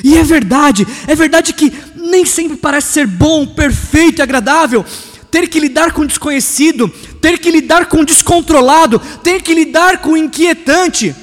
E 0.03 0.17
é 0.17 0.23
verdade, 0.23 0.85
é 1.07 1.15
verdade 1.15 1.53
que 1.53 1.71
nem 1.95 2.25
sempre 2.25 2.57
parece 2.57 2.91
ser 2.93 3.07
bom, 3.07 3.45
perfeito 3.45 4.19
e 4.19 4.21
agradável 4.21 4.85
ter 5.31 5.47
que 5.47 5.59
lidar 5.59 5.91
com 5.93 6.01
o 6.01 6.07
desconhecido, 6.07 6.89
ter 7.21 7.37
que 7.37 7.51
lidar 7.51 7.85
com 7.85 8.01
o 8.01 8.05
descontrolado, 8.05 8.99
ter 9.23 9.41
que 9.41 9.53
lidar 9.53 9.99
com 9.99 10.11
o 10.11 10.17
inquietante. 10.17 11.15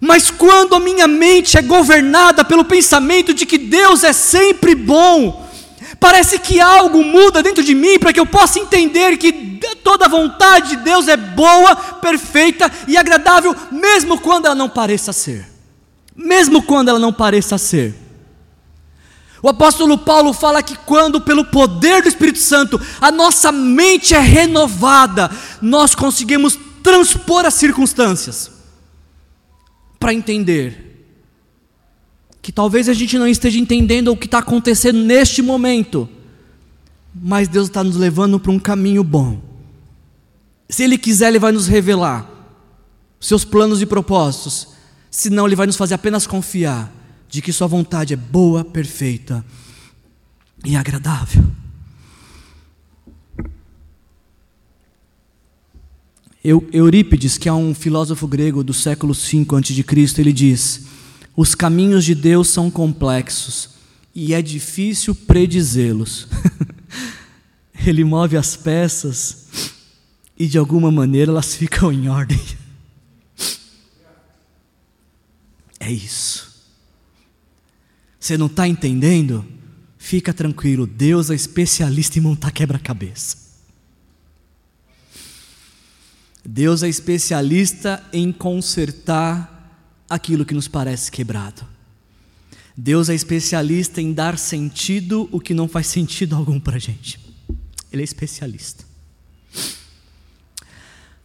Mas 0.00 0.30
quando 0.30 0.74
a 0.74 0.80
minha 0.80 1.08
mente 1.08 1.58
é 1.58 1.62
governada 1.62 2.44
pelo 2.44 2.64
pensamento 2.64 3.34
de 3.34 3.46
que 3.46 3.58
Deus 3.58 4.04
é 4.04 4.12
sempre 4.12 4.74
bom, 4.74 5.47
parece 6.00 6.38
que 6.38 6.60
algo 6.60 7.04
muda 7.04 7.42
dentro 7.42 7.62
de 7.62 7.74
mim 7.74 7.98
para 7.98 8.12
que 8.12 8.20
eu 8.20 8.26
possa 8.26 8.58
entender 8.58 9.16
que 9.16 9.32
toda 9.82 10.06
a 10.06 10.08
vontade 10.08 10.70
de 10.70 10.76
Deus 10.76 11.08
é 11.08 11.16
boa, 11.16 11.74
perfeita 11.76 12.70
e 12.86 12.96
agradável, 12.96 13.54
mesmo 13.70 14.18
quando 14.20 14.46
ela 14.46 14.54
não 14.54 14.68
pareça 14.68 15.12
ser 15.12 15.58
mesmo 16.18 16.60
quando 16.60 16.88
ela 16.88 16.98
não 16.98 17.12
pareça 17.12 17.56
ser. 17.56 17.94
O 19.40 19.48
apóstolo 19.48 19.96
Paulo 19.96 20.32
fala 20.32 20.60
que 20.64 20.76
quando, 20.78 21.20
pelo 21.20 21.44
poder 21.44 22.02
do 22.02 22.08
Espírito 22.08 22.40
Santo, 22.40 22.80
a 23.00 23.12
nossa 23.12 23.52
mente 23.52 24.12
é 24.12 24.18
renovada, 24.18 25.30
nós 25.62 25.94
conseguimos 25.94 26.58
transpor 26.82 27.46
as 27.46 27.54
circunstâncias 27.54 28.50
para 30.00 30.12
entender 30.12 30.87
que 32.40 32.52
talvez 32.52 32.88
a 32.88 32.94
gente 32.94 33.18
não 33.18 33.26
esteja 33.26 33.58
entendendo 33.58 34.08
o 34.08 34.16
que 34.16 34.26
está 34.26 34.38
acontecendo 34.38 34.98
neste 35.00 35.42
momento, 35.42 36.08
mas 37.14 37.48
Deus 37.48 37.68
está 37.68 37.82
nos 37.82 37.96
levando 37.96 38.38
para 38.38 38.52
um 38.52 38.58
caminho 38.58 39.02
bom. 39.02 39.40
Se 40.68 40.82
Ele 40.82 40.98
quiser, 40.98 41.28
Ele 41.28 41.38
vai 41.38 41.52
nos 41.52 41.66
revelar 41.66 42.28
seus 43.20 43.44
planos 43.44 43.82
e 43.82 43.86
propósitos 43.86 44.68
senão 45.10 45.46
Ele 45.46 45.56
vai 45.56 45.66
nos 45.66 45.76
fazer 45.76 45.94
apenas 45.94 46.26
confiar 46.26 46.92
de 47.28 47.42
que 47.42 47.52
Sua 47.52 47.66
vontade 47.66 48.14
é 48.14 48.16
boa, 48.16 48.64
perfeita 48.64 49.44
e 50.64 50.76
agradável. 50.76 51.44
Eurípides, 56.44 57.36
que 57.36 57.48
é 57.48 57.52
um 57.52 57.74
filósofo 57.74 58.26
grego 58.26 58.64
do 58.64 58.72
século 58.72 59.12
V 59.12 59.46
a.C., 59.50 60.20
ele 60.20 60.32
diz: 60.32 60.86
Os 61.40 61.54
caminhos 61.54 62.04
de 62.04 62.16
Deus 62.16 62.48
são 62.48 62.68
complexos 62.68 63.70
e 64.12 64.34
é 64.34 64.42
difícil 64.42 65.14
predizê-los. 65.14 66.26
ele 67.86 68.02
move 68.02 68.36
as 68.36 68.56
peças 68.56 69.46
e 70.36 70.48
de 70.48 70.58
alguma 70.58 70.90
maneira 70.90 71.30
elas 71.30 71.54
ficam 71.54 71.92
em 71.92 72.08
ordem. 72.08 72.40
É 75.80 75.92
isso. 75.92 76.66
Você 78.18 78.36
não 78.36 78.46
está 78.46 78.66
entendendo? 78.66 79.46
Fica 79.96 80.34
tranquilo, 80.34 80.88
Deus 80.88 81.30
é 81.30 81.36
especialista 81.36 82.18
em 82.18 82.20
montar 82.20 82.50
quebra-cabeça. 82.50 83.36
Deus 86.44 86.82
é 86.82 86.88
especialista 86.88 88.04
em 88.12 88.32
consertar 88.32 89.57
aquilo 90.08 90.44
que 90.44 90.54
nos 90.54 90.68
parece 90.68 91.10
quebrado. 91.10 91.66
Deus 92.76 93.08
é 93.08 93.14
especialista 93.14 94.00
em 94.00 94.12
dar 94.12 94.38
sentido 94.38 95.28
o 95.32 95.40
que 95.40 95.52
não 95.52 95.66
faz 95.66 95.88
sentido 95.88 96.36
algum 96.36 96.60
para 96.60 96.76
a 96.76 96.78
gente. 96.78 97.18
Ele 97.90 98.02
é 98.02 98.04
especialista. 98.04 98.84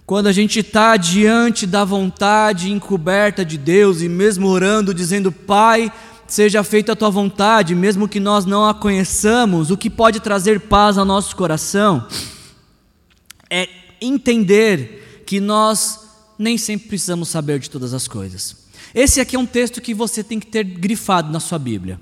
Quando 0.05 0.27
a 0.27 0.31
gente 0.31 0.59
está 0.59 0.97
diante 0.97 1.65
da 1.65 1.85
vontade 1.85 2.71
encoberta 2.71 3.45
de 3.45 3.57
Deus 3.57 4.01
e 4.01 4.09
mesmo 4.09 4.47
orando, 4.47 4.93
dizendo, 4.93 5.31
Pai, 5.31 5.93
seja 6.27 6.63
feita 6.63 6.93
a 6.93 6.95
tua 6.95 7.09
vontade, 7.09 7.75
mesmo 7.75 8.07
que 8.07 8.19
nós 8.19 8.45
não 8.45 8.65
a 8.65 8.73
conheçamos, 8.73 9.69
o 9.69 9.77
que 9.77 9.89
pode 9.89 10.19
trazer 10.19 10.59
paz 10.61 10.97
ao 10.97 11.05
nosso 11.05 11.35
coração 11.35 12.07
é 13.49 13.69
entender 14.01 15.23
que 15.25 15.39
nós 15.39 15.99
nem 16.37 16.57
sempre 16.57 16.87
precisamos 16.87 17.29
saber 17.29 17.59
de 17.59 17.69
todas 17.69 17.93
as 17.93 18.07
coisas. 18.07 18.62
Esse 18.93 19.19
aqui 19.19 19.35
é 19.35 19.39
um 19.39 19.45
texto 19.45 19.81
que 19.81 19.93
você 19.93 20.23
tem 20.23 20.39
que 20.39 20.47
ter 20.47 20.63
grifado 20.63 21.31
na 21.31 21.39
sua 21.39 21.57
Bíblia. 21.57 21.99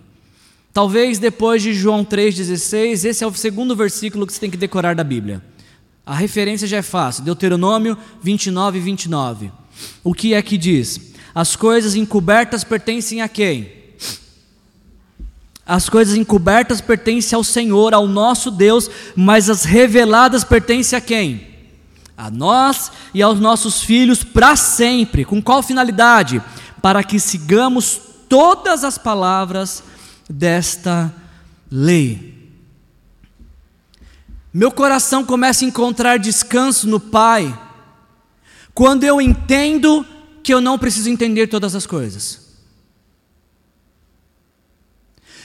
Talvez 0.73 1.19
depois 1.19 1.61
de 1.61 1.73
João 1.73 2.03
3,16, 2.03 3.05
esse 3.05 3.23
é 3.23 3.27
o 3.27 3.33
segundo 3.33 3.75
versículo 3.75 4.25
que 4.25 4.33
você 4.33 4.39
tem 4.39 4.49
que 4.49 4.57
decorar 4.57 4.95
da 4.95 5.03
Bíblia. 5.03 5.41
A 6.05 6.15
referência 6.15 6.67
já 6.67 6.77
é 6.77 6.81
fácil, 6.81 7.23
Deuteronômio 7.23 7.97
29, 8.21 8.79
29. 8.79 9.51
O 10.03 10.13
que 10.13 10.33
é 10.33 10.41
que 10.41 10.57
diz? 10.57 11.13
As 11.33 11.55
coisas 11.55 11.95
encobertas 11.95 12.63
pertencem 12.63 13.21
a 13.21 13.27
quem? 13.29 13.81
As 15.65 15.87
coisas 15.87 16.15
encobertas 16.15 16.81
pertencem 16.81 17.35
ao 17.35 17.43
Senhor, 17.43 17.93
ao 17.93 18.07
nosso 18.07 18.51
Deus, 18.51 18.89
mas 19.15 19.49
as 19.49 19.63
reveladas 19.63 20.43
pertencem 20.43 20.97
a 20.97 21.01
quem? 21.01 21.47
A 22.17 22.29
nós 22.29 22.91
e 23.13 23.21
aos 23.21 23.39
nossos 23.39 23.81
filhos 23.81 24.23
para 24.23 24.55
sempre. 24.55 25.23
Com 25.23 25.41
qual 25.41 25.63
finalidade? 25.63 26.41
Para 26.81 27.03
que 27.03 27.19
sigamos 27.19 28.01
todas 28.27 28.83
as 28.83 28.97
palavras 28.97 29.83
desta 30.29 31.13
lei. 31.69 32.31
Meu 34.53 34.71
coração 34.71 35.23
começa 35.23 35.63
a 35.63 35.67
encontrar 35.67 36.17
descanso 36.17 36.87
no 36.87 36.99
Pai 36.99 37.57
quando 38.73 39.03
eu 39.03 39.21
entendo 39.21 40.05
que 40.43 40.53
eu 40.53 40.59
não 40.59 40.77
preciso 40.77 41.09
entender 41.09 41.47
todas 41.47 41.75
as 41.75 41.85
coisas. 41.85 42.41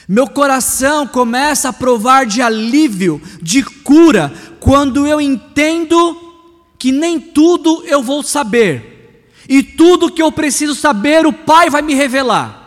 Meu 0.07 0.27
coração 0.27 1.05
começa 1.05 1.69
a 1.69 1.73
provar 1.73 2.25
de 2.25 2.41
alívio, 2.41 3.21
de 3.41 3.61
cura, 3.61 4.33
quando 4.59 5.05
eu 5.05 5.19
entendo 5.19 6.15
que 6.79 6.91
nem 6.91 7.19
tudo 7.19 7.83
eu 7.85 8.01
vou 8.01 8.23
saber, 8.23 8.96
e 9.47 9.63
tudo 9.63 10.11
que 10.11 10.21
eu 10.21 10.31
preciso 10.31 10.75
saber, 10.75 11.25
o 11.25 11.33
Pai 11.33 11.69
vai 11.69 11.81
me 11.81 11.93
revelar. 11.93 12.65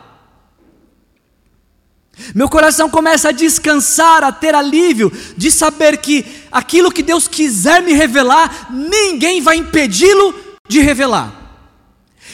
Meu 2.34 2.48
coração 2.48 2.90
começa 2.90 3.30
a 3.30 3.32
descansar, 3.32 4.22
a 4.22 4.30
ter 4.32 4.54
alívio, 4.54 5.10
de 5.36 5.50
saber 5.50 5.98
que 5.98 6.24
aquilo 6.52 6.92
que 6.92 7.02
Deus 7.02 7.26
quiser 7.26 7.82
me 7.82 7.92
revelar, 7.92 8.72
ninguém 8.72 9.40
vai 9.40 9.56
impedi-lo 9.56 10.34
de 10.68 10.80
revelar. 10.80 11.34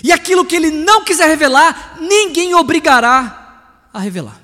E 0.03 0.13
aquilo 0.13 0.45
que 0.45 0.57
Ele 0.57 0.71
não 0.71 1.05
quiser 1.05 1.29
revelar, 1.29 1.99
ninguém 2.01 2.55
obrigará 2.55 3.89
a 3.93 4.01
revelar. 4.01 4.41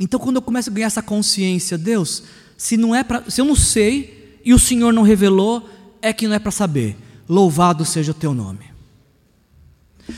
Então, 0.00 0.18
quando 0.18 0.36
eu 0.36 0.42
começo 0.42 0.70
a 0.70 0.72
ganhar 0.72 0.86
essa 0.86 1.02
consciência, 1.02 1.76
Deus, 1.76 2.22
se 2.56 2.76
não 2.76 2.94
é 2.94 3.04
para, 3.04 3.28
se 3.28 3.40
eu 3.40 3.44
não 3.44 3.54
sei 3.54 4.40
e 4.44 4.54
o 4.54 4.58
Senhor 4.58 4.92
não 4.92 5.02
revelou, 5.02 5.68
é 6.00 6.12
que 6.12 6.26
não 6.26 6.34
é 6.34 6.38
para 6.38 6.50
saber. 6.50 6.96
Louvado 7.32 7.82
seja 7.82 8.10
o 8.10 8.14
teu 8.14 8.34
nome. 8.34 8.66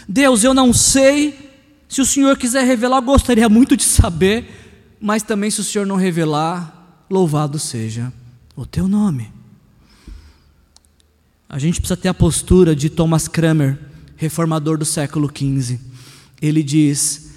Deus, 0.08 0.42
eu 0.42 0.52
não 0.52 0.72
sei, 0.72 1.52
se 1.88 2.00
o 2.00 2.04
Senhor 2.04 2.36
quiser 2.36 2.64
revelar, 2.64 3.00
gostaria 3.00 3.48
muito 3.48 3.76
de 3.76 3.84
saber, 3.84 4.96
mas 5.00 5.22
também 5.22 5.48
se 5.48 5.60
o 5.60 5.64
Senhor 5.64 5.86
não 5.86 5.94
revelar, 5.94 7.06
louvado 7.08 7.56
seja 7.56 8.12
o 8.56 8.66
teu 8.66 8.88
nome. 8.88 9.32
A 11.48 11.56
gente 11.56 11.78
precisa 11.78 11.96
ter 11.96 12.08
a 12.08 12.14
postura 12.14 12.74
de 12.74 12.90
Thomas 12.90 13.28
Cramer, 13.28 13.78
reformador 14.16 14.76
do 14.76 14.84
século 14.84 15.28
XV. 15.32 15.78
Ele 16.42 16.64
diz: 16.64 17.30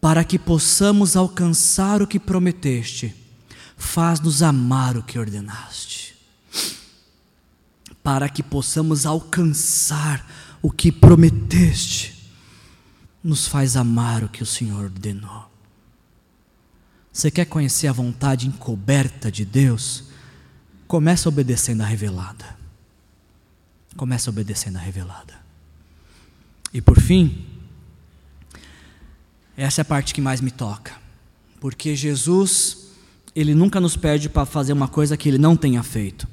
Para 0.00 0.24
que 0.24 0.38
possamos 0.38 1.14
alcançar 1.14 2.00
o 2.00 2.06
que 2.06 2.18
prometeste, 2.18 3.14
faz-nos 3.76 4.42
amar 4.42 4.96
o 4.96 5.02
que 5.02 5.18
ordenaste. 5.18 5.89
Para 8.02 8.28
que 8.28 8.42
possamos 8.42 9.04
alcançar 9.06 10.26
o 10.62 10.70
que 10.70 10.90
prometeste, 10.90 12.30
nos 13.22 13.46
faz 13.46 13.76
amar 13.76 14.24
o 14.24 14.28
que 14.28 14.42
o 14.42 14.46
Senhor 14.46 14.84
ordenou. 14.84 15.50
Você 17.12 17.30
quer 17.30 17.44
conhecer 17.44 17.86
a 17.86 17.92
vontade 17.92 18.46
encoberta 18.46 19.30
de 19.30 19.44
Deus? 19.44 20.04
Começa 20.86 21.28
obedecendo 21.28 21.82
a 21.82 21.86
revelada. 21.86 22.58
Começa 23.96 24.30
obedecendo 24.30 24.76
a 24.76 24.80
revelada. 24.80 25.34
E 26.72 26.80
por 26.80 27.00
fim, 27.00 27.46
essa 29.56 29.80
é 29.80 29.82
a 29.82 29.84
parte 29.84 30.14
que 30.14 30.20
mais 30.20 30.40
me 30.40 30.50
toca. 30.50 30.94
Porque 31.60 31.94
Jesus, 31.94 32.88
ele 33.34 33.54
nunca 33.54 33.80
nos 33.80 33.96
pede 33.96 34.28
para 34.28 34.46
fazer 34.46 34.72
uma 34.72 34.88
coisa 34.88 35.16
que 35.16 35.28
ele 35.28 35.38
não 35.38 35.56
tenha 35.56 35.82
feito. 35.82 36.26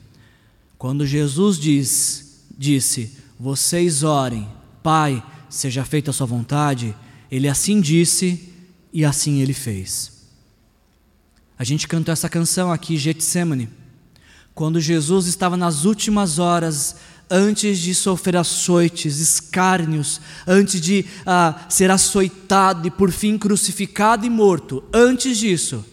Quando 0.77 1.05
Jesus 1.05 1.57
diz, 1.59 2.45
disse: 2.57 3.17
"Vocês 3.39 4.03
orem, 4.03 4.47
Pai, 4.83 5.23
seja 5.49 5.83
feita 5.83 6.11
a 6.11 6.13
sua 6.13 6.27
vontade", 6.27 6.95
ele 7.31 7.47
assim 7.47 7.81
disse 7.81 8.53
e 8.93 9.03
assim 9.03 9.41
ele 9.41 9.53
fez. 9.53 10.17
A 11.57 11.63
gente 11.63 11.87
cantou 11.87 12.13
essa 12.13 12.29
canção 12.29 12.71
aqui, 12.71 12.97
Getsemane, 12.97 13.69
quando 14.53 14.79
Jesus 14.79 15.27
estava 15.27 15.57
nas 15.57 15.85
últimas 15.85 16.39
horas 16.39 16.95
antes 17.29 17.79
de 17.79 17.93
sofrer 17.93 18.37
açoites, 18.37 19.19
escárnios, 19.19 20.21
antes 20.45 20.79
de 20.79 21.05
ah, 21.25 21.65
ser 21.69 21.91
açoitado 21.91 22.87
e 22.87 22.91
por 22.91 23.11
fim 23.11 23.37
crucificado 23.37 24.25
e 24.25 24.29
morto, 24.29 24.83
antes 24.93 25.37
disso, 25.37 25.83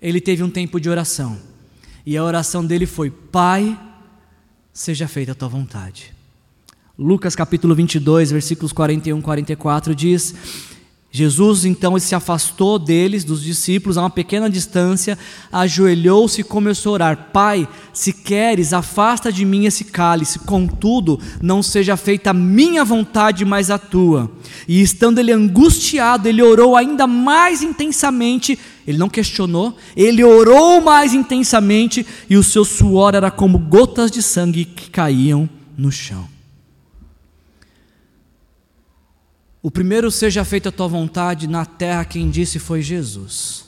ele 0.00 0.20
teve 0.20 0.42
um 0.42 0.50
tempo 0.50 0.78
de 0.78 0.88
oração. 0.88 1.38
E 2.04 2.16
a 2.16 2.24
oração 2.24 2.64
dele 2.64 2.86
foi: 2.86 3.10
Pai, 3.10 3.78
seja 4.74 5.06
feita 5.06 5.30
a 5.30 5.34
tua 5.36 5.48
vontade. 5.48 6.12
Lucas 6.98 7.36
capítulo 7.36 7.76
22, 7.76 8.32
versículos 8.32 8.72
41 8.72 9.18
e 9.18 9.22
44 9.22 9.94
diz: 9.94 10.34
Jesus 11.12 11.64
então 11.64 11.96
se 12.00 12.12
afastou 12.12 12.76
deles, 12.76 13.22
dos 13.22 13.40
discípulos, 13.40 13.96
a 13.96 14.02
uma 14.02 14.10
pequena 14.10 14.50
distância, 14.50 15.16
ajoelhou-se 15.52 16.40
e 16.40 16.44
começou 16.44 16.90
a 16.90 16.94
orar: 16.94 17.30
Pai, 17.32 17.68
se 17.92 18.12
queres, 18.12 18.72
afasta 18.72 19.32
de 19.32 19.44
mim 19.44 19.64
esse 19.64 19.84
cálice, 19.84 20.40
contudo, 20.40 21.20
não 21.40 21.62
seja 21.62 21.96
feita 21.96 22.30
a 22.30 22.34
minha 22.34 22.84
vontade, 22.84 23.44
mas 23.44 23.70
a 23.70 23.78
tua. 23.78 24.28
E 24.66 24.82
estando 24.82 25.20
ele 25.20 25.30
angustiado, 25.30 26.28
ele 26.28 26.42
orou 26.42 26.76
ainda 26.76 27.06
mais 27.06 27.62
intensamente, 27.62 28.58
ele 28.86 28.98
não 28.98 29.08
questionou, 29.08 29.76
ele 29.96 30.22
orou 30.22 30.80
mais 30.80 31.14
intensamente, 31.14 32.06
e 32.28 32.36
o 32.36 32.42
seu 32.42 32.64
suor 32.64 33.14
era 33.14 33.30
como 33.30 33.58
gotas 33.58 34.10
de 34.10 34.22
sangue 34.22 34.64
que 34.64 34.90
caíam 34.90 35.48
no 35.76 35.90
chão. 35.90 36.28
O 39.62 39.70
primeiro 39.70 40.10
seja 40.10 40.44
feita 40.44 40.68
a 40.68 40.72
tua 40.72 40.86
vontade 40.86 41.48
na 41.48 41.64
terra, 41.64 42.04
quem 42.04 42.28
disse 42.28 42.58
foi 42.58 42.82
Jesus. 42.82 43.64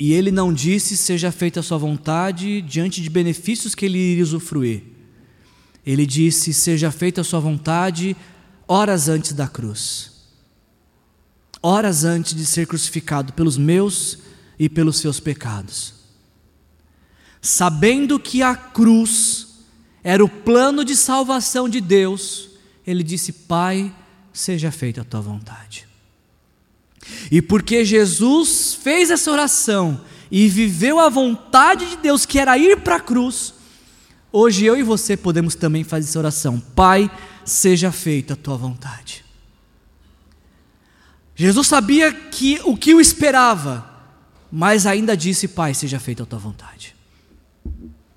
E 0.00 0.12
ele 0.12 0.32
não 0.32 0.52
disse 0.52 0.96
seja 0.96 1.30
feita 1.30 1.60
a 1.60 1.62
sua 1.62 1.78
vontade 1.78 2.60
diante 2.62 3.02
de 3.02 3.10
benefícios 3.10 3.74
que 3.74 3.84
ele 3.84 3.98
iria 3.98 4.24
usufruir. 4.24 4.82
Ele 5.86 6.06
disse 6.06 6.52
seja 6.52 6.90
feita 6.90 7.20
a 7.20 7.24
sua 7.24 7.38
vontade 7.38 8.16
horas 8.66 9.08
antes 9.08 9.32
da 9.32 9.46
cruz. 9.46 10.19
Horas 11.62 12.04
antes 12.04 12.34
de 12.34 12.46
ser 12.46 12.66
crucificado 12.66 13.32
pelos 13.32 13.56
meus 13.56 14.18
e 14.58 14.68
pelos 14.68 14.98
seus 14.98 15.20
pecados. 15.20 15.94
Sabendo 17.42 18.18
que 18.18 18.42
a 18.42 18.54
cruz 18.54 19.48
era 20.02 20.24
o 20.24 20.28
plano 20.28 20.84
de 20.84 20.96
salvação 20.96 21.68
de 21.68 21.80
Deus, 21.80 22.50
ele 22.86 23.02
disse: 23.02 23.32
Pai, 23.32 23.94
seja 24.32 24.70
feita 24.70 25.02
a 25.02 25.04
tua 25.04 25.20
vontade. 25.20 25.86
E 27.30 27.40
porque 27.40 27.84
Jesus 27.84 28.74
fez 28.74 29.10
essa 29.10 29.30
oração 29.30 30.00
e 30.30 30.48
viveu 30.48 31.00
a 31.00 31.08
vontade 31.08 31.88
de 31.90 31.96
Deus, 31.96 32.24
que 32.24 32.38
era 32.38 32.56
ir 32.56 32.80
para 32.80 32.96
a 32.96 33.00
cruz, 33.00 33.54
hoje 34.32 34.64
eu 34.64 34.76
e 34.76 34.82
você 34.82 35.16
podemos 35.16 35.54
também 35.54 35.84
fazer 35.84 36.08
essa 36.08 36.18
oração: 36.18 36.60
Pai, 36.60 37.10
seja 37.44 37.90
feita 37.90 38.34
a 38.34 38.36
tua 38.36 38.56
vontade. 38.56 39.24
Jesus 41.40 41.68
sabia 41.68 42.12
que 42.12 42.60
o 42.66 42.76
que 42.76 42.92
o 42.92 43.00
esperava, 43.00 43.90
mas 44.52 44.84
ainda 44.84 45.16
disse: 45.16 45.48
Pai, 45.48 45.72
seja 45.72 45.98
feita 45.98 46.22
a 46.22 46.26
tua 46.26 46.38
vontade. 46.38 46.94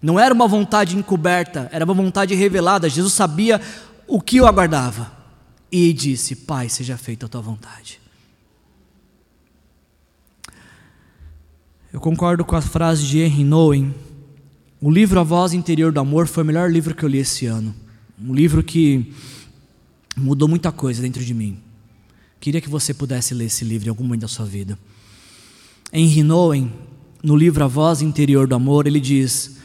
Não 0.01 0.19
era 0.19 0.33
uma 0.33 0.45
vontade 0.45 0.97
encoberta, 0.97 1.69
era 1.71 1.85
uma 1.85 1.93
vontade 1.93 2.35
revelada. 2.35 2.89
Jesus 2.89 3.13
sabia 3.13 3.61
o 4.09 4.19
que 4.19 4.41
o 4.41 4.45
aguardava 4.45 5.09
e 5.71 5.93
disse: 5.93 6.35
Pai, 6.35 6.67
seja 6.67 6.97
feita 6.97 7.25
a 7.25 7.29
tua 7.29 7.39
vontade. 7.39 8.01
Eu 11.93 12.01
concordo 12.01 12.43
com 12.43 12.57
a 12.57 12.61
frase 12.61 13.05
de 13.05 13.19
Henry 13.19 13.45
Nowen. 13.45 13.95
O 14.81 14.91
livro 14.91 15.17
A 15.17 15.23
Voz 15.23 15.53
Interior 15.53 15.93
do 15.93 16.01
Amor 16.01 16.27
foi 16.27 16.43
o 16.43 16.45
melhor 16.45 16.69
livro 16.69 16.93
que 16.93 17.05
eu 17.05 17.07
li 17.07 17.19
esse 17.19 17.45
ano. 17.45 17.73
Um 18.21 18.33
livro 18.33 18.61
que 18.61 19.13
mudou 20.13 20.49
muita 20.49 20.73
coisa 20.73 21.01
dentro 21.01 21.23
de 21.23 21.33
mim. 21.33 21.63
Queria 22.43 22.59
que 22.59 22.67
você 22.67 22.93
pudesse 22.93 23.33
ler 23.33 23.45
esse 23.45 23.63
livro 23.63 23.87
em 23.87 23.89
algum 23.89 24.03
momento 24.03 24.23
da 24.23 24.27
sua 24.27 24.45
vida. 24.45 24.77
Henry 25.93 26.23
Nowen, 26.23 26.73
no 27.23 27.37
livro 27.37 27.63
A 27.63 27.67
Voz 27.67 28.01
Interior 28.01 28.47
do 28.49 28.53
Amor, 28.53 28.85
ele 28.85 28.99
diz: 28.99 29.59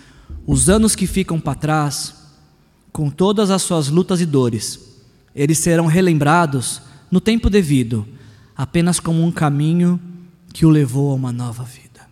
Os 0.46 0.68
anos 0.68 0.94
que 0.94 1.04
ficam 1.04 1.40
para 1.40 1.58
trás, 1.58 2.14
com 2.92 3.10
todas 3.10 3.50
as 3.50 3.62
suas 3.62 3.88
lutas 3.88 4.20
e 4.20 4.26
dores, 4.26 4.78
eles 5.34 5.58
serão 5.58 5.86
relembrados 5.86 6.80
no 7.10 7.20
tempo 7.20 7.50
devido, 7.50 8.06
apenas 8.56 9.00
como 9.00 9.24
um 9.24 9.32
caminho 9.32 10.00
que 10.52 10.64
o 10.64 10.70
levou 10.70 11.10
a 11.10 11.14
uma 11.16 11.32
nova 11.32 11.64
vida. 11.64 12.08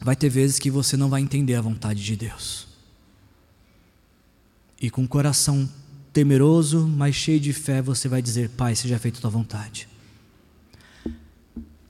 Vai 0.00 0.16
ter 0.16 0.30
vezes 0.30 0.58
que 0.58 0.70
você 0.70 0.96
não 0.96 1.10
vai 1.10 1.20
entender 1.20 1.56
a 1.56 1.60
vontade 1.60 2.02
de 2.02 2.16
Deus. 2.16 2.66
E 4.80 4.88
com 4.88 5.04
o 5.04 5.08
coração 5.08 5.68
temeroso, 6.12 6.86
mas 6.86 7.14
cheio 7.14 7.40
de 7.40 7.52
fé, 7.52 7.80
você 7.80 8.08
vai 8.08 8.20
dizer: 8.20 8.50
Pai, 8.50 8.74
seja 8.74 8.98
feita 8.98 9.18
a 9.18 9.20
tua 9.22 9.30
vontade. 9.30 9.88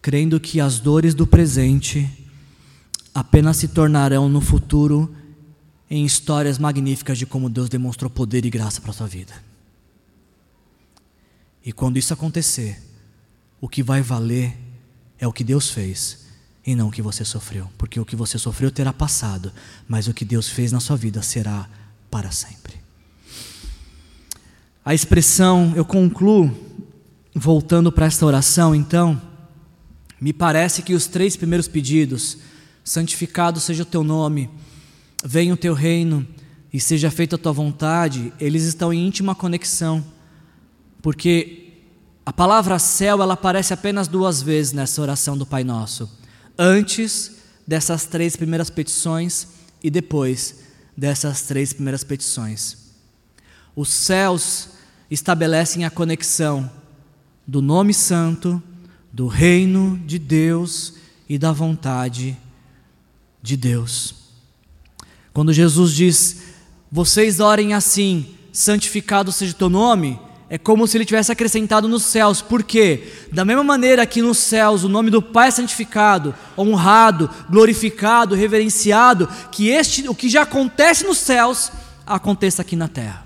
Crendo 0.00 0.40
que 0.40 0.60
as 0.60 0.78
dores 0.78 1.14
do 1.14 1.26
presente 1.26 2.08
apenas 3.14 3.56
se 3.56 3.68
tornarão 3.68 4.28
no 4.28 4.40
futuro 4.40 5.14
em 5.90 6.04
histórias 6.04 6.58
magníficas 6.58 7.18
de 7.18 7.26
como 7.26 7.50
Deus 7.50 7.68
demonstrou 7.68 8.10
poder 8.10 8.44
e 8.44 8.50
graça 8.50 8.80
para 8.80 8.90
a 8.90 8.94
sua 8.94 9.06
vida. 9.06 9.34
E 11.64 11.72
quando 11.72 11.98
isso 11.98 12.12
acontecer, 12.12 12.82
o 13.60 13.68
que 13.68 13.82
vai 13.82 14.02
valer 14.02 14.56
é 15.18 15.26
o 15.26 15.32
que 15.32 15.44
Deus 15.44 15.70
fez 15.70 16.26
e 16.66 16.74
não 16.74 16.88
o 16.88 16.90
que 16.90 17.02
você 17.02 17.24
sofreu, 17.24 17.68
porque 17.76 18.00
o 18.00 18.04
que 18.04 18.16
você 18.16 18.38
sofreu 18.38 18.70
terá 18.70 18.92
passado, 18.92 19.52
mas 19.86 20.08
o 20.08 20.14
que 20.14 20.24
Deus 20.24 20.48
fez 20.48 20.72
na 20.72 20.80
sua 20.80 20.96
vida 20.96 21.22
será 21.22 21.68
para 22.10 22.32
sempre. 22.32 22.81
A 24.84 24.92
expressão, 24.92 25.72
eu 25.76 25.84
concluo, 25.84 26.50
voltando 27.32 27.92
para 27.92 28.06
esta 28.06 28.26
oração, 28.26 28.74
então, 28.74 29.20
me 30.20 30.32
parece 30.32 30.82
que 30.82 30.92
os 30.92 31.06
três 31.06 31.36
primeiros 31.36 31.68
pedidos, 31.68 32.38
santificado 32.82 33.60
seja 33.60 33.84
o 33.84 33.86
teu 33.86 34.02
nome, 34.02 34.50
venha 35.24 35.54
o 35.54 35.56
teu 35.56 35.72
reino 35.72 36.26
e 36.72 36.80
seja 36.80 37.12
feita 37.12 37.36
a 37.36 37.38
tua 37.38 37.52
vontade, 37.52 38.32
eles 38.40 38.64
estão 38.64 38.92
em 38.92 39.06
íntima 39.06 39.36
conexão, 39.36 40.04
porque 41.00 41.74
a 42.26 42.32
palavra 42.32 42.76
céu 42.80 43.22
ela 43.22 43.34
aparece 43.34 43.72
apenas 43.72 44.08
duas 44.08 44.42
vezes 44.42 44.72
nessa 44.72 45.00
oração 45.00 45.38
do 45.38 45.46
Pai 45.46 45.62
Nosso, 45.62 46.10
antes 46.58 47.36
dessas 47.64 48.04
três 48.04 48.34
primeiras 48.34 48.68
petições 48.68 49.46
e 49.80 49.88
depois 49.88 50.56
dessas 50.96 51.42
três 51.42 51.72
primeiras 51.72 52.02
petições. 52.02 52.81
Os 53.74 53.88
céus 53.88 54.68
estabelecem 55.10 55.84
a 55.84 55.90
conexão 55.90 56.70
do 57.46 57.62
nome 57.62 57.92
santo, 57.92 58.62
do 59.12 59.26
reino 59.26 59.98
de 60.06 60.18
Deus 60.18 60.94
e 61.28 61.38
da 61.38 61.52
vontade 61.52 62.36
de 63.42 63.56
Deus. 63.56 64.14
Quando 65.32 65.52
Jesus 65.52 65.92
diz: 65.92 66.42
Vocês 66.90 67.40
orem 67.40 67.74
assim, 67.74 68.34
santificado 68.52 69.32
seja 69.32 69.52
o 69.52 69.56
teu 69.56 69.68
nome, 69.68 70.20
é 70.48 70.58
como 70.58 70.86
se 70.86 70.98
ele 70.98 71.06
tivesse 71.06 71.32
acrescentado 71.32 71.88
nos 71.88 72.02
céus, 72.02 72.42
porque, 72.42 73.04
da 73.32 73.42
mesma 73.42 73.64
maneira 73.64 74.04
que 74.04 74.20
nos 74.20 74.36
céus 74.36 74.84
o 74.84 74.88
nome 74.88 75.10
do 75.10 75.22
Pai 75.22 75.48
é 75.48 75.50
santificado, 75.50 76.34
honrado, 76.58 77.30
glorificado, 77.48 78.34
reverenciado, 78.34 79.26
que 79.50 79.68
este, 79.68 80.06
o 80.08 80.14
que 80.14 80.28
já 80.28 80.42
acontece 80.42 81.06
nos 81.06 81.16
céus, 81.16 81.72
aconteça 82.06 82.60
aqui 82.60 82.76
na 82.76 82.86
terra. 82.86 83.21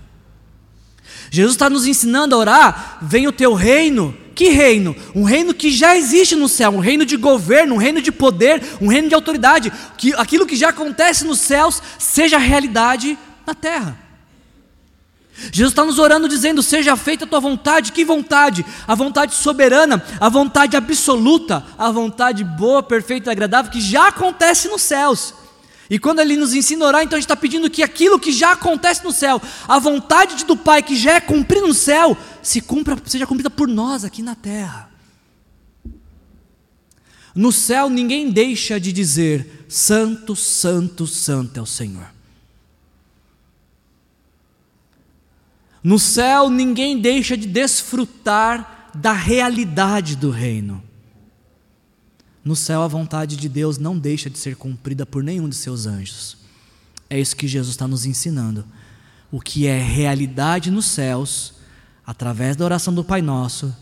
Jesus 1.37 1.55
está 1.55 1.69
nos 1.69 1.87
ensinando 1.87 2.35
a 2.35 2.39
orar: 2.39 2.99
vem 3.03 3.27
o 3.27 3.33
teu 3.33 3.53
reino. 3.53 4.17
Que 4.35 4.49
reino? 4.51 4.95
Um 5.15 5.23
reino 5.23 5.55
que 5.55 5.71
já 5.71 5.97
existe 5.97 6.37
no 6.37 6.47
céu, 6.47 6.71
um 6.71 6.79
reino 6.79 7.07
de 7.07 7.17
governo, 7.17 7.75
um 7.75 7.79
reino 7.79 8.03
de 8.03 8.13
poder, 8.13 8.63
um 8.83 8.89
reino 8.89 9.09
de 9.09 9.15
autoridade. 9.15 9.73
Que 9.97 10.15
aquilo 10.15 10.47
que 10.47 10.57
já 10.57 10.71
acontece 10.71 11.25
nos 11.25 11.39
céus 11.39 11.83
seja 11.99 12.37
realidade 12.39 13.19
na 13.47 13.55
terra. 13.55 13.99
Jesus 15.53 15.73
está 15.73 15.85
nos 15.85 15.99
orando 15.99 16.29
dizendo: 16.29 16.63
Seja 16.63 16.97
feita 16.97 17.25
a 17.25 17.29
tua 17.29 17.41
vontade, 17.41 17.93
que 17.93 18.05
vontade? 18.05 18.65
A 18.87 18.95
vontade 18.95 19.35
soberana, 19.35 20.03
a 20.19 20.29
vontade 20.31 20.77
absoluta, 20.77 21.65
a 21.77 21.91
vontade 21.91 22.45
boa, 22.45 22.83
perfeita 22.83 23.31
e 23.31 23.33
agradável 23.33 23.71
que 23.71 23.81
já 23.81 24.09
acontece 24.09 24.69
nos 24.69 24.81
céus. 24.81 25.35
E 25.89 25.99
quando 25.99 26.21
ele 26.21 26.37
nos 26.37 26.53
ensina 26.53 26.85
a 26.85 26.89
orar, 26.89 27.03
então 27.03 27.17
a 27.17 27.21
gente 27.21 27.27
está 27.27 27.37
pedindo 27.37 27.71
que 27.71 27.83
aquilo 27.83 28.19
que 28.19 28.33
já 28.33 28.53
acontece 28.53 29.05
no 29.05 29.13
céu, 29.13 29.41
a 29.69 29.79
vontade 29.79 30.45
do 30.45 30.57
Pai 30.57 30.83
que 30.83 30.97
já 30.97 31.15
é 31.15 31.21
cumprida 31.21 31.67
no 31.67 31.75
céu, 31.75 32.17
se 32.43 32.61
cumpra, 32.61 32.97
seja 33.07 33.27
cumprida 33.27 33.51
por 33.51 33.69
nós 33.69 34.05
aqui 34.05 34.23
na 34.23 34.35
terra. 34.35 34.91
No 37.35 37.53
céu 37.53 37.89
ninguém 37.89 38.31
deixa 38.31 38.81
de 38.81 38.93
dizer: 38.93 39.67
Santo, 39.69 40.35
Santo, 40.35 41.07
Santo 41.07 41.59
é 41.59 41.63
o 41.63 41.67
Senhor. 41.67 42.17
No 45.87 46.01
céu, 46.01 46.51
ninguém 46.51 47.01
deixa 47.01 47.37
de 47.37 47.47
desfrutar 47.47 48.91
da 48.93 49.13
realidade 49.13 50.17
do 50.17 50.31
reino. 50.31 50.83
No 52.47 52.55
céu, 52.55 52.83
a 52.83 52.87
vontade 52.87 53.37
de 53.37 53.49
Deus 53.49 53.77
não 53.77 53.99
deixa 53.99 54.31
de 54.31 54.39
ser 54.39 54.55
cumprida 54.55 55.05
por 55.05 55.21
nenhum 55.21 55.49
de 55.49 55.57
seus 55.57 55.85
anjos. 55.85 56.37
É 57.11 57.19
isso 57.19 57.35
que 57.35 57.49
Jesus 57.49 57.75
está 57.75 57.89
nos 57.89 58.07
ensinando. 58.07 58.65
O 59.33 59.41
que 59.41 59.67
é 59.67 59.83
realidade 59.83 60.71
nos 60.71 60.87
céus, 60.87 61.55
através 62.07 62.55
da 62.55 62.65
oração 62.65 62.95
do 62.95 63.03
Pai 63.03 63.21
Nosso, 63.21 63.75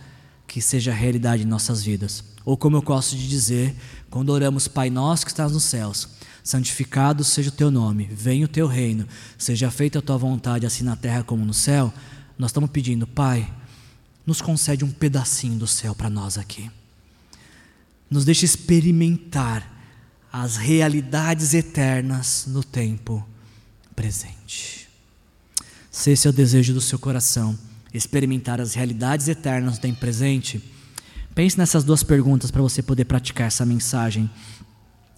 que 0.47 0.62
seja 0.62 0.95
realidade 0.95 1.43
em 1.43 1.47
nossas 1.47 1.85
vidas. 1.85 2.25
Ou 2.43 2.57
como 2.57 2.79
eu 2.79 2.81
gosto 2.81 3.15
de 3.15 3.29
dizer, 3.29 3.77
quando 4.09 4.31
oramos 4.31 4.67
Pai 4.67 4.89
Nosso 4.89 5.27
que 5.27 5.31
estás 5.31 5.53
nos 5.53 5.65
céus, 5.65 6.09
santificado 6.43 7.23
seja 7.23 7.51
o 7.51 7.53
teu 7.53 7.71
nome, 7.71 8.09
venha 8.11 8.47
o 8.47 8.49
teu 8.49 8.67
reino, 8.67 9.07
seja 9.37 9.71
feita 9.71 9.99
a 9.99 10.03
tua 10.03 10.17
vontade, 10.17 10.65
assim 10.65 10.85
na 10.85 10.97
terra 10.97 11.23
como 11.23 11.45
no 11.45 11.53
céu. 11.53 11.93
Nós 12.39 12.49
estamos 12.49 12.71
pedindo, 12.71 13.07
Pai, 13.07 13.47
nos 14.25 14.41
concede 14.41 14.87
um 14.87 14.91
pedacinho 14.91 15.59
do 15.59 15.67
céu 15.67 15.95
para 15.95 16.09
nós 16.09 16.39
aqui. 16.39 16.71
Nos 18.15 18.25
deixe 18.25 18.45
experimentar 18.45 19.69
as 20.33 20.57
realidades 20.57 21.53
eternas 21.53 22.45
no 22.47 22.62
tempo 22.62 23.27
presente. 23.97 24.89
Se 25.91 26.12
esse 26.12 26.29
é 26.29 26.31
o 26.31 26.33
desejo 26.33 26.73
do 26.73 26.81
seu 26.81 26.97
coração, 26.97 27.59
experimentar 27.93 28.61
as 28.61 28.73
realidades 28.73 29.27
eternas 29.27 29.75
no 29.75 29.81
tempo 29.81 29.99
presente, 29.99 30.62
pense 31.35 31.59
nessas 31.59 31.83
duas 31.83 32.05
perguntas 32.05 32.53
para 32.53 32.62
você 32.62 32.85
poder 32.85 33.05
praticar 33.05 33.49
essa 33.49 33.67
mensagem 33.67 34.31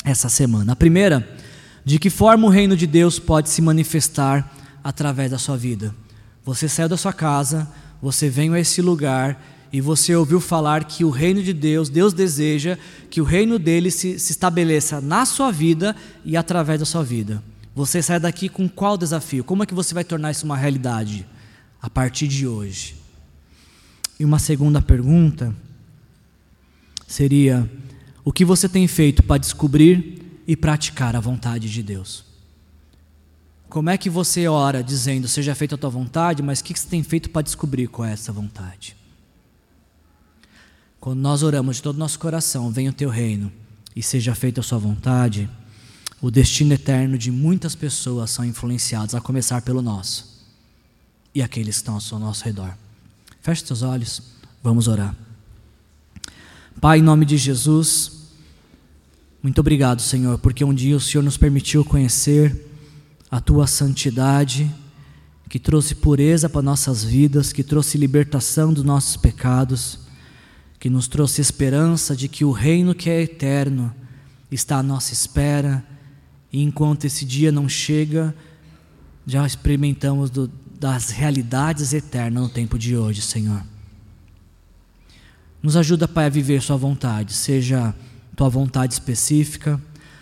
essa 0.03 0.31
semana. 0.31 0.73
A 0.73 0.77
primeira, 0.77 1.39
de 1.85 1.99
que 1.99 2.09
forma 2.09 2.47
o 2.47 2.51
reino 2.51 2.75
de 2.75 2.87
Deus 2.87 3.19
pode 3.19 3.51
se 3.51 3.61
manifestar 3.61 4.51
através 4.83 5.31
da 5.33 5.39
sua 5.39 5.59
vida. 5.59 5.95
Você 6.47 6.67
saiu 6.67 6.89
da 6.89 6.97
sua 6.97 7.13
casa, 7.13 7.71
você 8.01 8.31
veio 8.31 8.55
a 8.55 8.59
esse 8.59 8.81
lugar 8.81 9.56
e 9.73 9.81
você 9.81 10.15
ouviu 10.15 10.41
falar 10.41 10.85
que 10.85 11.05
o 11.05 11.11
reino 11.11 11.43
de 11.43 11.53
Deus, 11.53 11.89
Deus 11.89 12.13
deseja 12.13 12.79
que 13.11 13.21
o 13.21 13.25
reino 13.25 13.59
dele 13.59 13.91
se, 13.91 14.19
se 14.19 14.33
estabeleça 14.33 15.01
na 15.01 15.27
sua 15.27 15.51
vida 15.51 15.95
e 16.25 16.37
através 16.37 16.79
da 16.79 16.87
sua 16.87 17.03
vida. 17.03 17.43
Você 17.75 18.03
sai 18.03 18.19
daqui 18.19 18.49
com 18.49 18.69
qual 18.69 18.97
desafio? 18.97 19.45
Como 19.45 19.63
é 19.63 19.67
que 19.67 19.75
você 19.75 19.93
vai 19.93 20.05
tornar 20.05 20.31
isso 20.31 20.45
uma 20.45 20.57
realidade 20.57 21.27
a 21.83 21.91
partir 21.91 22.27
de 22.27 22.47
hoje? 22.47 22.97
E 24.19 24.25
uma 24.25 24.39
segunda 24.39 24.81
pergunta 24.81 25.55
seria: 27.07 27.71
o 28.25 28.33
que 28.33 28.45
você 28.45 28.69
tem 28.69 28.89
feito 28.89 29.23
para 29.23 29.39
descobrir 29.39 30.43
e 30.47 30.57
praticar 30.57 31.15
a 31.15 31.21
vontade 31.21 31.69
de 31.71 31.83
Deus? 31.83 32.25
Como 33.69 33.91
é 33.91 33.99
que 33.99 34.09
você 34.09 34.49
ora 34.49 34.83
dizendo, 34.83 35.29
seja 35.29 35.55
feita 35.55 35.75
a 35.75 35.79
tua 35.79 35.91
vontade, 35.91 36.43
mas 36.43 36.61
o 36.61 36.65
que 36.65 36.79
você 36.79 36.89
tem 36.89 37.03
feito 37.03 37.29
para 37.29 37.43
descobrir 37.43 37.89
qual 37.89 38.09
é 38.09 38.13
essa 38.13 38.33
vontade? 38.33 38.97
Quando 41.07 41.21
nós 41.21 41.45
oramos 41.45 41.77
de 41.77 41.83
todo 41.85 41.95
o 41.95 41.99
nosso 42.01 42.19
coração, 42.19 42.69
venha 42.73 42.91
o 42.91 42.93
teu 42.93 43.09
reino 43.09 43.53
e 43.95 44.03
seja 44.03 44.35
feita 44.35 44.61
a 44.61 44.65
sua 44.65 44.77
vontade, 44.77 45.49
o 46.21 46.33
destino 46.33 46.75
eterno 46.75 47.17
de 47.17 47.31
muitas 47.31 47.77
pessoas 47.77 48.33
são 48.33 48.45
influenciados, 48.45 49.15
a 49.15 49.21
começar 49.21 49.63
pelo 49.63 49.81
nosso 49.81 50.45
e 51.33 51.41
aqueles 51.41 51.77
que 51.77 51.89
estão 51.89 52.01
ao 52.11 52.19
nosso 52.19 52.45
redor. 52.45 52.77
Feche 53.41 53.65
seus 53.65 53.83
olhos, 53.83 54.21
vamos 54.61 54.89
orar. 54.89 55.15
Pai, 56.81 56.99
em 56.99 57.03
nome 57.03 57.25
de 57.25 57.37
Jesus, 57.37 58.33
muito 59.41 59.61
obrigado, 59.61 60.03
Senhor, 60.03 60.39
porque 60.39 60.65
um 60.65 60.75
dia 60.75 60.97
o 60.97 61.01
Senhor 61.01 61.23
nos 61.23 61.37
permitiu 61.37 61.85
conhecer 61.85 62.69
a 63.31 63.41
tua 63.41 63.69
santidade, 63.69 64.69
que 65.49 65.61
trouxe 65.61 65.95
pureza 65.95 66.49
para 66.49 66.63
nossas 66.63 67.05
vidas, 67.05 67.53
que 67.53 67.63
trouxe 67.63 67.97
libertação 67.97 68.73
dos 68.73 68.83
nossos 68.83 69.17
pecados, 69.17 70.05
que 70.79 70.91
nos 70.91 71.09
trouxe 71.09 71.41
esperança 71.41 72.15
de 72.15 72.29
que 72.29 72.45
o 72.45 72.53
reino 72.53 72.95
que 72.95 73.09
é 73.09 73.23
eterno 73.23 73.95
está 74.51 74.79
à 74.79 74.83
nossa 74.83 75.13
espera, 75.13 75.85
e 76.53 76.63
enquanto 76.63 77.05
esse 77.05 77.25
dia 77.25 77.51
não 77.51 77.69
chega, 77.69 78.35
já 79.27 79.47
experimentamos 79.47 80.31
do, 80.31 80.51
das 80.79 81.11
realidades 81.11 81.93
eternas 81.93 82.43
no 82.43 82.49
tempo 82.49 82.79
de 82.79 82.97
hoje, 82.97 83.21
Senhor. 83.21 83.63
Nos 85.63 85.77
ajuda, 85.77 86.07
Pai, 86.07 86.27
a 86.27 86.31
viver 86.31 86.63
Sua 86.63 86.77
vontade, 86.77 87.33
seja 87.33 87.95
tua 88.37 88.49
vontade 88.49 88.93
específica, 88.93 89.81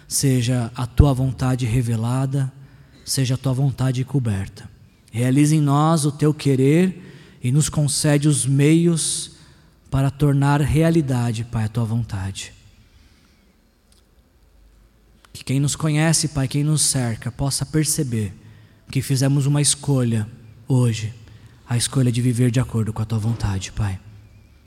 seja 0.09 0.71
a 0.75 0.87
tua 0.87 1.13
vontade 1.13 1.67
revelada, 1.67 2.51
seja 3.05 3.35
a 3.35 3.37
tua 3.37 3.53
vontade 3.53 4.05
coberta. 4.05 4.71
Realize 5.11 5.55
em 5.55 5.61
nós 5.61 6.05
o 6.05 6.13
teu 6.13 6.33
querer 6.33 7.39
e 7.43 7.53
nos 7.53 7.69
concede 7.69 8.27
os 8.27 8.47
meios 8.47 9.34
para 9.95 10.11
tornar 10.11 10.61
realidade, 10.61 11.45
Pai, 11.45 11.66
a 11.66 11.68
tua 11.68 11.84
vontade. 11.84 12.53
Que 15.32 15.45
quem 15.45 15.61
nos 15.61 15.76
conhece, 15.76 16.26
Pai, 16.26 16.49
quem 16.49 16.64
nos 16.64 16.82
cerca, 16.82 17.30
possa 17.30 17.64
perceber 17.64 18.34
que 18.90 19.01
fizemos 19.01 19.47
uma 19.47 19.62
escolha 19.62 20.26
hoje, 20.66 21.14
a 21.68 21.76
escolha 21.76 22.11
de 22.11 22.20
viver 22.20 22.51
de 22.51 22.59
acordo 22.59 22.92
com 22.92 23.03
a 23.03 23.05
tua 23.05 23.20
vontade, 23.20 23.70
Pai. 23.70 24.01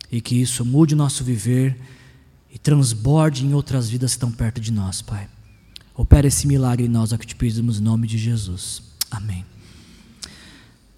E 0.10 0.22
que 0.22 0.42
isso 0.42 0.64
mude 0.64 0.94
o 0.94 0.98
nosso 0.98 1.26
viver 1.26 1.78
e 2.50 2.58
transborde 2.58 3.46
em 3.46 3.54
outras 3.54 3.90
vidas 3.90 4.12
que 4.12 4.16
estão 4.16 4.32
perto 4.32 4.62
de 4.62 4.72
nós, 4.72 5.02
Pai. 5.02 5.28
Opera 5.94 6.28
esse 6.28 6.48
milagre 6.48 6.86
em 6.86 6.90
nós, 6.90 7.12
é 7.12 7.18
o 7.18 7.20
que 7.20 7.28
te 7.28 7.36
pedimos 7.36 7.82
em 7.82 7.84
nome 7.84 8.08
de 8.08 8.18
Jesus. 8.18 8.82
Amém. 9.12 9.44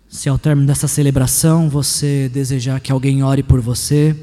Se 0.09 0.27
ao 0.27 0.37
término 0.39 0.67
dessa 0.67 0.87
celebração 0.87 1.69
você 1.69 2.27
desejar 2.29 2.79
que 2.79 2.91
alguém 2.91 3.23
ore 3.23 3.43
por 3.43 3.61
você, 3.61 4.15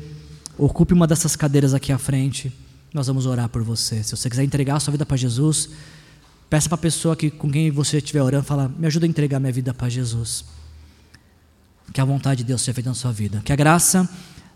ocupe 0.58 0.92
uma 0.92 1.06
dessas 1.06 1.36
cadeiras 1.36 1.72
aqui 1.72 1.92
à 1.92 1.98
frente. 1.98 2.52
Nós 2.92 3.06
vamos 3.06 3.24
orar 3.24 3.48
por 3.48 3.62
você. 3.62 4.02
Se 4.02 4.16
você 4.16 4.28
quiser 4.28 4.42
entregar 4.42 4.76
a 4.76 4.80
sua 4.80 4.90
vida 4.90 5.06
para 5.06 5.16
Jesus, 5.16 5.70
peça 6.50 6.68
para 6.68 6.74
a 6.74 6.78
pessoa 6.78 7.14
que, 7.14 7.30
com 7.30 7.50
quem 7.50 7.70
você 7.70 7.98
estiver 7.98 8.22
orando, 8.22 8.44
fala: 8.44 8.68
Me 8.76 8.86
ajuda 8.86 9.06
a 9.06 9.08
entregar 9.08 9.38
minha 9.38 9.52
vida 9.52 9.72
para 9.72 9.88
Jesus. 9.88 10.44
Que 11.92 12.00
a 12.00 12.04
vontade 12.04 12.38
de 12.38 12.44
Deus 12.44 12.62
seja 12.62 12.74
feita 12.74 12.90
na 12.90 12.94
sua 12.94 13.12
vida. 13.12 13.40
Que 13.44 13.52
a 13.52 13.56
graça 13.56 14.08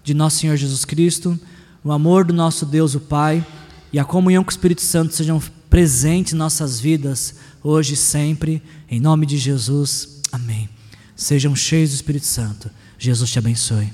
de 0.02 0.12
nosso 0.12 0.38
Senhor 0.38 0.56
Jesus 0.56 0.84
Cristo 0.84 1.38
o 1.82 1.92
amor 1.92 2.24
do 2.24 2.32
nosso 2.32 2.66
Deus, 2.66 2.94
o 2.94 3.00
Pai, 3.00 3.44
e 3.92 3.98
a 3.98 4.04
comunhão 4.04 4.44
com 4.44 4.50
o 4.50 4.52
Espírito 4.52 4.82
Santo 4.82 5.14
sejam 5.14 5.42
presentes 5.68 6.32
em 6.32 6.36
nossas 6.36 6.78
vidas, 6.78 7.36
hoje 7.62 7.94
e 7.94 7.96
sempre, 7.96 8.62
em 8.88 9.00
nome 9.00 9.26
de 9.26 9.38
Jesus. 9.38 10.20
Amém. 10.30 10.68
Sejam 11.20 11.54
cheios 11.54 11.90
do 11.90 11.96
Espírito 11.96 12.24
Santo. 12.24 12.70
Jesus 12.98 13.30
te 13.30 13.38
abençoe. 13.38 13.92